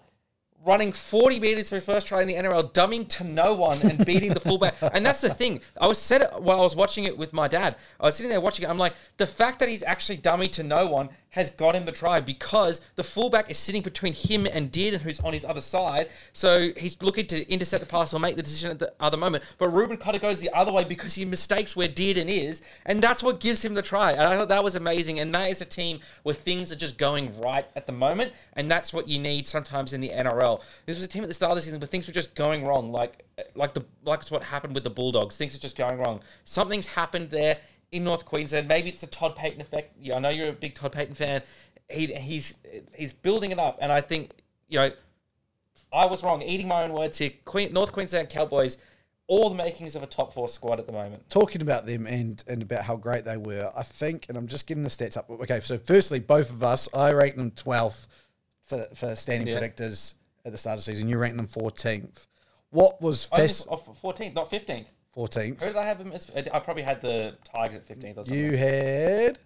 running 0.66 0.94
40 0.94 1.40
meters 1.40 1.70
for 1.70 1.76
his 1.76 1.86
first 1.86 2.08
try 2.08 2.22
in 2.22 2.28
the 2.28 2.36
NRL, 2.36 2.74
dumbing 2.74 3.08
to 3.10 3.24
no 3.24 3.54
one 3.54 3.82
and 3.82 4.06
beating 4.06 4.34
the 4.34 4.40
fullback. 4.40 4.76
And 4.94 5.06
that's 5.06 5.22
the 5.22 5.34
thing. 5.34 5.62
I 5.80 5.88
was 5.88 5.98
said 5.98 6.22
it 6.22 6.42
while 6.42 6.60
I 6.60 6.64
was 6.64 6.76
watching 6.76 7.06
it 7.06 7.18
with 7.18 7.34
my 7.34 7.48
dad. 7.48 7.76
I 8.00 8.06
was 8.06 8.16
sitting 8.16 8.30
there 8.30 8.40
watching 8.40 8.66
it. 8.66 8.70
I'm 8.70 8.78
like, 8.78 8.94
the 9.18 9.28
fact 9.28 9.60
that 9.60 9.70
he's 9.70 9.84
actually 9.84 10.18
dummy 10.18 10.48
to 10.50 10.64
no 10.64 10.88
one 10.88 11.10
has 11.34 11.50
got 11.50 11.76
him 11.76 11.86
the 11.86 11.92
try 11.92 12.20
because 12.20 12.80
the 12.96 13.04
fullback 13.04 13.50
is 13.50 13.58
sitting 13.58 13.82
between 13.82 14.14
him 14.14 14.46
and 14.46 14.72
Dearden, 14.72 15.02
who's 15.02 15.20
on 15.20 15.34
his 15.34 15.44
other 15.44 15.62
side. 15.62 16.10
So 16.32 16.70
he's 16.78 17.00
looking 17.02 17.26
to 17.28 17.52
intercept 17.52 17.82
the 17.82 17.90
pass 17.90 18.14
or 18.14 18.20
make 18.20 18.36
the 18.36 18.44
decision 18.44 18.70
at 18.70 18.78
the 18.78 18.94
other 19.00 19.18
moment. 19.18 19.44
But 19.58 19.70
Reuben 19.70 19.98
Cotter 19.98 20.20
goes 20.20 20.40
the 20.40 20.52
other 20.56 20.72
way 20.72 20.84
because 20.84 21.16
he 21.16 21.26
mistakes 21.26 21.76
where 21.76 21.88
Dearden 21.88 22.28
is, 22.28 22.62
and 22.86 23.02
that's 23.02 23.24
what 23.24 23.40
gives 23.40 23.66
him 23.66 23.74
the 23.74 23.82
try. 23.82 24.12
And 24.12 24.22
I 24.22 24.38
thought 24.38 24.50
that 24.50 24.64
was 24.64 24.76
amazing. 24.76 25.20
And 25.20 25.34
that 25.34 25.50
is 25.50 25.60
a 25.60 25.66
team 25.66 26.02
where 26.22 26.36
things 26.36 26.72
are 26.72 26.76
just 26.76 27.00
going 27.00 27.36
right 27.42 27.66
at 27.76 27.88
the 27.88 27.94
moment, 27.94 28.34
and 28.54 28.70
that's 28.70 28.94
what 28.94 29.08
you 29.08 29.18
need 29.18 29.48
sometimes 29.48 29.94
in 29.94 30.02
the 30.02 30.10
NRL. 30.10 30.62
This 30.86 30.98
was 30.98 31.04
a 31.04 31.08
team 31.08 31.24
at 31.24 31.30
the 31.30 31.34
start 31.34 31.52
of 31.54 31.58
the 31.58 31.62
season 31.64 31.80
where 31.80 31.88
things 31.88 32.06
were 32.06 32.14
just 32.14 32.36
going 32.36 32.64
wrong, 32.64 32.92
like 32.92 33.26
like 33.56 33.74
the 33.74 33.84
like 34.06 34.22
it's 34.22 34.30
what 34.30 34.44
happened 34.44 34.76
with 34.76 34.84
the 34.84 34.90
Bulldogs. 34.90 35.36
Things 35.36 35.56
are 35.56 35.60
just 35.60 35.76
going 35.78 35.98
wrong. 35.98 36.22
Something's 36.44 36.86
happened 36.88 37.32
there 37.32 37.58
in 37.94 38.04
North 38.04 38.26
Queensland. 38.26 38.68
Maybe 38.68 38.90
it's 38.90 39.02
the 39.02 39.08
Todd 39.08 39.36
Payten 39.38 39.62
effect. 39.62 39.96
Yeah, 40.00 40.16
I 40.16 40.20
know 40.20 40.30
you're 40.30 40.50
a 40.50 40.54
big 40.54 40.74
Todd 40.74 40.92
Payten 40.92 41.16
fan. 41.16 41.42
He, 41.90 42.08
he's 42.08 42.56
he's 42.94 43.14
building 43.14 43.52
it 43.52 43.60
up, 43.60 43.78
and 43.80 43.92
I 43.92 44.02
think 44.02 44.32
you 44.68 44.80
know 44.80 44.92
I 45.94 46.08
was 46.08 46.24
wrong. 46.24 46.42
Eating 46.42 46.68
my 46.68 46.84
own 46.84 46.94
words 46.94 47.20
here. 47.20 47.32
Queen, 47.46 47.72
North 47.72 47.92
Queensland 47.92 48.30
Cowboys, 48.30 48.78
all 49.28 49.48
the 49.50 49.56
makings 49.56 49.96
of 49.96 50.02
a 50.02 50.08
top 50.08 50.34
four 50.34 50.50
squad 50.50 50.80
at 50.80 50.88
the 50.88 50.92
moment. 50.92 51.30
Talking 51.30 51.62
about 51.62 51.86
them 51.86 52.08
and, 52.08 52.44
and 52.48 52.64
about 52.64 52.84
how 52.84 52.96
great 52.96 53.26
they 53.26 53.38
were, 53.38 53.72
I 53.78 53.84
think, 53.84 54.26
and 54.28 54.38
I'm 54.38 54.48
just 54.48 54.66
getting 54.66 54.84
the 54.84 54.90
stats 54.90 55.16
up. 55.16 55.30
Okay, 55.30 55.60
so 55.60 55.78
firstly, 55.78 56.20
both 56.20 56.50
of 56.50 56.64
us, 56.64 56.90
I 56.96 57.14
ranked 57.14 57.38
them 57.38 57.52
12th 57.52 58.08
for, 58.64 58.88
for 58.96 59.16
standing 59.16 59.48
Yeah. 59.48 59.60
predictors 59.60 60.16
at 60.46 60.52
the 60.52 60.58
start 60.58 60.80
of 60.80 60.80
the 60.80 60.92
season. 60.92 61.10
You 61.10 61.20
ranked 61.20 61.38
them 61.38 61.48
14th. 61.48 62.26
What 62.72 63.00
was 63.04 63.30
was 63.32 63.68
14th, 63.68 64.34
not 64.34 64.50
15th. 64.50 64.88
Who 65.16 65.28
did 65.28 65.76
I 65.76 65.86
have 65.86 66.00
them 66.00 66.12
as? 66.12 66.30
I 66.36 66.60
probably 66.60 66.84
had 66.84 67.02
the 67.02 67.38
Tigers 67.44 67.76
at 67.78 67.88
15th 67.88 68.18
or 68.18 68.24
something. 68.24 68.36
You 68.36 68.58
had 68.58 69.38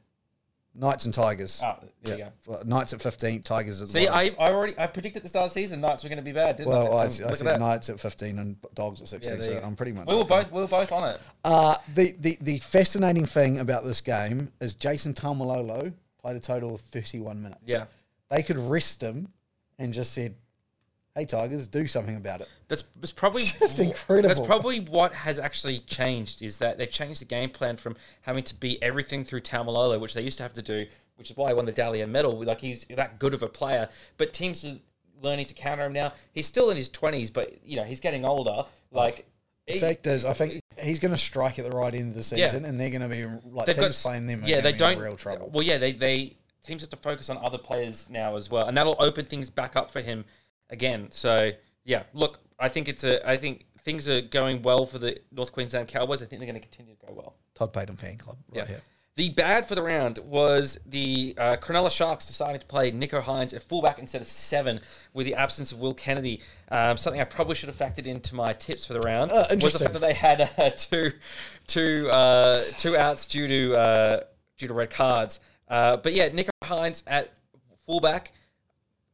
Knights 0.73 1.05
and 1.05 1.13
Tigers. 1.13 1.61
Oh, 1.65 1.75
there 2.03 2.17
you 2.17 2.23
go. 2.25 2.31
Well, 2.45 2.61
Knights 2.65 2.93
at 2.93 3.01
15, 3.01 3.41
Tigers 3.41 3.81
at 3.81 3.89
See. 3.89 4.07
I, 4.07 4.25
I 4.39 4.51
already 4.51 4.75
I 4.77 4.87
predicted 4.87 5.17
at 5.17 5.23
the 5.23 5.29
start 5.29 5.45
of 5.45 5.49
the 5.53 5.61
season 5.61 5.81
Knights 5.81 6.03
were 6.03 6.09
going 6.09 6.17
to 6.17 6.23
be 6.23 6.31
bad, 6.31 6.57
didn't 6.57 6.69
Well, 6.69 6.95
I? 6.95 7.01
I, 7.01 7.05
I 7.05 7.07
said. 7.07 7.59
Knights 7.59 7.89
at 7.89 7.99
15 7.99 8.37
and 8.39 8.55
Dogs 8.75 9.01
at 9.01 9.07
16, 9.07 9.35
Yeah, 9.37 9.41
so. 9.41 9.61
I'm 9.65 9.75
pretty 9.75 9.91
much. 9.91 10.07
We 10.07 10.15
were 10.15 10.23
both 10.23 10.51
we 10.51 10.61
were 10.61 10.67
both 10.67 10.91
on 10.91 11.09
it. 11.15 11.21
Uh, 11.43 11.75
the, 11.95 12.15
the, 12.19 12.37
the 12.41 12.59
fascinating 12.59 13.25
thing 13.25 13.59
about 13.59 13.83
this 13.83 14.01
game 14.01 14.51
is 14.61 14.75
Jason 14.75 15.13
Taumalolo 15.13 15.91
played 16.21 16.35
a 16.35 16.39
total 16.39 16.75
of 16.75 16.81
31 16.81 17.41
minutes. 17.41 17.61
Yeah. 17.65 17.85
They 18.29 18.43
could 18.43 18.57
rest 18.57 19.01
him 19.01 19.29
and 19.79 19.93
just 19.93 20.13
said, 20.13 20.35
hey, 21.17 21.25
Tigers, 21.25 21.67
do 21.67 21.87
something 21.87 22.15
about 22.15 22.41
it. 22.41 22.49
That's, 22.67 22.83
that's 22.99 23.11
probably 23.11 23.43
Just 23.59 23.79
incredible. 23.79 24.27
That's 24.27 24.39
probably 24.39 24.81
what 24.81 25.13
has 25.13 25.39
actually 25.39 25.79
changed 25.79 26.41
is 26.41 26.59
that 26.59 26.77
they've 26.77 26.91
changed 26.91 27.21
the 27.21 27.25
game 27.25 27.49
plan 27.49 27.75
from 27.75 27.95
having 28.21 28.43
to 28.43 28.55
beat 28.55 28.79
everything 28.81 29.23
through 29.23 29.41
Taumalolo, 29.41 29.99
which 29.99 30.13
they 30.13 30.21
used 30.21 30.37
to 30.37 30.43
have 30.43 30.53
to 30.53 30.61
do, 30.61 30.85
which 31.15 31.31
is 31.31 31.37
why 31.37 31.49
he 31.49 31.53
won 31.55 31.65
the 31.65 31.71
Dally 31.71 32.01
M 32.01 32.11
medal. 32.11 32.43
Like 32.43 32.61
he's 32.61 32.85
that 32.95 33.19
good 33.19 33.33
of 33.33 33.41
a 33.41 33.47
player, 33.47 33.89
but 34.17 34.31
teams 34.31 34.63
are 34.63 34.75
learning 35.21 35.47
to 35.47 35.53
counter 35.55 35.85
him 35.85 35.93
now. 35.93 36.13
He's 36.33 36.45
still 36.45 36.69
in 36.69 36.77
his 36.77 36.89
twenties, 36.89 37.31
but 37.31 37.57
you 37.65 37.75
know 37.75 37.83
he's 37.83 37.99
getting 37.99 38.23
older. 38.23 38.65
Like 38.91 39.25
The 39.67 39.79
fact 39.79 40.07
is, 40.07 40.23
I 40.23 40.33
think 40.33 40.61
he's 40.79 40.99
going 40.99 41.11
to 41.11 41.17
strike 41.17 41.57
at 41.57 41.69
the 41.69 41.75
right 41.75 41.93
end 41.93 42.09
of 42.09 42.15
the 42.15 42.23
season, 42.23 42.63
and 42.63 42.79
they're 42.79 42.91
going 42.91 43.01
to 43.01 43.07
be 43.09 43.25
like 43.49 43.65
they've 43.65 43.75
teams 43.75 44.03
got 44.03 44.09
playing 44.09 44.27
them. 44.27 44.43
Yeah, 44.45 44.61
they 44.61 44.71
gonna 44.71 44.77
be 44.77 44.93
in 44.93 44.97
don't. 44.99 45.03
real 45.03 45.17
trouble. 45.17 45.49
Well, 45.51 45.63
yeah, 45.63 45.77
they 45.79 45.93
they 45.93 46.37
teams 46.63 46.81
have 46.81 46.89
to 46.91 46.97
focus 46.97 47.29
on 47.29 47.37
other 47.37 47.57
players 47.57 48.07
now 48.09 48.35
as 48.35 48.51
well, 48.51 48.67
and 48.67 48.77
that'll 48.77 48.95
open 48.99 49.25
things 49.25 49.49
back 49.49 49.75
up 49.75 49.89
for 49.89 50.01
him 50.01 50.25
again. 50.69 51.07
So 51.11 51.51
yeah, 51.85 52.03
look, 52.13 52.39
I 52.59 52.69
think 52.69 52.87
it's 52.87 53.03
a. 53.03 53.27
I 53.29 53.37
think 53.37 53.65
things 53.79 54.09
are 54.09 54.21
going 54.21 54.61
well 54.61 54.85
for 54.85 54.97
the 54.99 55.19
North 55.31 55.51
Queensland 55.51 55.87
Cowboys. 55.87 56.21
I 56.21 56.25
think 56.25 56.39
they're 56.41 56.49
going 56.51 56.59
to 56.61 56.67
continue 56.67 56.95
to 56.95 57.05
go 57.05 57.13
well. 57.13 57.35
Todd 57.55 57.71
Payten 57.73 57.97
fan 57.99 58.17
club, 58.17 58.37
right 58.49 58.57
Yeah. 58.63 58.65
here. 58.67 58.81
The 59.15 59.29
bad 59.29 59.65
for 59.65 59.73
the 59.73 59.81
round 59.81 60.19
was 60.19 60.77
the 60.85 61.33
uh, 61.39 61.55
Cronulla 61.59 61.89
Sharks 61.89 62.27
deciding 62.27 62.59
to 62.61 62.67
play 62.67 62.91
Nicho 62.91 63.19
Hynes 63.19 63.51
at 63.55 63.63
fullback 63.63 63.97
instead 63.97 64.21
of 64.21 64.27
seven 64.27 64.79
with 65.15 65.25
the 65.25 65.33
absence 65.33 65.71
of 65.71 65.79
Will 65.79 65.95
Kennedy. 65.95 66.41
Um, 66.69 66.97
something 66.97 67.19
I 67.19 67.23
probably 67.23 67.55
should 67.55 67.69
have 67.69 67.75
factored 67.77 68.05
into 68.05 68.35
my 68.35 68.53
tips 68.53 68.85
for 68.85 68.93
the 68.93 68.99
round 68.99 69.31
Uh, 69.31 69.47
was 69.59 69.73
the 69.73 69.79
fact 69.79 69.93
that 69.93 70.01
they 70.01 70.13
had 70.13 70.41
uh, 70.59 70.69
two, 70.77 71.13
two, 71.65 72.07
uh, 72.11 72.59
two 72.77 72.95
outs 72.95 73.25
due 73.25 73.47
to 73.47 73.75
uh, 73.79 74.19
due 74.59 74.67
to 74.67 74.73
red 74.75 74.91
cards. 74.91 75.39
Uh, 75.67 75.97
but 75.97 76.13
yeah, 76.13 76.29
Nicho 76.29 76.49
Hynes 76.63 77.01
at 77.07 77.33
fullback 77.87 78.33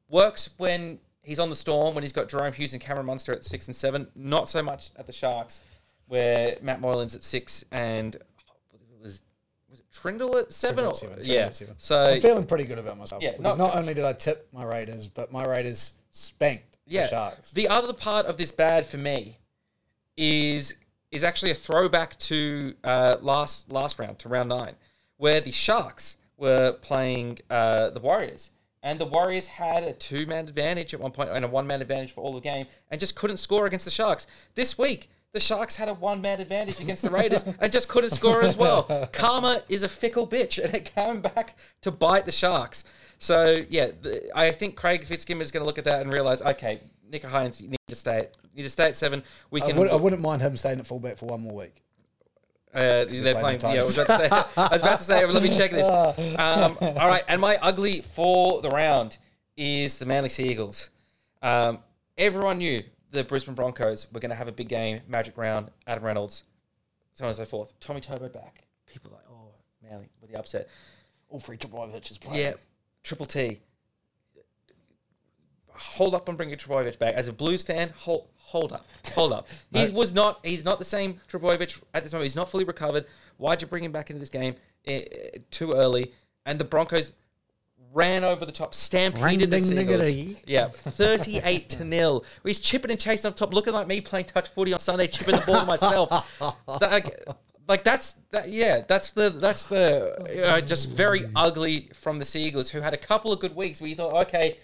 works 0.09 0.49
when 0.57 0.99
he's 1.23 1.39
on 1.39 1.49
the 1.49 1.55
Storm 1.55 1.95
when 1.95 2.03
he's 2.03 2.13
got 2.13 2.29
Jahrome 2.29 2.53
Hughes 2.53 2.73
and 2.73 2.81
Cameron 2.81 3.07
Munster 3.07 3.31
at 3.31 3.43
six 3.43 3.67
and 3.67 3.75
seven. 3.75 4.07
Not 4.15 4.47
so 4.47 4.61
much 4.61 4.91
at 4.95 5.07
the 5.07 5.11
Sharks, 5.11 5.61
where 6.07 6.57
Matt 6.61 6.81
Moylan's 6.81 7.15
at 7.15 7.23
six 7.23 7.65
and 7.71 8.15
oh, 8.15 8.53
it 8.73 9.01
was 9.01 9.23
was 9.69 9.79
it 9.79 9.85
Trindall 9.91 10.39
at 10.39 10.51
seven? 10.51 10.85
Trindall 10.85 10.91
or, 10.91 10.95
seven, 10.95 11.19
yeah. 11.23 11.45
at 11.45 11.55
seven. 11.55 11.75
So 11.77 12.03
I'm 12.03 12.21
feeling 12.21 12.45
pretty 12.45 12.65
good 12.65 12.77
about 12.77 12.97
myself. 12.97 13.23
Yeah, 13.23 13.31
because 13.31 13.57
not- 13.57 13.73
not, 13.73 13.75
only 13.75 13.93
did 13.93 14.05
I 14.05 14.13
tip 14.13 14.47
my 14.53 14.63
Raiders, 14.63 15.07
but 15.07 15.31
my 15.31 15.45
Raiders 15.45 15.93
spanked 16.11 16.77
yeah, 16.85 17.03
the 17.03 17.07
Sharks. 17.07 17.51
the 17.51 17.67
other 17.69 17.93
part 17.93 18.25
of 18.25 18.37
this 18.37 18.51
bad 18.51 18.85
for 18.85 18.97
me 18.97 19.39
is 20.15 20.75
is 21.11 21.23
actually 21.23 21.51
a 21.51 21.55
throwback 21.55 22.17
to 22.17 22.73
uh, 22.83 23.17
last 23.21 23.71
last 23.71 23.99
round 23.99 24.19
to 24.19 24.29
round 24.29 24.49
nine, 24.49 24.75
where 25.17 25.39
the 25.41 25.51
Sharks 25.51 26.17
were 26.37 26.73
playing 26.73 27.39
uh, 27.49 27.91
the 27.91 27.99
Warriors, 27.99 28.51
and 28.83 28.99
the 28.99 29.05
Warriors 29.05 29.47
had 29.47 29.83
a 29.83 29.93
two 29.93 30.27
man 30.27 30.47
advantage 30.47 30.93
at 30.93 30.99
one 30.99 31.11
point 31.11 31.29
and 31.29 31.43
a 31.43 31.47
one 31.47 31.65
man 31.65 31.81
advantage 31.81 32.11
for 32.11 32.21
all 32.21 32.33
the 32.33 32.41
game, 32.41 32.67
and 32.91 32.99
just 32.99 33.15
couldn't 33.15 33.37
score 33.37 33.65
against 33.65 33.85
the 33.85 33.91
Sharks. 33.91 34.27
This 34.55 34.77
week. 34.77 35.09
The 35.31 35.39
Sharks 35.39 35.77
had 35.77 35.89
a 35.89 35.95
one 35.95 36.21
man 36.21 36.39
advantage 36.39 36.79
against 36.79 37.01
the 37.01 37.09
Raiders 37.09 37.43
and 37.59 37.71
just 37.71 37.89
couldn't 37.89 38.11
score 38.11 38.43
as 38.43 38.55
well. 38.55 38.83
Karma 39.11 39.63
is 39.67 39.81
a 39.81 39.89
fickle 39.89 40.27
bitch, 40.27 40.63
and 40.63 40.75
it 40.75 40.85
came 40.93 41.21
back 41.21 41.57
to 41.81 41.89
bite 41.89 42.27
the 42.27 42.31
Sharks. 42.31 42.83
So 43.17 43.63
yeah, 43.67 43.89
the, 43.99 44.29
I 44.35 44.51
think 44.51 44.75
Craig 44.75 45.03
Fitzgibbon 45.03 45.41
is 45.41 45.51
going 45.51 45.61
to 45.61 45.65
look 45.65 45.79
at 45.79 45.85
that 45.85 46.01
and 46.01 46.13
realize, 46.13 46.43
okay, 46.43 46.81
Nick 47.09 47.23
Hynes, 47.23 47.61
you 47.61 47.69
need 47.69 47.77
to 47.87 47.95
stay. 47.95 48.17
At, 48.17 48.37
need 48.55 48.61
to 48.61 48.69
stay 48.69 48.89
at 48.89 48.95
seven. 48.95 49.23
We 49.49 49.61
I, 49.61 49.67
can. 49.67 49.77
would, 49.77 49.89
I 49.89 49.95
wouldn't 49.95 50.21
mind 50.21 50.43
him 50.43 50.55
staying 50.55 50.79
at 50.79 50.85
fullback 50.85 51.17
for 51.17 51.25
one 51.25 51.41
more 51.41 51.55
week. 51.55 51.83
Uh, 52.73 53.05
they're 53.09 53.35
playing 53.35 53.59
the 53.59 53.73
Yeah, 53.73 53.81
I 53.81 53.83
was 53.83 53.97
about 53.97 54.19
to 54.19 54.29
say. 54.29 54.61
I 54.61 54.67
was 54.71 54.81
about 54.81 54.97
to 54.99 55.03
say. 55.03 55.25
Let 55.25 55.43
me 55.43 55.55
check 55.55 55.71
this. 55.71 55.87
Um, 56.39 56.77
all 56.81 57.07
right, 57.07 57.23
and 57.27 57.39
my 57.39 57.57
ugly 57.61 58.01
for 58.01 58.61
the 58.61 58.69
round 58.69 59.17
is 59.55 59.99
the 59.99 60.05
Manly 60.05 60.29
Seagulls. 60.29 60.89
Um, 61.41 61.79
everyone 62.17 62.57
knew 62.57 62.83
the 63.11 63.23
Brisbane 63.23 63.53
Broncos 63.53 64.07
were 64.11 64.19
going 64.19 64.31
to 64.31 64.35
have 64.35 64.47
a 64.47 64.51
big 64.51 64.69
game, 64.69 65.01
Magic 65.07 65.37
Round, 65.37 65.69
Adam 65.85 66.03
Reynolds, 66.03 66.43
so 67.13 67.25
on 67.25 67.29
and 67.29 67.37
so 67.37 67.45
forth. 67.45 67.73
Tommy 67.79 68.01
Turbo 68.01 68.29
back. 68.29 68.65
People 68.87 69.11
are 69.11 69.15
like, 69.15 69.25
oh, 69.29 69.53
Manly 69.83 70.09
with 70.21 70.31
the 70.31 70.37
upset. 70.37 70.67
All 71.29 71.39
three 71.39 71.57
Trbojevic 71.57 72.09
is 72.09 72.17
playing. 72.17 72.39
Yeah, 72.39 72.53
Triple 73.03 73.25
T. 73.25 73.59
Hold 75.75 76.15
up 76.15 76.27
and 76.29 76.37
bring 76.37 76.49
Trbojevic 76.51 76.99
back. 76.99 77.13
As 77.13 77.27
a 77.27 77.33
Blues 77.33 77.63
fan, 77.63 77.93
hold 77.95 78.27
hold 78.37 78.71
up, 78.73 78.85
hold 79.13 79.33
up. 79.33 79.47
He 79.71 79.89
was 79.89 80.13
not. 80.13 80.39
He's 80.43 80.63
not 80.63 80.79
the 80.79 80.85
same 80.85 81.19
Trbojevic 81.29 81.81
at 81.93 82.03
this 82.03 82.13
moment. 82.13 82.25
He's 82.25 82.35
not 82.35 82.49
fully 82.49 82.65
recovered. 82.65 83.05
Why'd 83.37 83.61
you 83.61 83.67
bring 83.67 83.83
him 83.83 83.91
back 83.91 84.09
into 84.09 84.19
this 84.19 84.29
game 84.29 84.55
eh, 84.85 85.01
too 85.51 85.73
early? 85.73 86.13
And 86.45 86.59
the 86.59 86.65
Broncos 86.65 87.13
ran 87.93 88.23
over 88.23 88.45
the 88.45 88.51
top, 88.51 88.73
stampeded 88.73 89.51
the 89.51 89.59
Seagulls. 89.59 90.37
Yeah, 90.45 90.69
thirty-eight 90.69 91.69
to 91.69 91.83
nil. 91.83 92.25
He's 92.43 92.59
chipping 92.59 92.91
and 92.91 92.99
chasing 92.99 93.27
off 93.27 93.35
top, 93.35 93.53
looking 93.53 93.73
like 93.73 93.87
me 93.87 94.01
playing 94.01 94.25
touch 94.25 94.49
footy 94.49 94.73
on 94.73 94.79
Sunday, 94.79 95.07
chipping 95.07 95.35
the 95.35 95.43
ball 95.45 95.65
myself. 95.73 96.09
That, 96.79 96.91
like, 96.91 97.27
like 97.67 97.83
that's 97.83 98.13
that. 98.31 98.49
Yeah, 98.49 98.83
that's 98.87 99.11
the 99.11 99.29
that's 99.29 99.67
the 99.67 100.47
uh, 100.47 100.61
just 100.61 100.89
very 100.89 101.25
ugly 101.35 101.89
from 101.93 102.19
the 102.19 102.25
Seagulls, 102.25 102.69
who 102.69 102.81
had 102.81 102.93
a 102.93 102.97
couple 102.97 103.31
of 103.31 103.39
good 103.39 103.55
weeks 103.55 103.79
where 103.79 103.89
you 103.89 103.95
thought, 103.95 104.13
okay, 104.27 104.57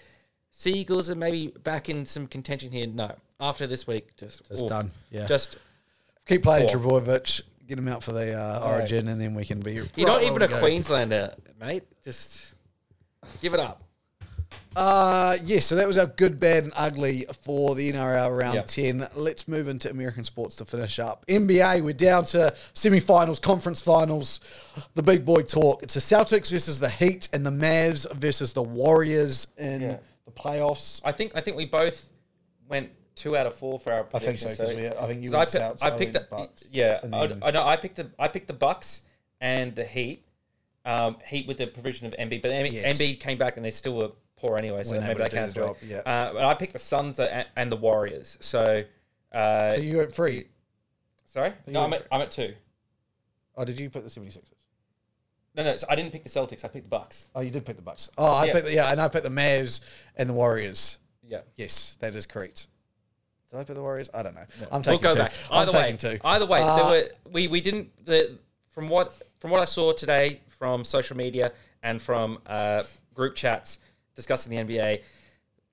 Seagulls 0.52 1.10
are 1.10 1.14
maybe 1.14 1.48
back 1.62 1.88
in 1.88 2.04
some 2.04 2.26
contention 2.26 2.70
here. 2.72 2.86
No, 2.86 3.14
after 3.40 3.66
this 3.66 3.86
week, 3.86 4.16
just 4.16 4.46
Just 4.48 4.64
oof. 4.64 4.68
done. 4.68 4.90
Yeah. 5.10 5.26
Just 5.26 5.56
Keep 6.26 6.42
playing 6.42 6.68
Poor. 6.68 6.78
Trbojevic, 7.00 7.40
get 7.66 7.78
him 7.78 7.88
out 7.88 8.04
for 8.04 8.12
the 8.12 8.34
uh, 8.34 8.60
Origin, 8.64 9.08
and 9.08 9.20
then 9.20 9.34
we 9.34 9.44
can 9.44 9.60
be. 9.60 9.72
you're 9.74 9.84
right 9.84 9.96
not 9.98 10.16
where 10.20 10.22
even 10.26 10.38
we 10.38 10.44
a 10.44 10.48
go. 10.48 10.58
Queenslander, 10.60 11.34
mate. 11.58 11.84
Just 12.04 12.54
give 13.40 13.54
it 13.54 13.60
up. 13.60 13.82
Uh, 14.76 15.36
yes, 15.44 15.66
so 15.66 15.74
that 15.74 15.86
was 15.86 15.98
our 15.98 16.06
good, 16.06 16.38
bad, 16.38 16.62
and 16.64 16.72
ugly 16.76 17.26
for 17.42 17.74
the 17.74 17.90
NRL 17.92 18.36
round 18.38 18.54
Yep. 18.54 18.66
10. 18.66 19.08
Let's 19.16 19.48
move 19.48 19.66
into 19.66 19.90
American 19.90 20.22
sports 20.22 20.56
to 20.56 20.64
finish 20.64 21.00
up. 21.00 21.24
NBA, 21.26 21.82
we're 21.82 21.92
down 21.92 22.24
to 22.26 22.54
semi 22.72 23.00
finals, 23.00 23.40
conference 23.40 23.80
finals, 23.82 24.38
the 24.94 25.02
big 25.02 25.24
boy 25.24 25.42
talk. 25.42 25.82
It's 25.82 25.94
the 25.94 26.00
Celtics 26.00 26.52
versus 26.52 26.78
the 26.78 26.88
Heat 26.90 27.28
and 27.32 27.44
the 27.44 27.50
Mavs 27.50 28.10
versus 28.14 28.52
the 28.52 28.62
Warriors 28.62 29.48
in 29.58 29.98
playoffs. 30.40 31.00
I 31.04 31.12
think 31.12 31.32
I 31.34 31.40
think 31.40 31.56
we 31.56 31.66
both 31.66 32.10
went 32.68 32.90
two 33.14 33.36
out 33.36 33.46
of 33.46 33.54
four 33.54 33.78
for 33.78 33.92
our 33.92 34.06
I 34.14 34.18
think 34.18 34.38
so, 34.38 34.48
I 34.48 34.52
think 35.06 35.22
you 35.22 35.34
I, 35.34 35.38
went 35.38 35.50
pi- 35.52 35.58
Celtics, 35.58 35.82
I 35.82 35.88
I 35.88 35.90
picked 35.98 36.12
the 36.14 36.26
Bucks, 36.30 36.64
yeah. 36.70 37.00
I, 37.12 37.36
I 37.42 37.50
know 37.50 37.66
I 37.66 37.76
picked 37.76 37.96
the 37.96 38.10
I 38.18 38.28
picked 38.28 38.46
the 38.48 38.54
Bucks 38.54 39.02
and 39.40 39.74
the 39.74 39.84
Heat. 39.84 40.24
Um, 40.86 41.18
Heat 41.26 41.46
with 41.46 41.58
the 41.58 41.66
provision 41.66 42.06
of 42.06 42.14
Embiid, 42.14 42.40
but 42.40 42.50
Embiid, 42.50 42.72
Yes. 42.72 42.98
Embiid 42.98 43.20
came 43.20 43.36
back 43.36 43.56
and 43.56 43.64
they 43.64 43.70
still 43.70 43.96
were 43.96 44.12
poor 44.36 44.56
anyway, 44.56 44.82
so 44.82 44.92
Weren't 44.92 45.02
maybe 45.02 45.10
able 45.22 45.24
that 45.24 45.30
to 45.30 45.36
do 45.36 45.40
counts. 45.40 45.52
the 45.52 45.60
for 45.60 45.66
it. 45.66 45.80
job, 45.90 46.04
yeah. 46.06 46.10
Uh, 46.10 46.32
but 46.32 46.44
I 46.46 46.54
picked 46.54 46.72
the 46.72 46.78
Suns 46.78 47.18
and, 47.20 47.46
and 47.54 47.70
the 47.70 47.76
Warriors. 47.76 48.38
So, 48.40 48.84
uh, 49.32 49.70
So 49.72 49.76
you 49.76 49.98
went 49.98 50.10
three. 50.12 50.46
sorry, 51.26 51.52
no, 51.66 51.82
I'm 51.84 51.90
went 51.90 52.02
at, 52.04 52.08
I'm 52.10 52.22
at 52.22 52.30
two. 52.30 52.54
Oh, 53.58 53.64
did 53.66 53.78
you 53.78 53.90
put 53.90 54.04
the 54.04 54.08
76ers? 54.08 54.38
No, 55.54 55.64
no, 55.64 55.76
so 55.76 55.86
I 55.90 55.96
didn't 55.96 56.12
pick 56.12 56.22
the 56.22 56.28
Celtics. 56.28 56.64
I 56.64 56.68
picked 56.68 56.84
the 56.84 56.90
Bucks. 56.90 57.26
Oh, 57.34 57.40
you 57.40 57.50
did 57.50 57.64
pick 57.66 57.76
the 57.76 57.82
Bucks. 57.82 58.08
Oh, 58.16 58.34
I 58.34 58.44
Yeah. 58.46 58.52
picked 58.52 58.66
the, 58.66 58.74
yeah, 58.74 58.92
and 58.92 59.00
I 59.00 59.08
picked 59.08 59.24
the 59.24 59.30
Mavs 59.30 59.80
and 60.16 60.28
the 60.28 60.34
Warriors. 60.34 60.98
Yeah. 61.26 61.40
Yes, 61.56 61.96
that 62.00 62.14
is 62.14 62.26
correct. 62.26 62.68
Did 63.50 63.58
I 63.58 63.64
pick 63.64 63.74
the 63.74 63.82
Warriors? 63.82 64.08
I 64.14 64.22
don't 64.22 64.34
know. 64.34 64.44
I'm 64.70 64.82
taking 64.82 65.00
We'll 65.02 65.10
go 65.12 65.16
two. 65.16 65.22
back. 65.22 65.32
I'm 65.50 65.62
Either 65.68 65.72
way, 65.72 65.82
taking 65.82 65.96
two. 65.98 66.18
either 66.24 66.46
way, 66.46 66.60
Uh, 66.62 66.76
there 66.76 66.84
were, 67.02 67.10
we 67.32 67.48
we 67.48 67.60
didn't 67.60 68.04
the 68.04 68.38
from 68.68 68.88
what 68.88 69.12
from 69.40 69.50
what 69.50 69.60
I 69.60 69.64
saw 69.64 69.92
today 69.92 70.40
from 70.46 70.84
social 70.84 71.16
media 71.16 71.52
and 71.82 72.00
from 72.00 72.38
uh, 72.46 72.84
group 73.14 73.34
chats 73.34 73.78
discussing 74.14 74.50
the 74.56 74.62
NBA, 74.62 75.02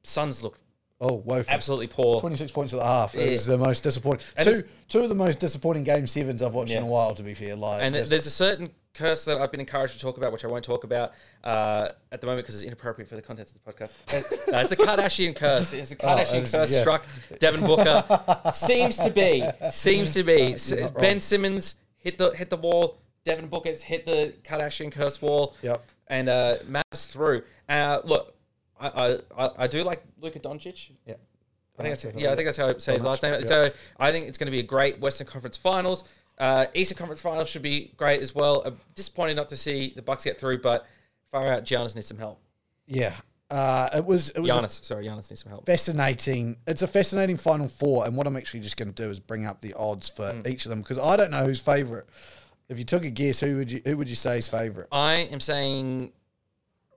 Suns 0.04 0.42
looked 0.42 0.62
Oh, 1.00 1.14
woeful. 1.16 1.54
absolutely 1.54 1.88
poor. 1.88 2.20
26 2.20 2.52
points 2.52 2.74
at 2.74 2.78
the 2.80 2.86
half. 2.86 3.14
It 3.14 3.32
was 3.32 3.46
the 3.46 3.58
most 3.58 3.84
disappointing. 3.84 4.26
Two, 4.42 4.50
it's- 4.50 4.64
two 4.90 5.02
of 5.02 5.10
the 5.10 5.16
most 5.16 5.40
disappointing 5.40 5.84
game 5.84 6.08
sevens 6.08 6.42
I've 6.42 6.54
watched 6.54 6.72
in 6.72 6.78
Yeah. 6.78 6.84
a 6.84 6.92
while, 6.92 7.14
to 7.14 7.22
be 7.22 7.36
fair. 7.36 7.56
Like, 7.56 7.84
And 7.84 7.94
just- 7.94 8.10
there's 8.10 8.26
a 8.26 8.32
certain 8.32 8.72
curse 8.98 9.26
that 9.26 9.40
I've 9.40 9.52
been 9.52 9.60
encouraged 9.60 9.94
to 9.94 10.00
talk 10.00 10.18
about, 10.18 10.32
which 10.32 10.44
I 10.44 10.48
won't 10.48 10.64
talk 10.64 10.84
about 10.84 11.14
uh, 11.44 11.90
at 12.12 12.20
the 12.20 12.28
moment 12.28 12.46
because 12.46 12.56
it's 12.56 12.64
inappropriate 12.64 13.08
for 13.08 13.16
the 13.16 13.22
contents 13.22 13.52
of 13.52 13.64
the 13.64 13.72
podcast. 13.72 13.94
Uh, 14.14 14.52
no, 14.52 14.60
it's 14.60 14.72
a 14.72 14.76
Kardashian 14.76 15.36
curse. 15.36 15.74
It's 15.74 15.92
a 15.92 15.96
Kardashian 15.98 16.36
it's- 16.36 16.52
curse 16.52 16.74
yeah. 16.74 16.82
struck 16.82 17.06
Devin 17.40 17.62
Booker. 17.62 18.52
seems 18.54 18.98
to 18.98 19.10
be. 19.10 19.48
Seems 19.72 20.12
to 20.14 20.24
be. 20.24 20.56
Ben 21.00 21.14
wrong. 21.14 21.20
Simmons 21.20 21.76
hit 21.98 22.18
the 22.18 22.32
hit 22.32 22.50
the 22.50 22.58
wall. 22.58 22.98
Devin 23.24 23.48
Booker's 23.48 23.82
hit 23.82 24.06
the 24.06 24.34
Kardashian 24.44 24.92
curse 24.92 25.22
wall. 25.22 25.56
Yep. 25.62 25.84
And 26.08 26.30
uh, 26.30 26.58
Mavs 26.70 27.08
through. 27.08 27.44
Uh, 27.68 28.00
look, 28.04 28.34
I, 28.80 29.20
I, 29.38 29.50
I, 29.58 29.68
do 29.68 29.84
like 29.84 30.04
Luka 30.22 30.40
Doncic. 30.40 30.92
yeah. 31.06 31.16
I 31.80 31.84
think 31.84 32.00
that's, 32.00 32.16
yeah, 32.18 32.32
I 32.32 32.36
think 32.36 32.48
that's 32.48 32.58
how 32.58 32.70
I 32.70 32.78
say 32.78 32.94
his 32.94 33.06
last 33.06 33.22
name. 33.22 33.44
So 33.44 33.70
I 34.00 34.12
think 34.12 34.28
it's 34.28 34.38
going 34.38 34.48
to 34.48 34.52
be 34.52 34.60
a 34.60 34.64
great 34.64 35.00
Western 35.00 35.28
Conference 35.28 35.58
Finals. 35.58 36.04
Uh, 36.38 36.66
Eastern 36.74 36.98
Conference 36.98 37.22
Finals 37.22 37.50
should 37.50 37.62
be 37.64 37.94
great 37.98 38.22
as 38.22 38.36
well. 38.36 38.62
Uh, 38.66 38.72
disappointed 38.96 39.36
not 39.36 39.50
to 39.50 39.58
see 39.58 39.94
the 39.96 40.02
Bucks 40.02 40.24
get 40.24 40.40
through, 40.40 40.60
but 40.62 40.86
far 41.32 41.48
out, 41.48 41.64
Giannis 41.66 41.96
needs 41.96 42.08
some 42.08 42.18
help. 42.18 42.40
Yeah. 42.86 43.14
Uh, 43.50 43.90
it 43.96 44.06
was 44.06 44.30
it 44.32 44.40
was 44.42 44.52
Giannis, 44.52 44.84
sorry, 44.84 45.06
Giannis 45.06 45.32
needs 45.32 45.42
some 45.42 45.50
help. 45.52 45.66
fascinating. 45.66 46.58
It's 46.68 46.82
a 46.82 46.88
fascinating 46.88 47.38
final 47.38 47.68
four, 47.70 48.06
and 48.06 48.16
what 48.18 48.28
I'm 48.28 48.36
actually 48.36 48.60
just 48.60 48.76
going 48.78 48.92
to 48.94 49.04
do 49.04 49.10
is 49.10 49.20
bring 49.22 49.46
up 49.46 49.62
the 49.62 49.74
odds 49.76 50.10
for 50.10 50.32
Hmm. 50.32 50.42
each 50.46 50.66
of 50.66 50.70
them 50.70 50.82
because 50.82 50.98
I 51.00 51.16
don't 51.16 51.32
know 51.32 51.46
who's 51.46 51.62
favorite. 51.62 52.08
If 52.70 52.78
you 52.78 52.84
took 52.84 53.06
a 53.06 53.10
guess, 53.10 53.40
who 53.40 53.56
would 53.56 53.72
you 53.72 53.82
who 53.86 53.96
would 53.98 54.10
you 54.10 54.16
say 54.16 54.38
is 54.38 54.50
favorite? 54.50 54.90
I 54.92 55.20
am 55.32 55.40
saying, 55.40 56.12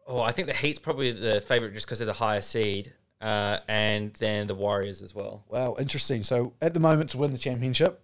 oh, 0.08 0.20
I 0.20 0.32
think 0.32 0.48
the 0.48 0.54
Heat's 0.54 0.80
probably 0.80 1.12
the 1.12 1.40
favorite 1.40 1.72
just 1.72 1.86
because 1.86 2.00
they're 2.00 2.06
the 2.06 2.12
higher 2.12 2.40
seed, 2.40 2.92
uh, 3.20 3.58
and 3.68 4.12
then 4.14 4.48
the 4.48 4.54
Warriors 4.56 5.02
as 5.02 5.14
well. 5.14 5.44
Wow, 5.48 5.76
interesting. 5.78 6.24
So 6.24 6.54
at 6.60 6.74
the 6.74 6.80
moment 6.80 7.10
to 7.10 7.18
win 7.18 7.30
the 7.30 7.38
championship, 7.38 8.02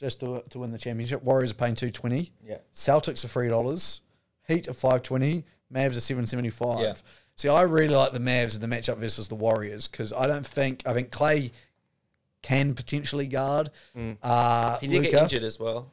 just 0.00 0.20
to, 0.20 0.42
to 0.50 0.58
win 0.58 0.72
the 0.72 0.78
championship, 0.78 1.22
Warriors 1.22 1.50
are 1.52 1.54
paying 1.54 1.74
two 1.76 1.90
twenty. 1.90 2.32
Yeah. 2.44 2.58
Celtics 2.74 3.24
are 3.24 3.28
three 3.28 3.48
dollars. 3.48 4.00
Heat 4.48 4.66
are 4.68 4.72
five 4.72 5.02
twenty. 5.02 5.44
Mavs 5.72 5.96
are 5.96 6.00
seven 6.00 6.26
seventy 6.26 6.50
five. 6.50 6.80
Yeah. 6.80 6.94
See, 7.36 7.48
I 7.48 7.62
really 7.62 7.94
like 7.94 8.12
the 8.12 8.18
Mavs 8.18 8.54
in 8.54 8.60
the 8.60 8.66
matchup 8.76 8.96
versus 8.98 9.28
the 9.28 9.34
Warriors 9.34 9.86
because 9.88 10.12
I 10.12 10.26
don't 10.26 10.46
think 10.46 10.82
I 10.86 10.92
think 10.94 11.10
Clay 11.10 11.52
can 12.42 12.74
potentially 12.74 13.26
guard. 13.26 13.70
Uh, 14.22 14.78
He 14.80 14.86
did 14.88 15.02
Luka. 15.02 15.10
get 15.10 15.22
injured 15.24 15.44
as 15.44 15.60
well. 15.60 15.92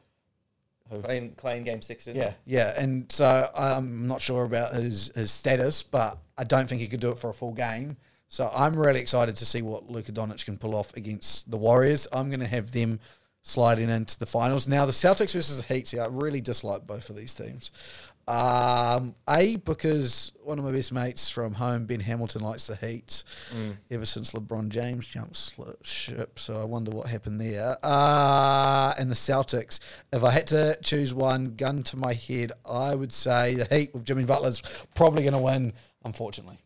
Playing, 1.02 1.32
playing 1.32 1.64
game 1.64 1.82
six. 1.82 2.06
he? 2.06 2.12
Yeah, 2.12 2.32
yeah, 2.46 2.72
and 2.80 3.12
so 3.12 3.50
I'm 3.54 4.06
not 4.06 4.22
sure 4.22 4.44
about 4.44 4.72
his 4.72 5.10
his 5.14 5.30
status, 5.30 5.82
but 5.82 6.16
I 6.38 6.44
don't 6.44 6.66
think 6.66 6.80
he 6.80 6.86
could 6.86 7.00
do 7.00 7.10
it 7.10 7.18
for 7.18 7.28
a 7.28 7.34
full 7.34 7.52
game. 7.52 7.98
So 8.28 8.50
I'm 8.54 8.74
really 8.74 9.00
excited 9.00 9.36
to 9.36 9.44
see 9.44 9.60
what 9.60 9.90
Luka 9.90 10.12
Doncic 10.12 10.46
can 10.46 10.56
pull 10.56 10.74
off 10.74 10.96
against 10.96 11.50
the 11.50 11.58
Warriors. 11.58 12.06
I'm 12.10 12.28
going 12.30 12.40
to 12.40 12.46
have 12.46 12.72
them 12.72 13.00
sliding 13.42 13.88
into 13.88 14.18
the 14.18 14.26
finals. 14.26 14.68
Now 14.68 14.86
the 14.86 14.92
Celtics 14.92 15.32
versus 15.34 15.56
the 15.64 15.74
Heat. 15.74 15.92
Yeah, 15.92 16.04
I 16.04 16.08
really 16.10 16.40
dislike 16.40 16.86
both 16.86 17.10
of 17.10 17.16
these 17.16 17.34
teams. 17.34 17.70
Um, 18.26 19.14
a 19.26 19.56
because 19.56 20.32
one 20.44 20.58
of 20.58 20.64
my 20.66 20.70
best 20.70 20.92
mates 20.92 21.30
from 21.30 21.54
home, 21.54 21.86
Ben 21.86 22.00
Hamilton, 22.00 22.42
likes 22.42 22.66
the 22.66 22.76
Heat 22.76 23.24
ever 23.90 24.04
since 24.04 24.32
LeBron 24.32 24.68
James 24.68 25.06
jumped 25.06 25.54
ship. 25.82 26.38
So 26.38 26.60
I 26.60 26.64
wonder 26.66 26.90
what 26.90 27.06
happened 27.06 27.40
there. 27.40 27.78
Uh, 27.82 28.92
and 28.98 29.10
the 29.10 29.14
Celtics. 29.14 29.80
If 30.12 30.24
I 30.24 30.30
had 30.30 30.46
to 30.48 30.76
choose 30.82 31.14
one, 31.14 31.54
gun 31.56 31.82
to 31.84 31.96
my 31.96 32.12
head, 32.12 32.52
I 32.70 32.94
would 32.94 33.12
say 33.12 33.54
the 33.54 33.64
Heat 33.74 33.94
with 33.94 34.04
Jimmy 34.04 34.24
Butler's 34.24 34.60
probably 34.94 35.22
going 35.22 35.32
to 35.32 35.38
win. 35.38 35.72
Unfortunately, 36.04 36.58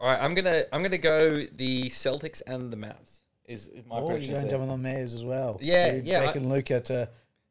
All 0.00 0.08
right, 0.08 0.18
I'm 0.20 0.34
gonna 0.34 0.64
I'm 0.72 0.82
gonna 0.82 0.98
go 0.98 1.42
the 1.42 1.84
Celtics 1.84 2.40
and 2.46 2.72
the 2.72 2.76
Mavs. 2.76 3.15
Is, 3.46 3.70
my 3.86 3.98
Oh, 3.98 4.16
you're 4.16 4.34
going 4.34 4.48
jumping 4.48 4.70
on 4.70 4.82
Mavs 4.82 5.14
as 5.14 5.24
well. 5.24 5.58
Yeah, 5.60 5.92
You're 5.92 6.02
yeah, 6.02 6.26
Backing 6.26 6.48
Luka 6.48 6.80
to. 6.80 7.08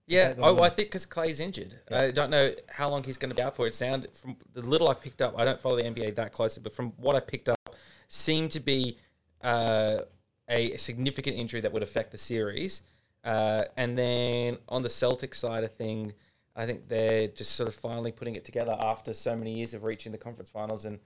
Yeah, 0.08 0.36
oh. 0.38 0.62
I 0.62 0.70
think 0.70 0.90
because 0.90 1.06
Clay's 1.06 1.40
injured. 1.40 1.74
I 1.90 2.12
don't 2.12 2.30
know 2.30 2.52
how 2.70 2.90
long 2.90 3.04
he's 3.04 3.18
going 3.18 3.30
to 3.30 3.36
be 3.36 3.42
out 3.42 3.56
for. 3.56 3.66
It 3.66 3.74
sound 3.74 4.08
from 4.14 4.36
the 4.54 4.62
little 4.62 4.88
I've 4.88 5.02
picked 5.02 5.22
up. 5.22 5.34
I 5.38 5.46
don't 5.46 5.60
follow 5.60 5.78
the 5.78 5.84
NBA 5.84 6.16
that 6.16 6.32
closely, 6.32 6.62
but 6.62 6.74
from 6.74 6.92
what 6.98 7.16
I 7.16 7.20
picked 7.22 7.50
up, 7.50 7.76
seemed 8.08 8.52
to 8.52 8.60
be 8.60 8.98
uh, 9.42 10.00
a 10.48 10.78
significant 10.78 11.38
injury 11.38 11.62
that 11.62 11.72
would 11.72 11.82
affect 11.82 12.12
the 12.12 12.18
series. 12.18 12.84
Uh, 13.24 13.64
and 13.78 13.98
then 13.98 14.58
on 14.70 14.84
the 14.84 14.90
Celtics 14.90 15.36
side 15.36 15.64
of 15.64 15.74
thing, 15.74 16.14
I 16.56 16.66
think 16.66 16.88
they're 16.88 17.28
just 17.28 17.54
sort 17.54 17.68
of 17.68 17.76
finally 17.76 18.12
putting 18.12 18.36
it 18.36 18.46
together 18.46 18.78
after 18.84 19.14
so 19.14 19.36
many 19.36 19.54
years 19.54 19.74
of 19.74 19.84
reaching 19.84 20.12
the 20.12 20.18
conference 20.18 20.50
finals 20.50 20.86
and 20.86 21.00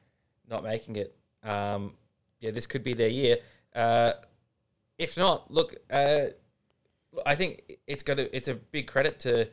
not 0.49 0.63
making 0.63 0.97
it. 0.97 1.15
Um, 1.43 1.93
yeah, 2.39 2.51
this 2.51 2.65
could 2.65 2.83
be 2.83 2.93
their 2.93 3.07
year. 3.07 3.37
Uh, 3.73 4.13
if 4.99 5.17
not, 5.17 5.49
look, 5.49 5.75
uh, 5.89 6.25
I 7.25 7.35
think 7.35 7.77
it's 7.87 8.03
got 8.03 8.17
to, 8.17 8.35
it's 8.35 8.47
a 8.47 8.53
big 8.53 8.85
credit 8.85 9.19
to 9.21 9.47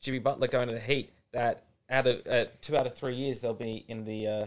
Jimmy 0.00 0.18
Butler 0.18 0.48
going 0.48 0.68
to 0.68 0.74
the 0.74 0.80
Heat 0.80 1.12
that 1.32 1.64
out 1.88 2.06
of 2.06 2.26
uh, 2.26 2.46
two 2.60 2.76
out 2.76 2.86
of 2.86 2.94
three 2.94 3.14
years 3.14 3.40
they'll 3.40 3.54
be 3.54 3.84
in 3.88 4.04
the 4.04 4.26
uh, 4.26 4.46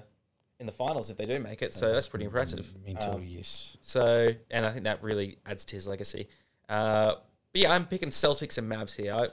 in 0.60 0.66
the 0.68 0.72
finals 0.72 1.10
if 1.10 1.18
they 1.18 1.26
do 1.26 1.40
make 1.40 1.62
it. 1.62 1.74
So 1.74 1.92
that's 1.92 2.08
pretty 2.08 2.26
impressive. 2.26 2.72
Mental, 2.86 3.16
Um, 3.16 3.24
yes. 3.26 3.78
so 3.82 4.28
and 4.52 4.66
I 4.66 4.72
think 4.72 4.84
that 4.86 5.02
really 5.02 5.38
adds 5.46 5.66
to 5.66 5.76
his 5.76 5.88
legacy. 5.88 6.28
Uh, 6.70 7.16
but 7.52 7.62
yeah, 7.62 7.74
I'm 7.74 7.86
picking 7.88 8.10
Celtics 8.10 8.58
and 8.58 8.72
Mavs 8.72 8.96
here. 8.96 9.14
I 9.14 9.28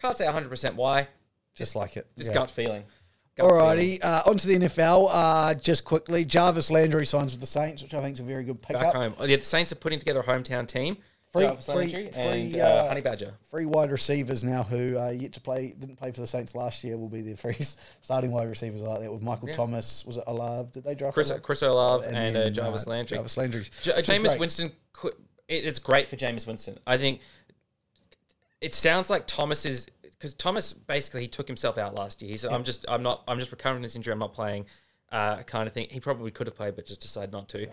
can't 0.00 0.16
say 0.16 0.24
100 0.24 0.48
percent 0.48 0.74
why. 0.76 1.08
Just 1.54 1.76
like 1.76 1.96
it. 1.96 2.08
Just 2.18 2.30
yeah. 2.30 2.34
gut 2.34 2.50
feeling. 2.50 2.84
Alrighty, 3.38 4.04
uh, 4.04 4.22
on 4.26 4.38
to 4.38 4.46
the 4.46 4.54
NFL. 4.58 5.08
Uh, 5.10 5.54
just 5.54 5.84
quickly, 5.84 6.24
Jarvis 6.24 6.70
Landry 6.70 7.04
signs 7.06 7.32
with 7.32 7.40
the 7.40 7.46
Saints, 7.46 7.82
which 7.82 7.92
I 7.94 8.00
think 8.00 8.14
is 8.14 8.20
a 8.20 8.24
very 8.24 8.44
good 8.44 8.60
Back 8.62 8.68
pickup. 8.78 8.94
home. 8.94 9.14
Oh, 9.18 9.24
yeah, 9.24 9.36
the 9.36 9.44
Saints 9.44 9.72
are 9.72 9.76
putting 9.76 9.98
together 9.98 10.20
a 10.20 10.24
hometown 10.24 10.68
team. 10.68 10.96
Free- 11.32 11.46
Jarvis 11.46 11.66
free- 11.66 11.74
Landry 11.74 12.10
and 12.14 12.52
free, 12.52 12.60
uh, 12.60 12.68
uh, 12.68 12.88
Honey 12.88 13.00
Badger. 13.00 13.34
Three 13.50 13.66
wide 13.66 13.90
receivers 13.90 14.44
now 14.44 14.62
who 14.62 14.96
uh, 14.96 15.08
yet 15.10 15.32
to 15.32 15.40
play, 15.40 15.74
didn't 15.76 15.96
play 15.96 16.12
for 16.12 16.20
the 16.20 16.28
Saints 16.28 16.54
last 16.54 16.84
year, 16.84 16.96
will 16.96 17.08
be 17.08 17.22
their 17.22 17.34
three 17.36 17.56
starting 18.02 18.30
wide 18.30 18.48
receivers 18.48 18.80
like 18.82 19.00
that 19.00 19.12
with 19.12 19.22
Michael 19.22 19.48
Yeah. 19.48 19.54
Thomas. 19.56 20.04
Was 20.06 20.16
it 20.16 20.24
Olave? 20.28 20.70
Did 20.70 20.84
they 20.84 20.94
draft 20.94 21.14
Chris 21.14 21.30
Olave? 21.30 21.42
Chris 21.42 21.62
Olave 21.62 22.06
and, 22.06 22.16
uh, 22.36 22.40
then, 22.44 22.54
Jarvis 22.54 22.86
uh, 22.86 22.90
Landry. 22.90 23.16
Jarvis 23.16 23.36
Landry. 23.36 23.64
J- 23.82 23.92
Jameis. 24.02 24.38
Winston, 24.38 24.70
it's 25.48 25.80
great 25.80 26.06
for 26.06 26.14
Jameis 26.14 26.46
Winston. 26.46 26.78
I 26.86 26.98
think 26.98 27.18
it 28.60 28.72
sounds 28.72 29.10
like 29.10 29.26
Thomas 29.26 29.66
is 29.66 29.88
because 30.24 30.32
Thomas 30.32 30.72
basically 30.72 31.20
he 31.20 31.28
took 31.28 31.46
himself 31.46 31.76
out 31.76 31.94
last 31.94 32.22
year. 32.22 32.30
He 32.30 32.38
said, 32.38 32.50
"I'm 32.50 32.64
just, 32.64 32.86
I'm 32.88 33.02
not, 33.02 33.24
I'm 33.28 33.38
just 33.38 33.50
recovering 33.50 33.82
this 33.82 33.94
injury. 33.94 34.10
I'm 34.10 34.18
not 34.18 34.32
playing." 34.32 34.64
Uh, 35.12 35.42
kind 35.42 35.66
of 35.66 35.74
thing. 35.74 35.86
He 35.90 36.00
probably 36.00 36.30
could 36.30 36.46
have 36.46 36.56
played, 36.56 36.76
but 36.76 36.86
just 36.86 37.02
decided 37.02 37.30
not 37.30 37.46
to. 37.50 37.66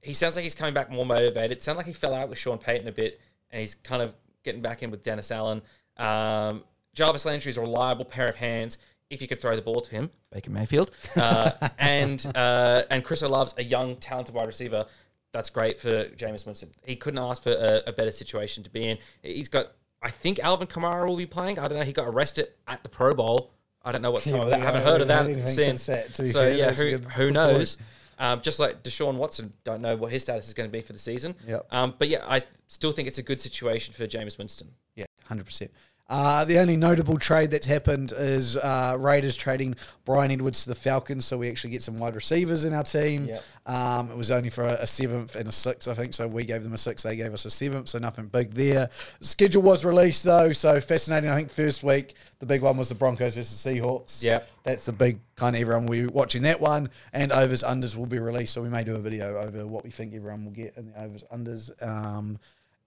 He 0.00 0.14
sounds 0.14 0.34
like 0.34 0.42
he's 0.42 0.54
coming 0.54 0.72
back 0.72 0.90
more 0.90 1.04
motivated. 1.04 1.52
It 1.58 1.62
sounds 1.62 1.76
like 1.76 1.84
he 1.84 1.92
fell 1.92 2.14
out 2.14 2.30
with 2.30 2.38
Sean 2.38 2.56
Payton 2.56 2.88
a 2.88 2.92
bit, 2.92 3.20
and 3.50 3.60
he's 3.60 3.74
kind 3.74 4.00
of 4.00 4.14
getting 4.42 4.62
back 4.62 4.82
in 4.82 4.90
with 4.90 5.02
Dennis 5.02 5.30
Allen. 5.30 5.60
Um, 5.98 6.64
Jarvis 6.94 7.26
Landry 7.26 7.50
is 7.50 7.58
a 7.58 7.60
reliable 7.60 8.06
pair 8.06 8.26
of 8.26 8.36
hands. 8.36 8.78
If 9.10 9.20
you 9.20 9.28
could 9.28 9.38
throw 9.38 9.54
the 9.54 9.60
ball 9.60 9.82
to 9.82 9.90
him, 9.90 10.10
Baker 10.32 10.50
Mayfield, 10.50 10.92
uh, 11.14 11.50
and 11.78 12.24
uh, 12.34 12.84
and 12.90 13.04
Chris 13.04 13.22
Olave's 13.22 13.52
a 13.58 13.64
young, 13.64 13.96
talented 13.96 14.34
wide 14.34 14.46
receiver. 14.46 14.86
That's 15.32 15.50
great 15.50 15.78
for 15.78 16.06
Jameis 16.06 16.46
Winston. 16.46 16.70
He 16.86 16.96
couldn't 16.96 17.18
ask 17.18 17.42
for 17.42 17.52
a, 17.52 17.82
a 17.86 17.92
better 17.92 18.12
situation 18.12 18.62
to 18.64 18.70
be 18.70 18.88
in. 18.88 18.98
He's 19.22 19.48
got, 19.48 19.72
I 20.02 20.10
think 20.10 20.38
Alvin 20.38 20.68
Kamara 20.68 21.06
will 21.08 21.16
be 21.16 21.26
playing. 21.26 21.58
I 21.58 21.68
don't 21.68 21.78
know. 21.78 21.84
He 21.84 21.92
got 21.92 22.06
arrested 22.06 22.48
at 22.66 22.82
the 22.82 22.88
Pro 22.88 23.14
Bowl. 23.14 23.50
I 23.84 23.92
don't 23.92 24.02
know 24.02 24.10
what's 24.10 24.26
going 24.26 24.42
on 24.42 24.50
that. 24.50 24.60
I 24.60 24.64
haven't 24.64 24.82
heard 24.82 25.00
of 25.00 25.08
that 25.08 25.24
since. 25.26 25.36
anything 25.36 25.54
since 25.54 25.86
that, 25.86 26.14
to 26.14 26.22
be 26.22 26.28
so 26.30 26.40
fair. 26.42 26.54
yeah, 26.54 26.72
who, 26.72 26.98
who 26.98 27.30
knows? 27.30 27.78
Um, 28.18 28.40
just 28.40 28.58
like 28.58 28.82
Deshaun 28.82 29.14
Watson, 29.14 29.52
don't 29.64 29.80
know 29.80 29.96
what 29.96 30.10
his 30.10 30.24
status 30.24 30.48
is 30.48 30.54
going 30.54 30.68
to 30.68 30.72
be 30.72 30.80
for 30.80 30.92
the 30.92 30.98
season. 30.98 31.36
Yep. 31.46 31.66
Um, 31.70 31.94
but 31.96 32.08
yeah, 32.08 32.24
I 32.26 32.42
still 32.66 32.90
think 32.92 33.06
it's 33.06 33.18
a 33.18 33.22
good 33.22 33.40
situation 33.40 33.94
for 33.94 34.06
James 34.06 34.36
Winston. 34.36 34.68
Yeah, 34.96 35.06
hundred 35.24 35.46
percent. 35.46 35.70
Uh, 36.10 36.42
the 36.46 36.58
only 36.58 36.74
notable 36.74 37.18
trade 37.18 37.50
that's 37.50 37.66
happened 37.66 38.14
is 38.16 38.56
uh, 38.56 38.96
Raiders 38.98 39.36
trading 39.36 39.76
Bryan 40.06 40.30
Edwards 40.30 40.62
to 40.62 40.70
the 40.70 40.74
Falcons, 40.74 41.26
so 41.26 41.36
we 41.36 41.50
actually 41.50 41.70
get 41.70 41.82
some 41.82 41.98
wide 41.98 42.14
receivers 42.14 42.64
in 42.64 42.72
our 42.72 42.82
team. 42.82 43.26
Yep. 43.26 43.44
Um, 43.66 44.10
it 44.10 44.16
was 44.16 44.30
only 44.30 44.48
for 44.48 44.64
a, 44.64 44.72
a 44.74 44.86
seventh 44.86 45.34
and 45.34 45.46
a 45.46 45.52
sixth, 45.52 45.86
I 45.86 45.92
think. 45.92 46.14
So 46.14 46.26
we 46.26 46.44
gave 46.44 46.62
them 46.62 46.72
a 46.72 46.78
sixth, 46.78 47.04
they 47.04 47.14
gave 47.14 47.34
us 47.34 47.44
a 47.44 47.50
seventh, 47.50 47.88
so 47.88 47.98
nothing 47.98 48.28
big 48.28 48.52
there. 48.52 48.88
Schedule 49.20 49.60
was 49.60 49.84
released 49.84 50.24
though, 50.24 50.52
so 50.52 50.80
fascinating. 50.80 51.28
I 51.28 51.36
think 51.36 51.50
first 51.50 51.84
week 51.84 52.14
the 52.38 52.46
big 52.46 52.62
one 52.62 52.78
was 52.78 52.88
the 52.88 52.94
Broncos 52.94 53.34
versus 53.34 53.62
Seahawks. 53.62 54.22
Yep. 54.22 54.48
that's 54.62 54.86
the 54.86 54.92
big 54.92 55.20
kind 55.36 55.56
of 55.56 55.60
everyone 55.60 55.86
be 55.86 56.06
watching 56.06 56.40
that 56.42 56.58
one, 56.58 56.88
and 57.12 57.32
overs 57.32 57.62
unders 57.62 57.96
will 57.96 58.06
be 58.06 58.18
released. 58.18 58.54
So 58.54 58.62
we 58.62 58.70
may 58.70 58.82
do 58.82 58.96
a 58.96 59.00
video 59.00 59.36
over 59.36 59.66
what 59.66 59.84
we 59.84 59.90
think 59.90 60.14
everyone 60.14 60.46
will 60.46 60.52
get 60.52 60.74
in 60.78 60.86
the 60.86 61.02
overs 61.02 61.24
unders, 61.30 61.70
um, 61.86 62.38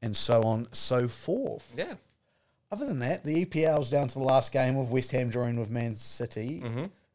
and 0.01 0.17
so 0.17 0.41
on 0.41 0.67
so 0.71 1.07
forth. 1.07 1.71
Yeah. 1.77 1.93
Other 2.71 2.85
than 2.85 2.99
that, 2.99 3.23
the 3.23 3.45
EPL's 3.45 3.89
down 3.89 4.07
to 4.07 4.13
the 4.13 4.23
last 4.23 4.51
game 4.53 4.77
of 4.77 4.91
West 4.91 5.11
Ham 5.11 5.29
drawing 5.29 5.59
with 5.59 5.69
Man 5.69 5.95
City, 5.95 6.61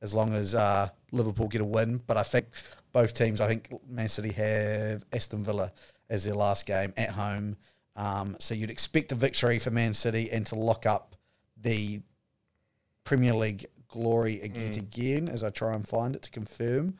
as 0.03 0.13
long 0.15 0.35
as 0.35 0.55
uh, 0.55 0.89
Liverpool 1.13 1.49
get 1.49 1.63
a 1.63 1.65
win. 1.65 2.01
But 2.07 2.19
I 2.19 2.23
think 2.23 2.47
both 2.93 3.15
teams, 3.15 3.41
I 3.41 3.49
think 3.49 3.73
Man 3.89 4.09
City 4.09 4.33
have 4.33 5.05
Aston 5.13 5.43
Villa 5.43 5.73
as 6.11 6.25
their 6.25 6.35
last 6.35 6.67
game 6.67 6.93
at 6.97 7.11
home. 7.11 7.57
Um, 7.97 8.37
so 8.39 8.55
you'd 8.55 8.71
expect 8.71 9.13
a 9.13 9.15
victory 9.15 9.59
for 9.59 9.71
Man 9.71 9.95
City 9.95 10.31
and 10.31 10.45
to 10.49 10.55
lock 10.55 10.85
up 10.85 11.17
the 11.57 12.01
Premier 13.05 13.33
League 13.33 13.65
glory 13.89 14.43
again, 14.43 14.73
again 14.77 15.29
as 15.29 15.43
I 15.43 15.49
try 15.49 15.75
and 15.75 15.89
find 15.89 16.15
it 16.15 16.23
to 16.23 16.31
confirm. 16.31 16.99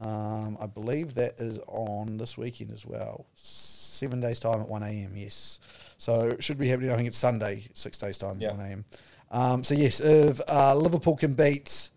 Um, 0.00 0.56
I 0.60 0.66
believe 0.66 1.14
that 1.14 1.34
is 1.40 1.58
on 1.66 2.18
this 2.18 2.38
weekend 2.38 2.70
as 2.72 2.86
well. 2.86 3.26
Seven 3.34 4.20
days' 4.20 4.38
time 4.38 4.60
at 4.60 4.68
1 4.68 4.82
a.m., 4.84 5.12
yes. 5.16 5.58
So 5.98 6.28
it 6.28 6.44
should 6.44 6.58
be 6.58 6.68
happening, 6.68 6.92
I 6.92 6.96
think 6.96 7.08
it's 7.08 7.18
Sunday, 7.18 7.64
six 7.74 7.98
days' 7.98 8.16
time 8.18 8.40
Yeah. 8.40 8.50
at 8.50 8.56
1 8.58 8.66
a.m. 8.66 8.84
Um, 9.30 9.64
so, 9.64 9.74
yes, 9.74 10.00
if 10.00 10.40
uh, 10.48 10.74
Liverpool 10.76 11.16
can 11.16 11.34
beat, 11.34 11.90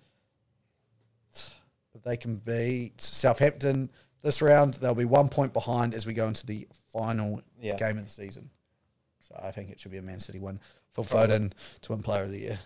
if 1.93 2.01
they 2.03 2.17
can 2.17 2.37
beat 2.37 2.99
Southampton 2.99 3.89
this 4.23 4.41
round, 4.41 4.75
they'll 4.75 4.95
be 4.95 5.05
one 5.05 5.29
point 5.29 5.53
behind 5.53 5.93
as 5.93 6.05
we 6.05 6.13
go 6.13 6.27
into 6.27 6.45
the 6.45 6.67
final 6.91 7.41
Yeah. 7.59 7.75
game 7.75 7.97
of 7.99 8.05
the 8.05 8.11
season. 8.11 8.49
So 9.19 9.39
I 9.41 9.51
think 9.51 9.69
it 9.69 9.79
should 9.79 9.91
be 9.91 9.97
a 9.97 10.01
Man 10.01 10.19
City 10.19 10.39
win 10.39 10.59
for 10.91 11.03
Foden 11.05 11.53
to 11.81 11.91
win 11.91 12.01
Player 12.03 12.23
of 12.23 12.31
the 12.31 12.39
Year 12.39 12.59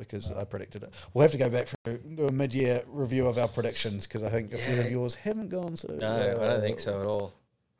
because 0.00 0.32
I 0.32 0.42
predicted 0.44 0.82
it. 0.82 0.92
We'll 1.14 1.22
have 1.22 1.30
to 1.32 1.38
go 1.38 1.48
back 1.48 1.68
through 1.84 1.98
do 1.98 2.26
a 2.26 2.32
mid-year 2.32 2.82
review 2.88 3.26
of 3.28 3.38
our 3.38 3.46
predictions 3.48 4.06
because 4.08 4.22
I 4.24 4.30
think 4.30 4.52
a 4.52 4.58
few 4.58 4.80
of 4.80 4.90
yours 4.90 5.14
haven't 5.14 5.50
gone 5.50 5.76
so. 5.76 5.88
No, 5.94 6.38
I 6.42 6.46
don't 6.46 6.60
think 6.60 6.80
so 6.80 7.00
at 7.00 7.06
all. 7.06 7.32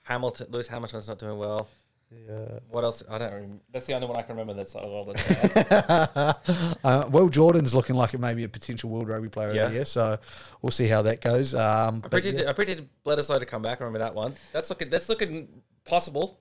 Hamilton, 0.05 0.47
Lewis 0.51 0.69
Hamilton's 0.69 1.09
not 1.09 1.19
doing 1.19 1.39
well. 1.39 1.69
Yeah. 2.11 2.59
What 2.71 2.83
else? 2.83 3.05
I 3.09 3.19
don't. 3.19 3.33
Remember. 3.33 3.63
That's 3.73 3.87
the 3.87 3.95
only 3.95 4.09
one 4.09 4.17
I 4.17 4.23
can 4.23 4.35
remember. 4.37 4.55
That's 4.55 4.75
oh, 4.75 4.81
well, 4.91 5.05
that's 5.05 6.85
uh, 6.85 7.09
Will 7.11 7.29
Jordan's 7.29 7.73
looking 7.75 7.95
like 7.95 8.15
it 8.15 8.19
may 8.19 8.35
be 8.35 8.43
a 8.43 8.49
potential 8.49 8.91
World 8.91 9.09
Rugby 9.09 9.29
Player 9.29 9.53
Yeah. 9.53 9.67
the 9.69 9.75
Year, 9.75 9.85
so 9.85 10.19
we'll 10.61 10.73
see 10.73 10.89
how 10.89 11.03
that 11.03 11.21
goes. 11.21 11.55
Um, 11.55 12.03
I 12.05 12.09
predicted. 12.09 12.43
yeah, 12.45 12.51
I 12.51 12.53
predicted 12.53 12.89
Bledisloe 13.07 13.39
to 13.39 13.47
come 13.47 13.63
back. 13.63 13.81
I 13.81 13.85
remember 13.85 14.01
that 14.05 14.15
one. 14.15 14.35
That's 14.53 14.69
looking. 14.71 14.91
That's 14.91 15.09
looking 15.09 15.49
possible. 15.85 16.41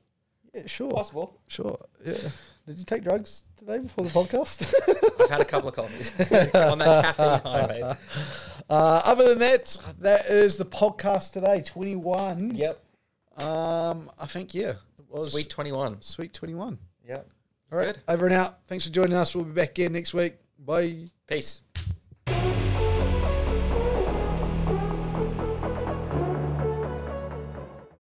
yeah, 0.56 0.64
sure, 0.66 0.90
Possible. 0.92 1.40
sure. 1.48 1.78
Yeah. 2.04 2.16
Did 2.66 2.78
you 2.80 2.86
take 2.86 3.04
drugs 3.04 3.44
today 3.58 3.78
before 3.80 4.06
the 4.06 4.10
podcast? 4.12 4.74
I've 5.20 5.30
had 5.30 5.42
a 5.42 5.46
couple 5.46 5.70
of 5.70 5.76
coffees 5.76 6.12
on 6.56 6.80
that 6.80 7.04
caffeine 7.16 7.42
high, 7.52 7.68
mate. 7.68 7.84
uh, 8.70 9.02
other 9.06 9.30
than 9.30 9.40
that, 9.40 9.78
that 10.00 10.26
is 10.28 10.58
the 10.58 10.66
podcast 10.66 11.34
today. 11.34 11.62
Twenty-one. 11.66 12.56
Yep. 12.56 12.84
Um, 13.38 14.10
I 14.20 14.26
think 14.26 14.54
yeah, 14.54 14.72
it 14.72 14.78
was 15.10 15.32
Sweet 15.32 15.50
twenty 15.50 15.72
one. 15.72 16.02
sweet 16.02 16.34
twenty-one. 16.34 16.78
Yep. 17.08 17.28
All 17.72 17.78
right, 17.78 17.86
Good. 17.88 18.00
over 18.08 18.26
and 18.26 18.36
out. 18.36 18.60
Thanks 18.68 18.86
for 18.86 18.92
joining 18.92 19.14
us. 19.14 19.36
We'll 19.36 19.46
be 19.46 19.52
back 19.52 19.70
again 19.72 19.94
next 19.94 20.14
week. 20.14 20.36
Bye. 20.58 21.06
Peace. 21.28 21.62